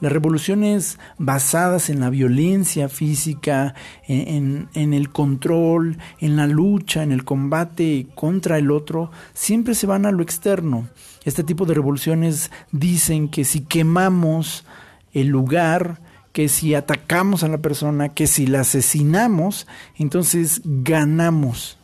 Las 0.00 0.12
revoluciones 0.12 0.98
basadas 1.18 1.88
en 1.88 2.00
la 2.00 2.10
violencia 2.10 2.88
física, 2.88 3.74
en, 4.06 4.68
el 4.74 5.10
control, 5.10 5.98
en 6.18 6.36
la 6.36 6.46
lucha, 6.46 7.02
en 7.02 7.12
el 7.12 7.24
combate 7.24 8.08
contra 8.14 8.58
el 8.58 8.70
otro, 8.70 9.10
siempre 9.32 9.74
se 9.74 9.86
van 9.86 10.04
a 10.04 10.12
lo 10.12 10.22
externo. 10.22 10.88
Este 11.24 11.44
tipo 11.44 11.66
de 11.66 11.74
revoluciones 11.74 12.50
dicen 12.70 13.28
que 13.28 13.44
si 13.44 13.60
quemamos 13.60 14.64
el 15.12 15.28
lugar, 15.28 16.00
que 16.32 16.48
si 16.48 16.74
atacamos 16.74 17.44
a 17.44 17.48
la 17.48 17.58
persona, 17.58 18.10
que 18.10 18.26
si 18.26 18.46
la 18.46 18.60
asesinamos, 18.60 19.66
entonces 19.96 20.60
ganamos. 20.64 21.78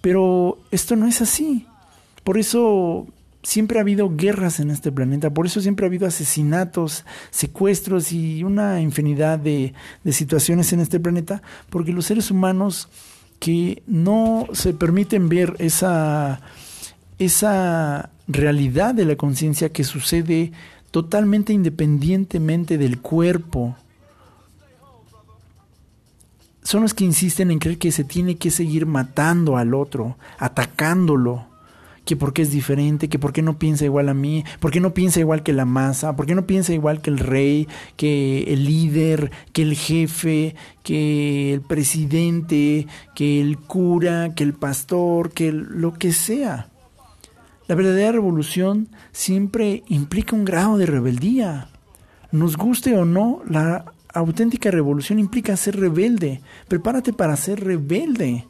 Pero 0.00 0.58
esto 0.70 0.96
no 0.96 1.06
es 1.06 1.20
así. 1.20 1.66
Por 2.22 2.38
eso 2.38 3.06
siempre 3.46 3.78
ha 3.78 3.82
habido 3.82 4.10
guerras 4.16 4.58
en 4.58 4.70
este 4.72 4.90
planeta, 4.90 5.32
por 5.32 5.46
eso 5.46 5.60
siempre 5.60 5.86
ha 5.86 5.88
habido 5.88 6.06
asesinatos, 6.06 7.04
secuestros 7.30 8.10
y 8.10 8.42
una 8.42 8.80
infinidad 8.80 9.38
de, 9.38 9.72
situaciones 10.10 10.72
en 10.72 10.80
este 10.80 10.98
planeta, 10.98 11.42
porque 11.70 11.92
los 11.92 12.06
seres 12.06 12.32
humanos 12.32 12.88
que 13.38 13.84
no 13.86 14.48
se 14.52 14.74
permiten 14.74 15.28
ver 15.28 15.54
esa, 15.60 16.40
esa 17.18 18.10
realidad 18.28 18.94
de 18.94 19.04
la 19.04 19.16
conciencia 19.16 19.70
que 19.70 19.84
sucede 19.84 20.52
totalmente 20.90 21.52
independientemente 21.52 22.78
del 22.78 23.00
cuerpo, 23.00 23.76
son 26.62 26.82
los 26.82 26.94
que 26.94 27.04
insisten 27.04 27.50
en 27.50 27.58
creer 27.58 27.78
que 27.78 27.92
se 27.92 28.02
tiene 28.02 28.36
que 28.36 28.50
seguir 28.50 28.86
matando 28.86 29.56
al 29.56 29.72
otro, 29.72 30.16
atacándolo 30.38 31.46
que 32.06 32.16
por 32.16 32.32
qué 32.32 32.42
es 32.42 32.50
diferente, 32.50 33.08
que 33.08 33.18
por 33.18 33.32
qué 33.32 33.42
no 33.42 33.58
piensa 33.58 33.84
igual 33.84 34.08
a 34.08 34.14
mí, 34.14 34.44
por 34.60 34.70
qué 34.70 34.80
no 34.80 34.94
piensa 34.94 35.20
igual 35.20 35.42
que 35.42 35.52
la 35.52 35.64
masa, 35.64 36.14
por 36.14 36.24
qué 36.24 36.34
no 36.34 36.46
piensa 36.46 36.72
igual 36.72 37.02
que 37.02 37.10
el 37.10 37.18
rey, 37.18 37.68
que 37.96 38.44
el 38.44 38.64
líder, 38.64 39.32
que 39.52 39.62
el 39.62 39.74
jefe, 39.74 40.54
que 40.84 41.52
el 41.52 41.60
presidente, 41.62 42.86
que 43.14 43.40
el 43.40 43.58
cura, 43.58 44.34
que 44.34 44.44
el 44.44 44.54
pastor, 44.54 45.32
que 45.32 45.50
lo 45.52 45.94
que 45.94 46.12
sea. 46.12 46.68
La 47.68 47.74
verdadera 47.74 48.12
revolución 48.12 48.88
siempre 49.12 49.82
implica 49.88 50.36
un 50.36 50.44
grado 50.44 50.78
de 50.78 50.86
rebeldía. 50.86 51.68
Nos 52.30 52.56
guste 52.56 52.96
o 52.96 53.04
no, 53.04 53.42
la 53.48 53.84
auténtica 54.14 54.70
revolución 54.70 55.18
implica 55.18 55.56
ser 55.56 55.76
rebelde. 55.78 56.40
Prepárate 56.68 57.12
para 57.12 57.36
ser 57.36 57.64
rebelde. 57.64 58.46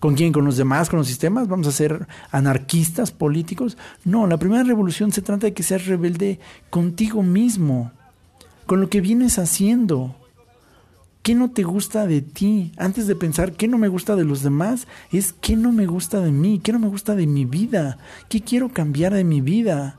¿Con 0.00 0.14
quién? 0.14 0.32
¿Con 0.32 0.46
los 0.46 0.56
demás? 0.56 0.88
¿Con 0.88 0.98
los 0.98 1.08
sistemas? 1.08 1.46
¿Vamos 1.46 1.66
a 1.68 1.72
ser 1.72 2.08
anarquistas 2.30 3.12
políticos? 3.12 3.76
No, 4.04 4.26
la 4.26 4.38
primera 4.38 4.64
revolución 4.64 5.12
se 5.12 5.22
trata 5.22 5.46
de 5.46 5.52
que 5.52 5.62
seas 5.62 5.86
rebelde 5.86 6.40
contigo 6.70 7.22
mismo, 7.22 7.92
con 8.66 8.80
lo 8.80 8.88
que 8.88 9.00
vienes 9.00 9.38
haciendo. 9.38 10.16
¿Qué 11.22 11.34
no 11.34 11.50
te 11.50 11.64
gusta 11.64 12.06
de 12.06 12.22
ti? 12.22 12.72
Antes 12.78 13.06
de 13.06 13.14
pensar 13.14 13.52
qué 13.52 13.68
no 13.68 13.76
me 13.76 13.88
gusta 13.88 14.16
de 14.16 14.24
los 14.24 14.42
demás, 14.42 14.86
es 15.12 15.34
qué 15.34 15.54
no 15.54 15.70
me 15.70 15.86
gusta 15.86 16.20
de 16.20 16.32
mí, 16.32 16.60
qué 16.60 16.72
no 16.72 16.78
me 16.78 16.88
gusta 16.88 17.14
de 17.14 17.26
mi 17.26 17.44
vida, 17.44 17.98
qué 18.30 18.40
quiero 18.40 18.70
cambiar 18.70 19.12
de 19.12 19.24
mi 19.24 19.42
vida. 19.42 19.98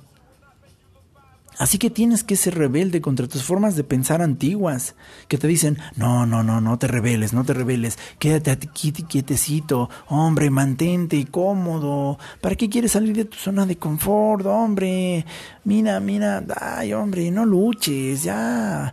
Así 1.62 1.78
que 1.78 1.92
tienes 1.92 2.24
que 2.24 2.38
ser 2.38 2.56
rebelde 2.56 3.02
contra 3.02 3.28
tus 3.28 3.44
formas 3.44 3.76
de 3.76 3.84
pensar 3.84 4.24
antiguas, 4.24 4.96
que 5.28 5.38
te 5.38 5.48
dicen, 5.48 5.78
no, 5.96 6.26
no, 6.26 6.42
no, 6.42 6.60
no 6.60 6.80
te 6.80 6.88
rebeles, 6.88 7.34
no 7.34 7.44
te 7.44 7.54
rebeles, 7.54 8.00
quédate 8.18 8.50
aquí 8.50 8.92
quietecito, 8.92 9.88
hombre, 10.08 10.50
mantente 10.50 11.24
cómodo, 11.26 12.18
¿para 12.42 12.56
qué 12.56 12.68
quieres 12.68 12.94
salir 12.94 13.16
de 13.16 13.26
tu 13.26 13.38
zona 13.38 13.68
de 13.68 13.78
confort, 13.78 14.44
hombre? 14.48 15.24
Mira, 15.64 16.00
mira, 16.00 16.44
ay, 16.60 16.94
hombre, 16.94 17.30
no 17.30 17.46
luches, 17.46 18.24
ya, 18.24 18.92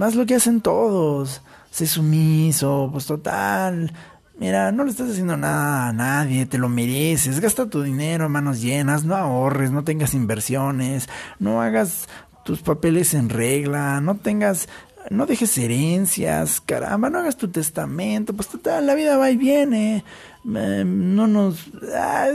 haz 0.00 0.14
lo 0.14 0.24
que 0.24 0.36
hacen 0.36 0.62
todos, 0.62 1.42
sé 1.70 1.86
sumiso, 1.86 2.88
pues 2.92 3.06
total, 3.06 3.92
Mira, 4.38 4.70
no 4.70 4.84
le 4.84 4.90
estás 4.90 5.10
haciendo 5.10 5.36
nada 5.36 5.88
a 5.88 5.92
nadie, 5.92 6.46
te 6.46 6.58
lo 6.58 6.68
mereces, 6.68 7.40
gasta 7.40 7.68
tu 7.68 7.82
dinero 7.82 8.26
a 8.26 8.28
manos 8.28 8.60
llenas, 8.60 9.04
no 9.04 9.16
ahorres, 9.16 9.72
no 9.72 9.82
tengas 9.82 10.14
inversiones, 10.14 11.08
no 11.40 11.60
hagas 11.60 12.08
tus 12.44 12.60
papeles 12.60 13.14
en 13.14 13.30
regla, 13.30 14.00
no 14.00 14.14
tengas, 14.14 14.68
no 15.10 15.26
dejes 15.26 15.58
herencias, 15.58 16.60
caramba, 16.60 17.10
no 17.10 17.18
hagas 17.18 17.36
tu 17.36 17.48
testamento, 17.48 18.32
pues 18.32 18.46
total, 18.46 18.86
la 18.86 18.94
vida 18.94 19.16
va 19.16 19.28
y 19.28 19.36
viene, 19.36 20.04
em, 20.44 21.16
no 21.16 21.26
nos... 21.26 21.66
Ah, 21.96 22.28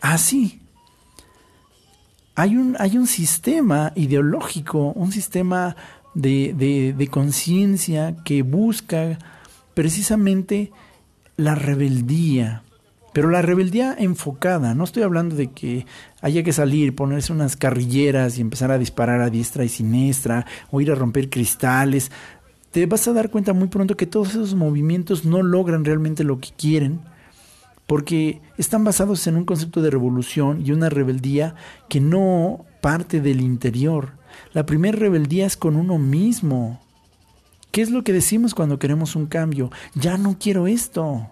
así. 0.00 0.62
hay 2.36 2.56
un, 2.56 2.74
hay 2.78 2.96
un 2.96 3.06
sistema 3.06 3.92
ideológico, 3.96 4.92
un 4.92 5.12
sistema 5.12 5.76
de, 6.20 6.94
de 6.96 7.08
conciencia 7.08 8.16
que 8.24 8.42
busca 8.42 9.18
precisamente 9.74 10.72
la 11.36 11.54
rebeldía, 11.54 12.62
pero 13.12 13.30
la 13.30 13.42
rebeldía 13.42 13.94
enfocada, 13.96 14.74
no 14.74 14.84
estoy 14.84 15.04
hablando 15.04 15.36
de 15.36 15.52
que 15.52 15.86
haya 16.20 16.42
que 16.42 16.52
salir, 16.52 16.94
ponerse 16.94 17.32
unas 17.32 17.56
carrilleras 17.56 18.36
y 18.36 18.40
empezar 18.40 18.72
a 18.72 18.78
disparar 18.78 19.20
a 19.20 19.30
diestra 19.30 19.64
y 19.64 19.68
siniestra, 19.68 20.46
o 20.70 20.80
ir 20.80 20.90
a 20.90 20.96
romper 20.96 21.30
cristales. 21.30 22.10
Te 22.72 22.86
vas 22.86 23.06
a 23.06 23.12
dar 23.12 23.30
cuenta 23.30 23.52
muy 23.52 23.68
pronto 23.68 23.96
que 23.96 24.06
todos 24.06 24.30
esos 24.30 24.54
movimientos 24.54 25.24
no 25.24 25.42
logran 25.42 25.84
realmente 25.84 26.24
lo 26.24 26.40
que 26.40 26.50
quieren, 26.56 27.00
porque 27.86 28.42
están 28.58 28.84
basados 28.84 29.26
en 29.28 29.36
un 29.36 29.44
concepto 29.44 29.80
de 29.80 29.90
revolución 29.90 30.66
y 30.66 30.72
una 30.72 30.88
rebeldía 30.88 31.54
que 31.88 32.00
no 32.00 32.66
parte 32.80 33.20
del 33.20 33.40
interior. 33.40 34.17
La 34.52 34.66
primera 34.66 34.98
rebeldía 34.98 35.46
es 35.46 35.56
con 35.56 35.76
uno 35.76 35.98
mismo. 35.98 36.80
¿Qué 37.70 37.82
es 37.82 37.90
lo 37.90 38.02
que 38.02 38.12
decimos 38.12 38.54
cuando 38.54 38.78
queremos 38.78 39.14
un 39.16 39.26
cambio? 39.26 39.70
Ya 39.94 40.16
no 40.16 40.36
quiero 40.38 40.66
esto. 40.66 41.28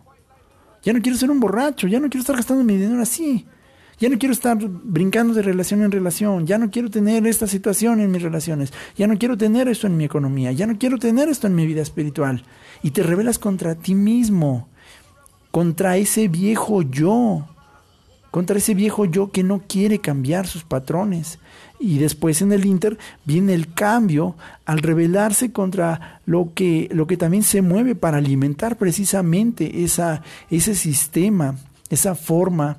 Ya 0.83 0.93
no 0.93 1.01
quiero 1.01 1.19
ser 1.19 1.31
un 1.31 1.41
borracho, 1.41 1.89
ya 1.89 1.99
no 1.99 2.09
quiero 2.09 2.21
estar 2.21 2.37
gastando 2.37 2.63
mi 2.63 2.77
dinero 2.77 3.03
así. 3.03 3.47
Ya 3.99 4.11
no 4.11 4.19
quiero 4.19 4.35
estar 4.35 4.59
brincando 4.59 5.33
de 5.33 5.41
relación 5.41 5.83
en 5.83 5.91
relación, 5.91 6.47
ya 6.47 6.59
no 6.59 6.71
quiero 6.71 6.91
tener 6.91 7.27
esta 7.27 7.47
situación 7.47 7.99
en 7.99 8.11
mis 8.11 8.21
relaciones, 8.21 8.75
ya 8.95 9.07
no 9.07 9.17
quiero 9.17 9.39
tener 9.39 9.69
esto 9.69 9.87
en 9.87 9.97
mi 9.97 10.05
economía, 10.05 10.53
ya 10.53 10.67
no 10.67 10.77
quiero 10.79 10.99
tener 10.99 11.31
esto 11.31 11.47
en 11.47 11.55
mi 11.55 11.67
vida 11.67 11.81
espiritual. 11.81 12.45
Y 12.83 12.91
te 12.91 13.03
rebelas 13.03 13.39
contra 13.39 13.75
ti 13.75 13.95
mismo, 13.95 14.69
contra 15.51 15.97
ese 15.97 16.29
viejo 16.29 16.83
yo, 16.83 17.49
contra 18.37 18.59
ese 18.59 18.75
viejo 18.75 19.07
yo 19.07 19.31
que 19.31 19.43
no 19.43 19.63
quiere 19.67 20.03
cambiar 20.03 20.47
sus 20.47 20.63
patrones. 20.63 21.39
Y 21.81 21.97
después 21.97 22.43
en 22.43 22.53
el 22.53 22.67
Inter 22.67 22.99
viene 23.25 23.55
el 23.55 23.73
cambio 23.73 24.37
al 24.67 24.81
rebelarse 24.81 25.53
contra 25.53 26.21
lo 26.27 26.53
que, 26.53 26.91
lo 26.93 27.07
que 27.07 27.17
también 27.17 27.43
se 27.43 27.63
mueve 27.63 27.95
para 27.95 28.19
alimentar 28.19 28.77
precisamente 28.77 29.85
esa, 29.85 30.23
ese 30.51 30.75
sistema, 30.75 31.57
esa 31.89 32.15
forma 32.15 32.77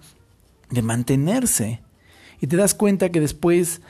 de 0.70 0.84
mantenerse. 0.84 1.80
Y 2.40 2.46
te 2.46 2.56
das 2.56 2.76
cuenta 2.76 3.10
que 3.10 3.20
después, 3.20 3.82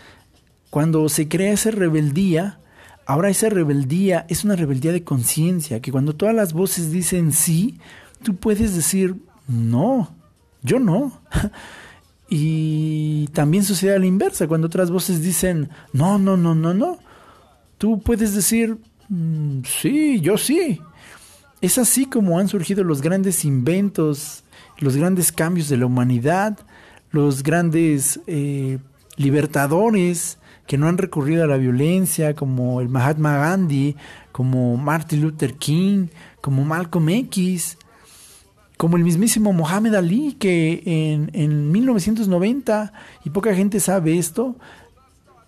cuando 0.70 1.09
se 1.09 1.28
crea 1.28 1.51
esa 1.51 1.72
rebeldía, 1.72 2.59
ahora 3.05 3.30
esa 3.30 3.49
rebeldía 3.49 4.26
es 4.30 4.45
una 4.45 4.55
rebeldía 4.55 4.93
de 4.93 5.03
conciencia, 5.03 5.82
que 5.82 5.91
cuando 5.91 6.15
todas 6.15 6.34
las 6.34 6.53
voces 6.53 6.93
dicen 6.93 7.34
sí, 7.34 7.78
tú 8.24 8.38
puedes 8.38 8.74
decir 8.74 9.18
no, 9.49 10.15
yo 10.68 10.80
no. 10.80 11.22
Y 12.30 13.28
también 13.30 13.63
sucede 13.63 13.95
a 13.95 13.99
la 13.99 14.05
inversa, 14.05 14.47
cuando 14.47 14.68
otras 14.68 14.91
voces 14.91 15.22
dicen, 15.22 15.70
no, 15.93 16.18
no, 16.20 16.36
no, 16.36 16.55
no, 16.55 16.74
no, 16.74 16.99
tú 17.78 18.01
puedes 18.01 18.36
decir, 18.36 18.78
mm, 19.07 19.61
sí, 19.63 20.20
yo 20.20 20.38
sí. 20.38 20.82
Es 21.61 21.78
así 21.78 22.05
como 22.05 22.38
han 22.38 22.49
surgido 22.49 22.84
los 22.84 23.01
grandes 23.01 23.45
inventos, 23.45 24.43
los 24.80 24.97
grandes 24.97 25.32
cambios 25.32 25.70
de 25.70 25.78
la 25.78 25.86
humanidad, 25.86 26.59
los 27.11 27.43
grandes 27.43 28.20
eh, 28.28 28.80
libertadores 29.15 30.38
que 30.68 30.78
no 30.78 30.88
han 30.88 30.97
recurrido 30.97 31.45
a 31.45 31.47
la 31.47 31.57
violencia, 31.57 32.36
como 32.36 32.82
el 32.82 32.89
Mahatma 32.89 33.38
Gandhi, 33.38 33.95
como 34.34 34.76
Martin 34.76 35.22
Luther 35.22 35.55
King, 35.55 36.07
como 36.41 36.65
Malcolm 36.65 37.07
X, 37.09 37.78
como 38.78 38.95
el 38.95 39.03
mismísimo 39.03 39.53
Mohamed 39.53 39.95
Ali, 39.95 40.38
que 40.39 40.84
en, 40.86 41.32
en 41.34 41.71
1990, 41.71 42.93
y 43.25 43.32
poca 43.32 43.53
gente 43.55 43.80
sabe 43.80 44.17
esto, 44.17 44.55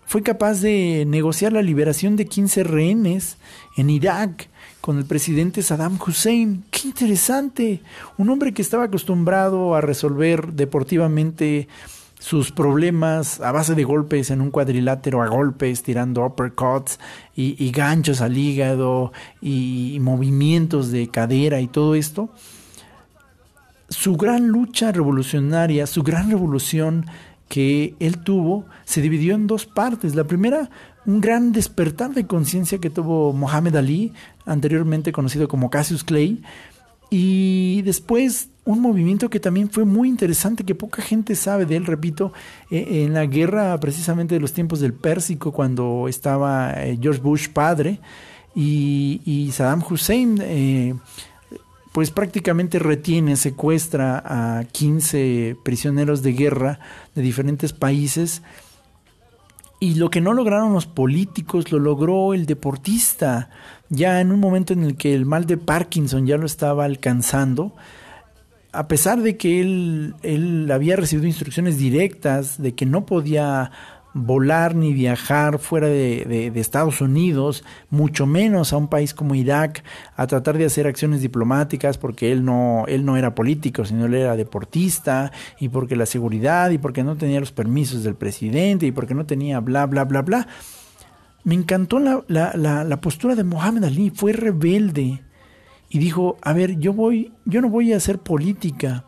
fue 0.04 0.24
capaz 0.24 0.60
de 0.60 1.04
negociar 1.06 1.52
la 1.52 1.62
liberación 1.62 2.16
de 2.16 2.26
15 2.26 2.64
rehenes 2.64 3.36
en 3.76 3.88
Irak 3.88 4.48
con 4.80 4.98
el 4.98 5.04
presidente 5.04 5.62
Saddam 5.62 6.00
Hussein. 6.04 6.64
¡Qué 6.72 6.88
interesante! 6.88 7.80
Un 8.18 8.28
hombre 8.30 8.52
que 8.52 8.62
estaba 8.62 8.84
acostumbrado 8.84 9.76
a 9.76 9.80
resolver 9.80 10.52
deportivamente 10.52 11.68
sus 12.18 12.50
problemas 12.50 13.40
a 13.40 13.52
base 13.52 13.76
de 13.76 13.84
golpes 13.84 14.32
en 14.32 14.40
un 14.40 14.50
cuadrilátero, 14.50 15.22
a 15.22 15.28
golpes, 15.28 15.84
tirando 15.84 16.26
uppercuts 16.26 16.98
y, 17.36 17.54
y 17.64 17.70
ganchos 17.70 18.20
al 18.20 18.36
hígado 18.36 19.12
y 19.40 19.96
movimientos 20.00 20.90
de 20.90 21.08
cadera 21.08 21.60
y 21.60 21.68
todo 21.68 21.94
esto 21.94 22.30
su 23.90 24.16
gran 24.16 24.48
lucha 24.48 24.92
revolucionaria, 24.92 25.86
su 25.86 26.02
gran 26.02 26.30
revolución 26.30 27.06
que 27.48 27.96
él 27.98 28.18
tuvo, 28.18 28.64
se 28.84 29.02
dividió 29.02 29.34
en 29.34 29.48
dos 29.48 29.66
partes. 29.66 30.14
La 30.14 30.24
primera, 30.24 30.70
un 31.04 31.20
gran 31.20 31.50
despertar 31.52 32.14
de 32.14 32.26
conciencia 32.26 32.78
que 32.78 32.90
tuvo 32.90 33.32
Mohamed 33.32 33.74
Ali, 33.74 34.12
anteriormente 34.46 35.10
conocido 35.10 35.48
como 35.48 35.68
Cassius 35.68 36.04
Clay, 36.04 36.42
y 37.10 37.82
después 37.82 38.50
un 38.64 38.80
movimiento 38.80 39.28
que 39.28 39.40
también 39.40 39.68
fue 39.68 39.84
muy 39.84 40.08
interesante, 40.08 40.64
que 40.64 40.76
poca 40.76 41.02
gente 41.02 41.34
sabe 41.34 41.66
de 41.66 41.74
él, 41.74 41.86
repito, 41.86 42.32
eh, 42.70 43.04
en 43.04 43.14
la 43.14 43.26
guerra 43.26 43.78
precisamente 43.80 44.36
de 44.36 44.40
los 44.40 44.52
tiempos 44.52 44.78
del 44.78 44.94
Pérsico, 44.94 45.50
cuando 45.50 46.06
estaba 46.06 46.72
eh, 46.76 46.96
George 47.02 47.20
Bush 47.20 47.48
padre 47.48 47.98
y, 48.54 49.50
Saddam 49.52 49.82
Hussein. 49.88 50.38
Eh, 50.40 50.94
pues 51.92 52.10
prácticamente 52.10 52.78
retiene, 52.78 53.36
secuestra 53.36 54.22
a 54.24 54.64
15 54.64 55.56
prisioneros 55.64 56.22
de 56.22 56.32
guerra 56.32 56.78
de 57.14 57.22
diferentes 57.22 57.72
países. 57.72 58.42
Y 59.80 59.94
lo 59.94 60.10
que 60.10 60.20
no 60.20 60.34
lograron 60.34 60.72
los 60.72 60.86
políticos 60.86 61.72
lo 61.72 61.78
logró 61.78 62.34
el 62.34 62.46
deportista. 62.46 63.50
Ya 63.88 64.20
en 64.20 64.30
un 64.30 64.38
momento 64.38 64.72
en 64.72 64.84
el 64.84 64.96
que 64.96 65.14
el 65.14 65.26
mal 65.26 65.46
de 65.46 65.56
Parkinson 65.56 66.26
ya 66.26 66.36
lo 66.36 66.46
estaba 66.46 66.84
alcanzando, 66.84 67.74
a 68.72 68.86
pesar 68.86 69.20
de 69.20 69.36
que 69.36 69.60
él, 69.60 70.14
él 70.22 70.70
había 70.70 70.94
recibido 70.96 71.26
instrucciones 71.26 71.76
directas 71.76 72.62
de 72.62 72.74
que 72.74 72.86
no 72.86 73.04
podía 73.04 73.72
volar 74.12 74.74
ni 74.74 74.92
viajar 74.92 75.58
fuera 75.58 75.86
de, 75.86 76.52
Estados 76.54 77.00
Unidos, 77.00 77.64
mucho 77.90 78.26
menos 78.26 78.72
a 78.72 78.76
un 78.76 78.88
país 78.88 79.14
como 79.14 79.34
Irak, 79.34 79.84
a 80.16 80.26
tratar 80.26 80.58
de 80.58 80.66
hacer 80.66 80.86
acciones 80.86 81.22
diplomáticas, 81.22 81.96
porque 81.96 82.32
él 82.32 82.44
no, 82.44 82.84
él 82.88 83.04
no 83.04 83.16
era 83.16 83.34
político, 83.34 83.84
sino 83.84 84.06
él 84.06 84.14
era 84.14 84.36
deportista, 84.36 85.32
y 85.58 85.68
porque 85.68 85.96
la 85.96 86.06
seguridad, 86.06 86.70
y 86.70 86.78
porque 86.78 87.02
no 87.04 87.16
tenía 87.16 87.40
los 87.40 87.52
permisos 87.52 88.02
del 88.02 88.14
presidente, 88.14 88.86
y 88.86 88.92
porque 88.92 89.14
no 89.14 89.26
tenía 89.26 89.60
bla, 89.60 89.86
bla, 89.86 90.04
bla, 90.04 90.22
bla. 90.22 90.48
Me 91.44 91.54
encantó 91.54 91.98
la, 91.98 92.22
la, 92.28 92.84
la 92.84 93.00
postura 93.00 93.34
de 93.34 93.44
Mohamed 93.44 93.84
Ali, 93.84 94.10
fue 94.10 94.32
rebelde, 94.32 95.22
y 95.88 95.98
dijo, 95.98 96.36
a 96.42 96.52
ver, 96.52 96.78
yo 96.78 96.92
voy, 96.92 97.32
yo 97.44 97.60
no 97.60 97.68
voy 97.68 97.92
a 97.92 97.96
hacer 97.96 98.18
política, 98.18 99.04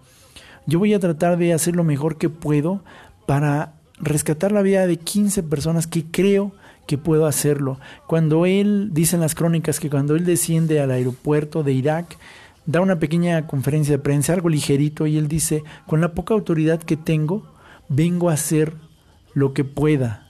yo 0.66 0.78
voy 0.78 0.94
a 0.94 1.00
tratar 1.00 1.38
de 1.38 1.52
hacer 1.52 1.76
lo 1.76 1.84
mejor 1.84 2.18
que 2.18 2.28
puedo 2.28 2.82
para 3.26 3.74
rescatar 4.02 4.52
la 4.52 4.62
vida 4.62 4.86
de 4.86 4.98
15 4.98 5.42
personas 5.44 5.86
que 5.86 6.04
creo 6.04 6.52
que 6.86 6.98
puedo 6.98 7.26
hacerlo. 7.26 7.78
Cuando 8.06 8.44
él, 8.44 8.90
dicen 8.92 9.20
las 9.20 9.34
crónicas, 9.34 9.80
que 9.80 9.88
cuando 9.88 10.16
él 10.16 10.24
desciende 10.24 10.80
al 10.80 10.90
aeropuerto 10.90 11.62
de 11.62 11.72
Irak, 11.72 12.18
da 12.66 12.80
una 12.80 12.98
pequeña 12.98 13.46
conferencia 13.46 13.96
de 13.96 14.02
prensa, 14.02 14.34
algo 14.34 14.48
ligerito, 14.48 15.06
y 15.06 15.16
él 15.16 15.28
dice, 15.28 15.62
con 15.86 16.00
la 16.00 16.12
poca 16.12 16.34
autoridad 16.34 16.82
que 16.82 16.96
tengo, 16.96 17.46
vengo 17.88 18.30
a 18.30 18.34
hacer 18.34 18.74
lo 19.34 19.54
que 19.54 19.64
pueda. 19.64 20.28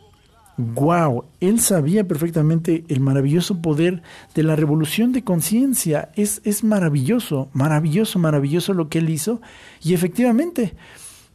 ¡Wow! 0.59 1.25
Él 1.41 1.61
sabía 1.61 2.07
perfectamente 2.07 2.85
el 2.89 3.01
maravilloso 3.01 3.63
poder 3.63 4.03
de 4.35 4.43
la 4.43 4.55
revolución 4.55 5.13
de 5.13 5.25
conciencia. 5.25 6.11
Es, 6.15 6.43
es 6.45 6.63
maravilloso, 6.63 7.49
maravilloso, 7.55 8.19
maravilloso 8.19 8.75
lo 8.75 8.89
que 8.89 8.99
él 8.99 9.09
hizo. 9.09 9.41
Y 9.83 9.95
efectivamente, 9.95 10.75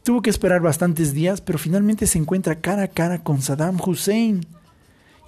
Tuvo 0.08 0.22
que 0.22 0.30
esperar 0.30 0.62
bastantes 0.62 1.12
días, 1.12 1.42
pero 1.42 1.58
finalmente 1.58 2.06
se 2.06 2.16
encuentra 2.16 2.62
cara 2.62 2.84
a 2.84 2.88
cara 2.88 3.22
con 3.22 3.42
Saddam 3.42 3.78
Hussein. 3.78 4.40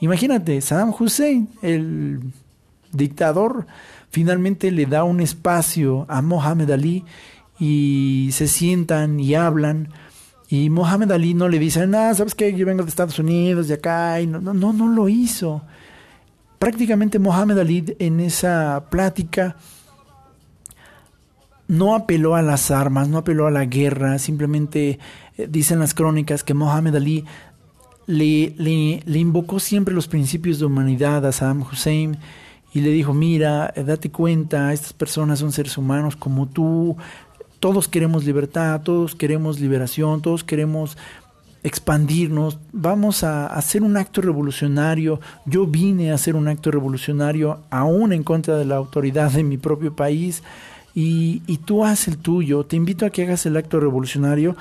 Imagínate, 0.01 0.59
Saddam 0.62 0.95
Hussein, 0.99 1.51
el 1.61 2.20
dictador, 2.91 3.66
finalmente 4.09 4.70
le 4.70 4.87
da 4.87 5.05
un 5.05 5.20
espacio 5.20 6.07
a 6.09 6.22
Mohamed 6.22 6.70
Ali 6.70 7.05
y 7.59 8.31
se 8.33 8.49
sientan 8.49 9.20
y 9.20 9.35
hablan. 9.35 9.91
Y 10.49 10.70
Mohamed 10.70 11.11
Ali 11.12 11.35
no 11.35 11.51
le 11.51 11.59
dice, 11.59 11.87
nada, 11.87 12.14
¿sabes 12.14 12.35
qué? 12.35 12.55
Yo 12.55 12.64
vengo 12.64 12.83
de 12.83 12.89
Estados 12.89 13.18
Unidos, 13.18 13.68
de 13.68 13.74
acá. 13.74 14.18
Y 14.22 14.26
no, 14.26 14.41
no, 14.41 14.55
no, 14.55 14.72
no 14.72 14.89
lo 14.89 15.11
hizo. 15.11 15.61
Prácticamente 16.59 17.18
Mohamed 17.18 17.59
Ali 17.59 17.97
en 17.99 18.18
esa 18.20 18.87
plática 18.89 19.57
no 21.71 21.95
apeló 21.95 22.35
a 22.35 22.43
las 22.43 22.73
armas, 22.73 23.09
no 23.09 23.18
apeló 23.18 23.47
a 23.47 23.51
la 23.53 23.64
guerra, 23.64 24.18
simplemente 24.18 24.99
eh, 25.39 25.47
dicen 25.49 25.79
las 25.79 25.95
crónicas 25.95 26.43
que 26.43 26.53
Mohammed 26.53 26.97
Ali 26.97 27.25
le, 28.07 28.55
le, 28.59 29.18
invocó 29.21 29.61
siempre 29.61 29.95
los 29.95 30.09
principios 30.09 30.59
de 30.59 30.64
humanidad 30.64 31.25
a 31.25 31.31
Saddam 31.31 31.62
Hussein 31.62 32.18
y 32.75 32.81
le 32.81 32.91
dijo, 32.91 33.14
mira, 33.14 33.73
eh, 33.77 33.85
date 33.85 34.11
cuenta, 34.11 34.73
estas 34.73 34.93
personas 34.93 35.39
son 35.39 35.53
seres 35.53 35.79
humanos 35.79 36.16
como 36.16 36.49
tú, 36.49 36.97
todos 37.61 37.87
queremos 37.87 38.25
libertad, 38.25 38.81
todos 38.83 39.14
queremos 39.14 39.61
liberación, 39.61 40.23
todos 40.23 40.43
queremos 40.43 40.99
expandirnos, 41.62 42.59
vamos 42.73 43.23
a 43.23 43.47
hacer 43.47 43.85
un 43.85 43.97
acto 43.97 44.23
revolucionario. 44.23 45.21
Yo 45.47 45.68
vine 45.68 46.11
a 46.11 46.14
hacer 46.14 46.35
un 46.35 46.49
acto 46.49 46.73
revolucionario 46.73 47.61
aún 47.71 48.12
en 48.12 48.25
contra 48.25 48.57
de 48.57 48.64
la 48.64 48.75
autoridad 48.75 49.31
de 49.31 49.45
mi 49.45 49.57
propio 49.57 49.95
país 49.95 50.43
y, 50.95 51.59
tú 51.64 51.84
haz 51.84 52.09
el 52.09 52.18
tuyo. 52.18 52.64
Te 52.64 52.76
invito 52.76 53.07
a 53.07 53.11
que 53.11 53.22
hagas 53.22 53.47
el 53.47 53.57
acto 53.57 53.80
revolucionario 53.80 54.57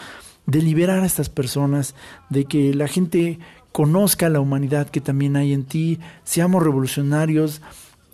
de 0.45 0.61
liberar 0.61 0.99
a 0.99 1.05
estas 1.05 1.30
personas, 1.30 1.95
de 2.30 2.45
que 2.45 2.73
la 2.73 2.88
gente 2.88 3.39
conozca 3.71 4.30
la 4.30 4.39
humanidad 4.39 4.89
que 4.89 5.01
también 5.01 5.36
hay 5.36 5.53
en 5.53 5.63
ti, 5.63 5.99
seamos 6.23 6.63
revolucionarios 6.63 7.61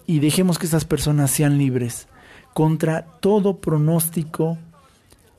y 0.05 0.20
dejemos 0.20 0.59
que 0.59 0.66
estas 0.66 0.86
personas 0.86 1.32
sean 1.32 1.57
libres. 1.57 2.07
Contra 2.53 3.05
todo 3.20 3.57
pronóstico, 3.57 4.57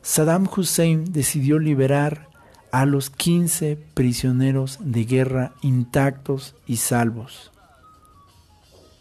Saddam 0.02 0.48
Hussein 0.54 1.12
decidió 1.12 1.58
liberar 1.58 2.28
a 2.72 2.84
los 2.84 3.10
15 3.10 3.78
prisioneros 3.94 4.78
de 4.80 5.04
guerra 5.04 5.52
intactos 5.62 6.54
y 6.66 6.76
salvos. 6.76 7.52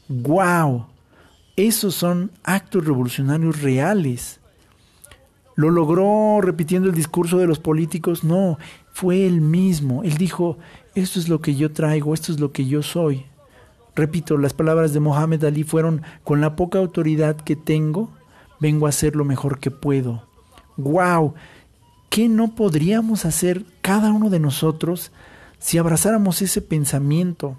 ¡Wow! 0.08 0.88
Esos 1.56 1.96
son 1.96 2.32
actos 2.44 2.86
revolucionarios 2.86 3.62
reales. 3.62 4.42
¿Lo 5.56 5.70
logró 5.70 6.42
repitiendo 6.42 6.90
el 6.90 6.96
discurso 6.96 7.38
de 7.38 7.48
los 7.48 7.60
políticos? 7.60 8.26
No, 8.26 8.58
fue 8.92 9.26
él 9.26 9.40
mismo. 9.40 10.04
Él 10.04 10.18
dijo, 10.18 10.58
esto 10.96 11.18
es 11.18 11.30
lo 11.30 11.40
que 11.40 11.56
yo 11.56 11.72
traigo, 11.72 12.14
esto 12.14 12.34
es 12.34 12.42
lo 12.42 12.52
que 12.52 12.66
yo 12.66 12.84
soy. 12.84 13.26
Repito, 13.96 14.38
las 14.38 14.54
palabras 14.54 14.94
de 14.94 15.00
Mohammed 15.00 15.46
Ali 15.46 15.64
fueron, 15.64 16.02
con 16.26 16.42
la 16.42 16.58
poca 16.58 16.80
autoridad 16.80 17.38
que 17.38 17.56
tengo, 17.56 18.10
vengo 18.60 18.86
a 18.86 18.90
hacer 18.90 19.16
lo 19.16 19.24
mejor 19.24 19.60
que 19.60 19.72
puedo. 19.72 20.28
¡Wow! 20.76 21.36
¿Qué 22.10 22.28
no 22.28 22.56
podríamos 22.56 23.24
hacer 23.24 23.66
cada 23.82 24.12
uno 24.12 24.30
de 24.30 24.40
nosotros 24.40 25.14
si 25.60 25.78
abrazáramos 25.78 26.42
ese 26.42 26.62
pensamiento? 26.62 27.58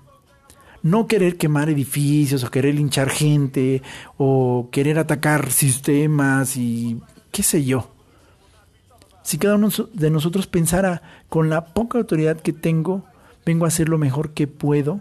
No 0.86 1.08
querer 1.08 1.36
quemar 1.36 1.68
edificios 1.68 2.44
o 2.44 2.50
querer 2.50 2.76
linchar 2.76 3.10
gente 3.10 3.82
o 4.18 4.68
querer 4.70 5.00
atacar 5.00 5.50
sistemas 5.50 6.56
y 6.56 7.00
qué 7.32 7.42
sé 7.42 7.64
yo. 7.64 7.90
Si 9.24 9.36
cada 9.36 9.56
uno 9.56 9.68
de 9.94 10.10
nosotros 10.10 10.46
pensara 10.46 11.02
con 11.28 11.50
la 11.50 11.64
poca 11.74 11.98
autoridad 11.98 12.40
que 12.40 12.52
tengo, 12.52 13.04
vengo 13.44 13.64
a 13.64 13.68
hacer 13.68 13.88
lo 13.88 13.98
mejor 13.98 14.30
que 14.30 14.46
puedo. 14.46 15.00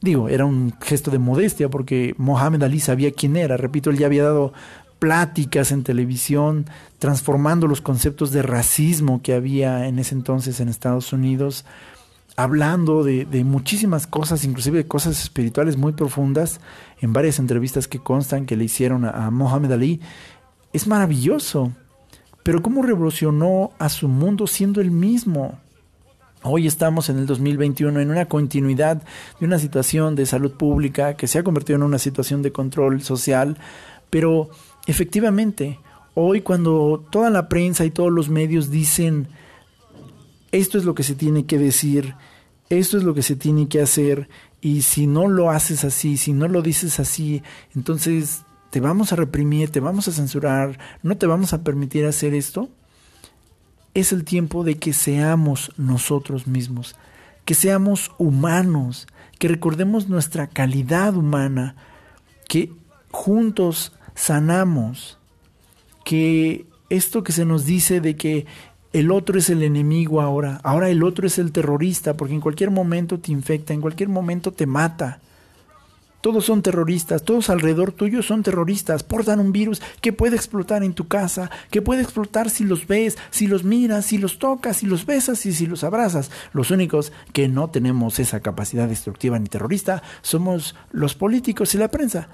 Digo, 0.00 0.28
era 0.28 0.44
un 0.44 0.74
gesto 0.80 1.12
de 1.12 1.20
modestia 1.20 1.68
porque 1.68 2.16
Mohamed 2.18 2.64
Ali 2.64 2.80
sabía 2.80 3.12
quién 3.12 3.36
era. 3.36 3.56
Repito, 3.56 3.90
él 3.90 3.98
ya 3.98 4.06
había 4.06 4.24
dado 4.24 4.52
pláticas 4.98 5.70
en 5.70 5.84
televisión, 5.84 6.66
transformando 6.98 7.68
los 7.68 7.80
conceptos 7.80 8.32
de 8.32 8.42
racismo 8.42 9.22
que 9.22 9.34
había 9.34 9.86
en 9.86 10.00
ese 10.00 10.16
entonces 10.16 10.58
en 10.58 10.68
Estados 10.68 11.12
Unidos, 11.12 11.64
hablando 12.36 13.04
de, 13.04 13.44
muchísimas 13.44 14.06
cosas, 14.06 14.44
inclusive 14.44 14.78
de 14.78 14.86
cosas 14.86 15.20
espirituales 15.20 15.76
muy 15.76 15.92
profundas, 15.92 16.60
en 17.00 17.12
varias 17.12 17.38
entrevistas 17.38 17.88
que 17.88 17.98
constan 17.98 18.46
que 18.46 18.56
le 18.56 18.64
hicieron 18.64 19.04
a, 19.04 19.30
Mohamed 19.30 19.72
Ali. 19.72 20.00
Es 20.72 20.86
maravilloso, 20.86 21.72
pero 22.42 22.62
cómo 22.62 22.82
revolucionó 22.82 23.72
a 23.78 23.88
su 23.88 24.08
mundo 24.08 24.46
siendo 24.46 24.80
el 24.80 24.90
mismo. 24.90 25.58
Hoy 26.42 26.66
estamos 26.66 27.08
en 27.08 27.18
el 27.18 27.26
2021 27.26 28.00
en 28.00 28.10
una 28.10 28.26
continuidad 28.26 29.02
de 29.40 29.46
una 29.46 29.58
situación 29.58 30.14
de 30.14 30.26
salud 30.26 30.52
pública 30.52 31.14
que 31.14 31.26
se 31.26 31.38
ha 31.38 31.44
convertido 31.44 31.76
en 31.76 31.84
una 31.84 31.98
situación 31.98 32.42
de 32.42 32.52
control 32.52 33.00
social, 33.02 33.56
pero 34.10 34.50
Efectivamente, 34.86 35.78
hoy 36.14 36.42
cuando 36.42 37.02
toda 37.10 37.30
la 37.30 37.48
prensa 37.48 37.84
y 37.84 37.90
todos 37.90 38.12
los 38.12 38.28
medios 38.28 38.70
dicen 38.70 39.28
esto 40.54 40.78
es 40.78 40.84
lo 40.84 40.94
que 40.94 41.02
se 41.02 41.16
tiene 41.16 41.46
que 41.46 41.58
decir, 41.58 42.14
esto 42.70 42.96
es 42.96 43.02
lo 43.02 43.12
que 43.12 43.22
se 43.22 43.34
tiene 43.34 43.68
que 43.68 43.82
hacer, 43.82 44.28
y 44.60 44.82
si 44.82 45.08
no 45.08 45.26
lo 45.26 45.50
haces 45.50 45.84
así, 45.84 46.16
si 46.16 46.32
no 46.32 46.46
lo 46.46 46.62
dices 46.62 47.00
así, 47.00 47.42
entonces 47.74 48.42
te 48.70 48.78
vamos 48.78 49.12
a 49.12 49.16
reprimir, 49.16 49.70
te 49.70 49.80
vamos 49.80 50.06
a 50.06 50.12
censurar, 50.12 50.78
no 51.02 51.16
te 51.16 51.26
vamos 51.26 51.52
a 51.52 51.64
permitir 51.64 52.06
hacer 52.06 52.34
esto, 52.34 52.68
es 53.94 54.12
el 54.12 54.22
tiempo 54.22 54.62
de 54.62 54.76
que 54.76 54.92
seamos 54.92 55.72
nosotros 55.76 56.46
mismos, 56.46 56.94
que 57.44 57.54
seamos 57.54 58.12
humanos, 58.18 59.08
que 59.40 59.48
recordemos 59.48 60.08
nuestra 60.08 60.46
calidad 60.46 61.16
humana, 61.16 61.74
que 62.48 62.72
juntos 63.10 63.92
sanamos, 64.14 65.18
que 66.04 66.66
esto 66.90 67.24
que 67.24 67.32
se 67.32 67.44
nos 67.44 67.64
dice 67.64 68.00
de 68.00 68.14
que 68.14 68.46
el 68.94 69.10
otro 69.10 69.36
es 69.40 69.50
el 69.50 69.64
enemigo 69.64 70.20
ahora, 70.20 70.60
ahora 70.62 70.88
el 70.88 71.02
otro 71.02 71.26
es 71.26 71.40
el 71.40 71.50
terrorista, 71.50 72.16
porque 72.16 72.32
en 72.32 72.40
cualquier 72.40 72.70
momento 72.70 73.18
te 73.18 73.32
infecta, 73.32 73.74
en 73.74 73.80
cualquier 73.80 74.08
momento 74.08 74.52
te 74.52 74.66
mata. 74.66 75.18
Todos 76.20 76.44
son 76.44 76.62
terroristas, 76.62 77.24
todos 77.24 77.50
alrededor 77.50 77.90
tuyo 77.90 78.22
son 78.22 78.44
terroristas, 78.44 79.02
portan 79.02 79.40
un 79.40 79.50
virus 79.50 79.82
que 80.00 80.12
puede 80.12 80.36
explotar 80.36 80.84
en 80.84 80.94
tu 80.94 81.08
casa, 81.08 81.50
que 81.72 81.82
puede 81.82 82.02
explotar 82.02 82.50
si 82.50 82.62
los 82.62 82.86
ves, 82.86 83.18
si 83.30 83.48
los 83.48 83.64
miras, 83.64 84.06
si 84.06 84.16
los 84.16 84.38
tocas, 84.38 84.76
si 84.76 84.86
los 84.86 85.06
besas 85.06 85.44
y 85.44 85.52
si 85.52 85.66
los 85.66 85.82
abrazas. 85.82 86.30
Los 86.52 86.70
únicos 86.70 87.12
que 87.32 87.48
no 87.48 87.70
tenemos 87.70 88.20
esa 88.20 88.40
capacidad 88.40 88.86
destructiva 88.86 89.40
ni 89.40 89.48
terrorista 89.48 90.04
somos 90.22 90.76
los 90.92 91.16
políticos 91.16 91.74
y 91.74 91.78
la 91.78 91.88
prensa. 91.88 92.28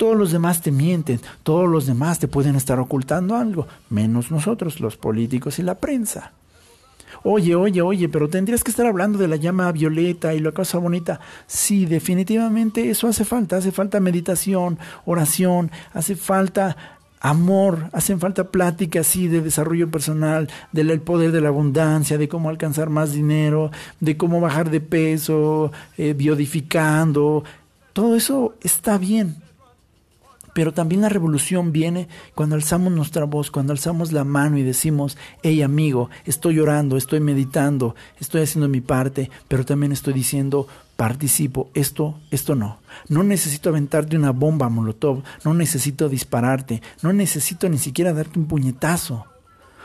Todos 0.00 0.16
los 0.16 0.32
demás 0.32 0.62
te 0.62 0.72
mienten, 0.72 1.20
todos 1.42 1.68
los 1.68 1.84
demás 1.84 2.18
te 2.18 2.26
pueden 2.26 2.56
estar 2.56 2.80
ocultando 2.80 3.36
algo, 3.36 3.66
menos 3.90 4.30
nosotros, 4.30 4.80
los 4.80 4.96
políticos 4.96 5.58
y 5.58 5.62
la 5.62 5.74
prensa. 5.74 6.32
Oye, 7.22 7.54
oye, 7.54 7.82
oye, 7.82 8.08
pero 8.08 8.30
tendrías 8.30 8.64
que 8.64 8.70
estar 8.70 8.86
hablando 8.86 9.18
de 9.18 9.28
la 9.28 9.36
llama 9.36 9.70
violeta 9.72 10.32
y 10.32 10.40
la 10.40 10.52
cosa 10.52 10.78
bonita. 10.78 11.20
Sí, 11.46 11.84
definitivamente 11.84 12.88
eso 12.88 13.08
hace 13.08 13.26
falta. 13.26 13.58
Hace 13.58 13.72
falta 13.72 14.00
meditación, 14.00 14.78
oración, 15.04 15.70
hace 15.92 16.16
falta 16.16 16.78
amor, 17.20 17.90
hacen 17.92 18.20
falta 18.20 18.44
pláticas 18.44 19.06
sí 19.06 19.28
de 19.28 19.42
desarrollo 19.42 19.90
personal, 19.90 20.48
del 20.72 20.98
poder 21.02 21.30
de 21.30 21.42
la 21.42 21.48
abundancia, 21.48 22.16
de 22.16 22.26
cómo 22.26 22.48
alcanzar 22.48 22.88
más 22.88 23.12
dinero, 23.12 23.70
de 24.00 24.16
cómo 24.16 24.40
bajar 24.40 24.70
de 24.70 24.80
peso, 24.80 25.72
eh, 25.98 26.14
biodificando. 26.14 27.44
Todo 27.92 28.16
eso 28.16 28.54
está 28.62 28.96
bien, 28.96 29.36
pero 30.54 30.72
también 30.72 31.02
la 31.02 31.08
revolución 31.08 31.72
viene 31.72 32.08
cuando 32.34 32.56
alzamos 32.56 32.92
nuestra 32.92 33.24
voz, 33.24 33.50
cuando 33.50 33.72
alzamos 33.72 34.12
la 34.12 34.24
mano 34.24 34.58
y 34.58 34.62
decimos, 34.62 35.16
hey 35.42 35.62
amigo, 35.62 36.10
estoy 36.24 36.56
llorando, 36.56 36.96
estoy 36.96 37.20
meditando, 37.20 37.94
estoy 38.18 38.42
haciendo 38.42 38.68
mi 38.68 38.80
parte, 38.80 39.30
pero 39.48 39.64
también 39.64 39.92
estoy 39.92 40.12
diciendo, 40.12 40.66
participo, 40.96 41.70
esto, 41.74 42.18
esto 42.30 42.54
no. 42.54 42.78
No 43.08 43.22
necesito 43.22 43.68
aventarte 43.68 44.16
una 44.16 44.32
bomba 44.32 44.68
molotov, 44.68 45.22
no 45.44 45.54
necesito 45.54 46.08
dispararte, 46.08 46.82
no 47.02 47.12
necesito 47.12 47.68
ni 47.68 47.78
siquiera 47.78 48.12
darte 48.12 48.38
un 48.38 48.46
puñetazo. 48.46 49.26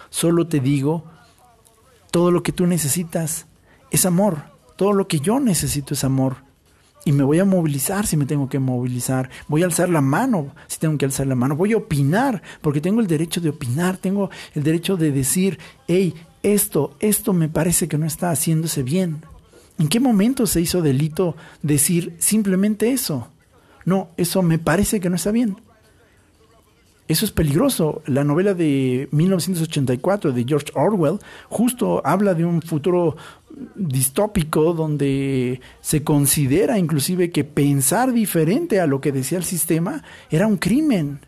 Solo 0.09 0.47
te 0.47 0.59
digo, 0.59 1.05
todo 2.11 2.31
lo 2.31 2.43
que 2.43 2.51
tú 2.51 2.67
necesitas 2.67 3.47
es 3.91 4.05
amor, 4.05 4.43
todo 4.75 4.93
lo 4.93 5.07
que 5.07 5.19
yo 5.19 5.39
necesito 5.39 5.93
es 5.93 6.03
amor 6.03 6.37
y 7.05 7.11
me 7.11 7.23
voy 7.23 7.39
a 7.39 7.45
movilizar 7.45 8.05
si 8.05 8.17
me 8.17 8.25
tengo 8.25 8.49
que 8.49 8.59
movilizar, 8.59 9.29
voy 9.47 9.61
a 9.61 9.65
alzar 9.65 9.89
la 9.89 10.01
mano 10.01 10.53
si 10.67 10.79
tengo 10.79 10.97
que 10.97 11.05
alzar 11.05 11.27
la 11.27 11.35
mano, 11.35 11.55
voy 11.55 11.73
a 11.73 11.77
opinar 11.77 12.41
porque 12.61 12.81
tengo 12.81 12.99
el 12.99 13.07
derecho 13.07 13.39
de 13.39 13.49
opinar, 13.49 13.97
tengo 13.97 14.29
el 14.55 14.63
derecho 14.63 14.97
de 14.97 15.11
decir, 15.11 15.59
hey, 15.87 16.15
esto, 16.43 16.95
esto 16.99 17.31
me 17.31 17.47
parece 17.47 17.87
que 17.87 17.97
no 17.97 18.05
está 18.05 18.31
haciéndose 18.31 18.83
bien. 18.83 19.23
¿En 19.77 19.87
qué 19.87 19.99
momento 19.99 20.47
se 20.47 20.61
hizo 20.61 20.81
delito 20.81 21.35
decir 21.61 22.15
simplemente 22.19 22.91
eso? 22.91 23.29
No, 23.83 24.09
eso 24.17 24.41
me 24.41 24.57
parece 24.57 24.99
que 24.99 25.09
no 25.09 25.15
está 25.15 25.31
bien. 25.31 25.57
Eso 27.07 27.25
es 27.25 27.31
peligroso. 27.31 28.01
La 28.07 28.23
novela 28.23 28.53
de 28.53 29.07
1984 29.11 30.31
de 30.31 30.43
George 30.43 30.71
Orwell 30.73 31.19
justo 31.49 32.01
habla 32.03 32.33
de 32.33 32.45
un 32.45 32.61
futuro 32.61 33.15
distópico 33.75 34.73
donde 34.73 35.61
se 35.81 36.03
considera 36.03 36.77
inclusive 36.77 37.31
que 37.31 37.43
pensar 37.43 38.11
diferente 38.11 38.81
a 38.81 38.87
lo 38.87 39.01
que 39.01 39.11
decía 39.11 39.37
el 39.37 39.43
sistema 39.43 40.03
era 40.29 40.47
un 40.47 40.57
crimen. 40.57 41.19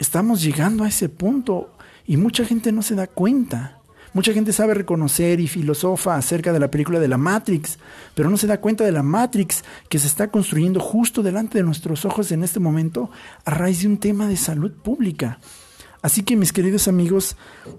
Estamos 0.00 0.42
llegando 0.42 0.84
a 0.84 0.88
ese 0.88 1.08
punto 1.08 1.70
y 2.06 2.16
mucha 2.16 2.44
gente 2.44 2.72
no 2.72 2.82
se 2.82 2.96
da 2.96 3.06
cuenta. 3.06 3.78
Mucha 4.14 4.32
gente 4.32 4.52
sabe 4.52 4.74
reconocer 4.74 5.40
y 5.40 5.48
filosofa 5.48 6.14
acerca 6.14 6.52
de 6.52 6.60
la 6.60 6.70
película 6.70 7.00
de 7.00 7.08
la 7.08 7.18
Matrix, 7.18 7.80
pero 8.14 8.30
no 8.30 8.36
se 8.36 8.46
da 8.46 8.60
cuenta 8.60 8.84
de 8.84 8.92
la 8.92 9.02
Matrix 9.02 9.64
que 9.88 9.98
se 9.98 10.06
está 10.06 10.30
construyendo 10.30 10.78
justo 10.78 11.20
delante 11.20 11.58
de 11.58 11.64
nuestros 11.64 12.04
ojos 12.04 12.30
en 12.30 12.44
este 12.44 12.60
momento 12.60 13.10
a 13.44 13.50
raíz 13.50 13.82
de 13.82 13.88
un 13.88 13.98
tema 13.98 14.28
de 14.28 14.36
salud 14.36 14.70
pública. 14.70 15.40
Así 16.00 16.22
que 16.22 16.36
mis 16.36 16.52
queridos 16.52 16.86
amigos, 16.86 17.36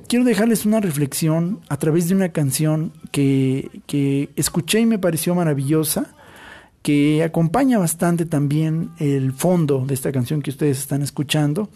quiero 0.10 0.26
dejarles 0.26 0.66
una 0.66 0.82
reflexión 0.82 1.62
a 1.70 1.78
través 1.78 2.10
de 2.10 2.16
una 2.16 2.30
canción 2.30 2.92
que, 3.12 3.82
que 3.88 4.30
escuché 4.36 4.82
y 4.82 4.86
me 4.86 5.00
pareció 5.00 5.36
maravillosa, 5.36 6.16
que 6.82 7.24
acompaña 7.24 7.80
bastante 7.80 8.26
también 8.26 8.92
el 9.00 9.32
fondo 9.32 9.86
de 9.88 9.94
esta 9.94 10.12
canción 10.12 10.42
que 10.42 10.50
ustedes 10.50 10.80
están 10.80 11.02
escuchando 11.02 11.70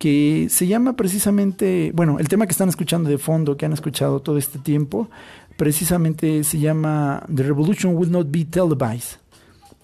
que 0.00 0.48
se 0.48 0.66
llama 0.66 0.94
precisamente, 0.94 1.92
bueno, 1.94 2.18
el 2.18 2.26
tema 2.26 2.46
que 2.46 2.52
están 2.52 2.70
escuchando 2.70 3.10
de 3.10 3.18
fondo, 3.18 3.58
que 3.58 3.66
han 3.66 3.74
escuchado 3.74 4.20
todo 4.20 4.38
este 4.38 4.58
tiempo, 4.58 5.10
precisamente 5.58 6.42
se 6.42 6.58
llama 6.58 7.22
The 7.32 7.42
Revolution 7.42 7.94
Will 7.94 8.10
Not 8.10 8.28
Be 8.30 8.46
Televised. 8.46 9.18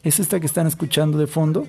Es 0.03 0.19
esta 0.19 0.41
que 0.41 0.47
están 0.47 0.67
escuchando 0.67 1.19
de 1.19 1.27
fondo. 1.27 1.67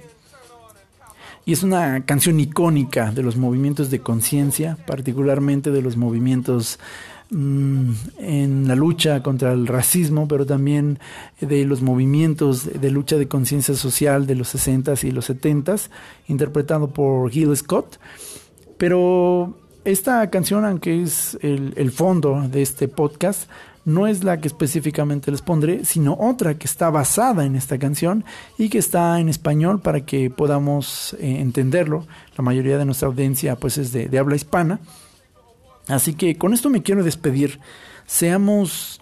Y 1.43 1.51
es 1.51 1.61
una 1.61 2.05
canción 2.05 2.39
icónica 2.39 3.11
de 3.11 3.21
los 3.21 3.35
movimientos 3.35 3.91
de 3.91 3.99
conciencia, 3.99 4.77
particularmente 4.87 5.69
de 5.69 5.81
los 5.81 5.97
movimientos 5.97 6.79
mm, 7.29 7.91
en 8.19 8.67
la 8.69 8.75
lucha 8.75 9.21
contra 9.23 9.51
el 9.51 9.67
racismo, 9.67 10.25
pero 10.25 10.45
también 10.45 10.99
de 11.41 11.65
los 11.65 11.81
movimientos 11.81 12.79
de 12.79 12.91
lucha 12.91 13.17
de 13.17 13.27
conciencia 13.27 13.75
social 13.75 14.25
de 14.25 14.35
los 14.35 14.55
60s 14.55 15.03
y 15.03 15.11
los 15.11 15.29
70s, 15.29 15.89
interpretado 16.29 16.87
por 16.87 17.29
Gil 17.29 17.53
Scott. 17.57 17.99
Pero 18.77 19.57
esta 19.85 20.29
canción, 20.29 20.65
aunque 20.65 21.01
es 21.01 21.37
el, 21.41 21.91
fondo 21.91 22.47
de 22.47 22.61
este 22.61 22.87
podcast, 22.87 23.49
no 23.85 24.05
es 24.05 24.23
la 24.23 24.39
que 24.41 24.49
específicamente 24.49 25.31
les 25.31 25.41
pondré, 25.41 25.85
sino 25.85 26.17
otra 26.19 26.55
que 26.55 26.67
está 26.67 26.89
basada 26.89 27.45
en 27.45 27.55
esta 27.55 27.77
canción 27.77 28.25
y 28.57 28.69
que 28.69 28.79
está 28.79 29.19
en 29.19 29.29
español 29.29 29.79
para 29.79 30.01
que 30.01 30.29
podamos 30.29 31.15
eh, 31.19 31.39
entenderlo. 31.39 32.05
La 32.37 32.43
mayoría 32.43 32.77
de 32.77 32.85
nuestra 32.85 33.07
audiencia 33.07 33.55
pues 33.55 33.77
es 33.77 33.93
de, 33.93 34.19
habla 34.19 34.35
hispana. 34.35 34.79
Así 35.87 36.15
que 36.15 36.37
con 36.37 36.53
esto 36.53 36.69
me 36.69 36.83
quiero 36.83 37.03
despedir. 37.03 37.61
Seamos 38.05 38.99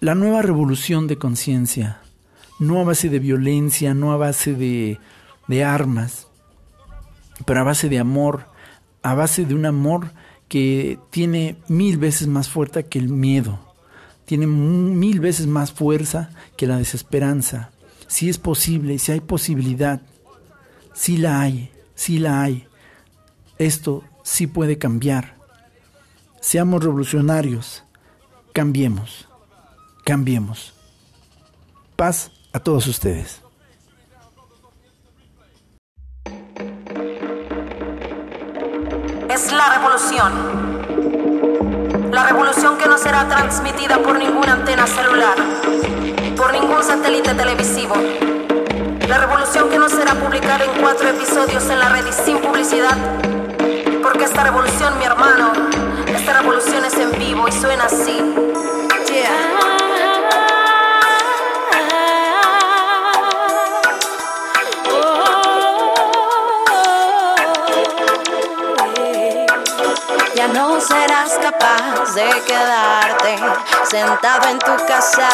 la 0.00 0.16
nueva 0.16 0.42
revolución 0.42 1.06
de 1.06 1.16
conciencia, 1.16 2.00
no 2.58 2.80
a 2.80 2.84
base 2.84 3.08
de 3.08 3.20
violencia, 3.20 3.94
no 3.94 4.12
a 4.12 4.16
base 4.16 4.54
de 4.54 5.64
armas, 5.64 6.26
pero 7.46 7.60
a 7.60 7.64
base 7.64 7.88
de 7.88 8.00
amor, 8.00 8.51
a 9.02 9.14
base 9.14 9.44
de 9.44 9.54
un 9.54 9.66
amor 9.66 10.12
que 10.48 10.98
tiene 11.10 11.56
mil 11.68 11.98
veces 11.98 12.28
más 12.28 12.48
fuerza 12.48 12.82
que 12.82 12.98
el 12.98 13.08
miedo, 13.08 13.58
tiene 14.24 14.46
mil 14.46 15.20
veces 15.20 15.46
más 15.46 15.72
fuerza 15.72 16.30
que 16.56 16.66
la 16.66 16.76
desesperanza. 16.78 17.70
Si 18.06 18.28
es 18.28 18.38
posible, 18.38 18.98
si 18.98 19.12
hay 19.12 19.20
posibilidad, 19.20 20.02
si 20.94 21.16
la 21.16 21.40
hay, 21.40 21.70
si 21.94 22.18
la 22.18 22.42
hay, 22.42 22.66
esto 23.58 24.04
sí 24.22 24.46
puede 24.46 24.78
cambiar. 24.78 25.36
Seamos 26.40 26.82
revolucionarios, 26.82 27.84
cambiemos, 28.52 29.28
cambiemos. 30.04 30.74
Paz 31.96 32.30
a 32.52 32.60
todos 32.60 32.86
ustedes. 32.86 33.41
Es 39.46 39.52
la 39.52 39.74
revolución. 39.74 40.32
La 42.12 42.24
revolución 42.24 42.76
que 42.76 42.86
no 42.86 42.96
será 42.96 43.26
transmitida 43.28 43.98
por 43.98 44.16
ninguna 44.16 44.52
antena 44.52 44.86
celular, 44.86 45.34
por 46.36 46.52
ningún 46.52 46.82
satélite 46.82 47.34
televisivo. 47.34 47.94
La 49.08 49.18
revolución 49.18 49.68
que 49.68 49.78
no 49.78 49.88
será 49.88 50.14
publicada 50.14 50.64
en 50.64 50.80
cuatro 50.80 51.08
episodios 51.08 51.68
en 51.70 51.78
la 51.80 51.88
red 51.88 52.06
y 52.06 52.12
sin 52.12 52.38
publicidad. 52.38 52.96
Porque 54.02 54.24
esta 54.24 54.44
revolución, 54.44 54.98
mi 54.98 55.04
hermano, 55.04 55.52
esta 56.06 56.40
revolución 56.40 56.84
es 56.84 56.94
en 56.94 57.10
vivo 57.18 57.48
y 57.48 57.52
suena 57.52 57.84
así. 57.84 58.18
No 70.62 70.80
serás 70.80 71.32
capaz 71.42 72.14
de 72.14 72.30
quedarte 72.46 73.36
sentado 73.90 74.48
en 74.48 74.60
tu 74.60 74.76
casa. 74.86 75.28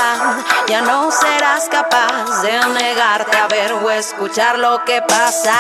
Ya 0.67 0.81
no 0.81 1.11
serás 1.11 1.69
capaz 1.71 2.41
de 2.41 2.53
negarte 2.73 3.37
a 3.37 3.47
ver 3.47 3.75
o 3.75 3.91
escuchar 3.91 4.59
lo 4.59 4.83
que 4.87 5.03
pasa. 5.03 5.55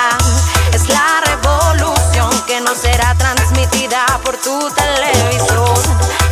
Es 0.73 0.89
la 0.89 1.21
revolución 1.27 2.31
que 2.47 2.63
no 2.63 2.75
será 2.75 3.15
transmitida 3.17 4.07
por 4.25 4.39
tu 4.39 4.71
televisor. 4.71 5.79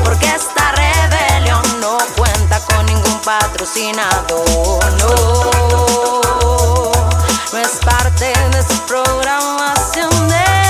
Porque 0.03 0.29
esta 0.35 0.73
rebelión 0.73 1.63
no 1.83 1.99
cuenta 2.17 2.59
con 2.61 2.87
ningún 2.87 3.19
patrocinador. 3.21 4.93
No, 5.01 6.21
no 7.53 7.59
es 7.59 7.77
parte 7.85 8.33
de 8.53 8.63
su 8.63 8.81
programación 8.87 10.29
de 10.29 10.66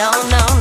no, 0.00 0.10
no. 0.30 0.59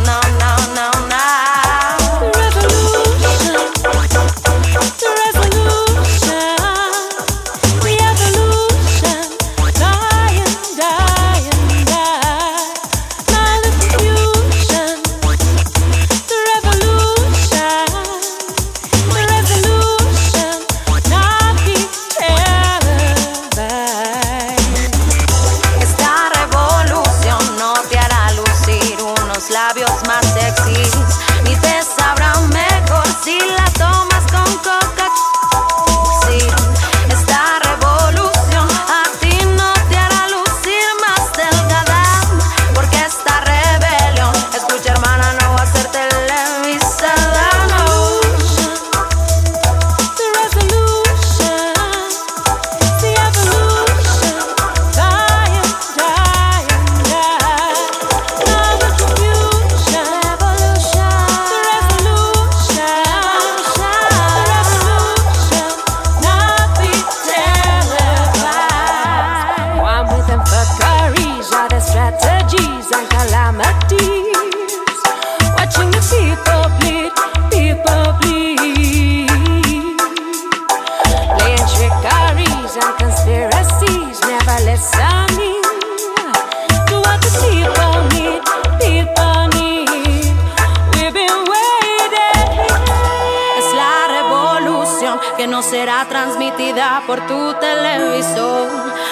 Por 97.09 97.25
tu 97.25 97.53
televisor, 97.55 98.69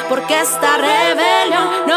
porque 0.08 0.40
esta 0.40 0.78
rebelión 0.78 1.68
no 1.88 1.97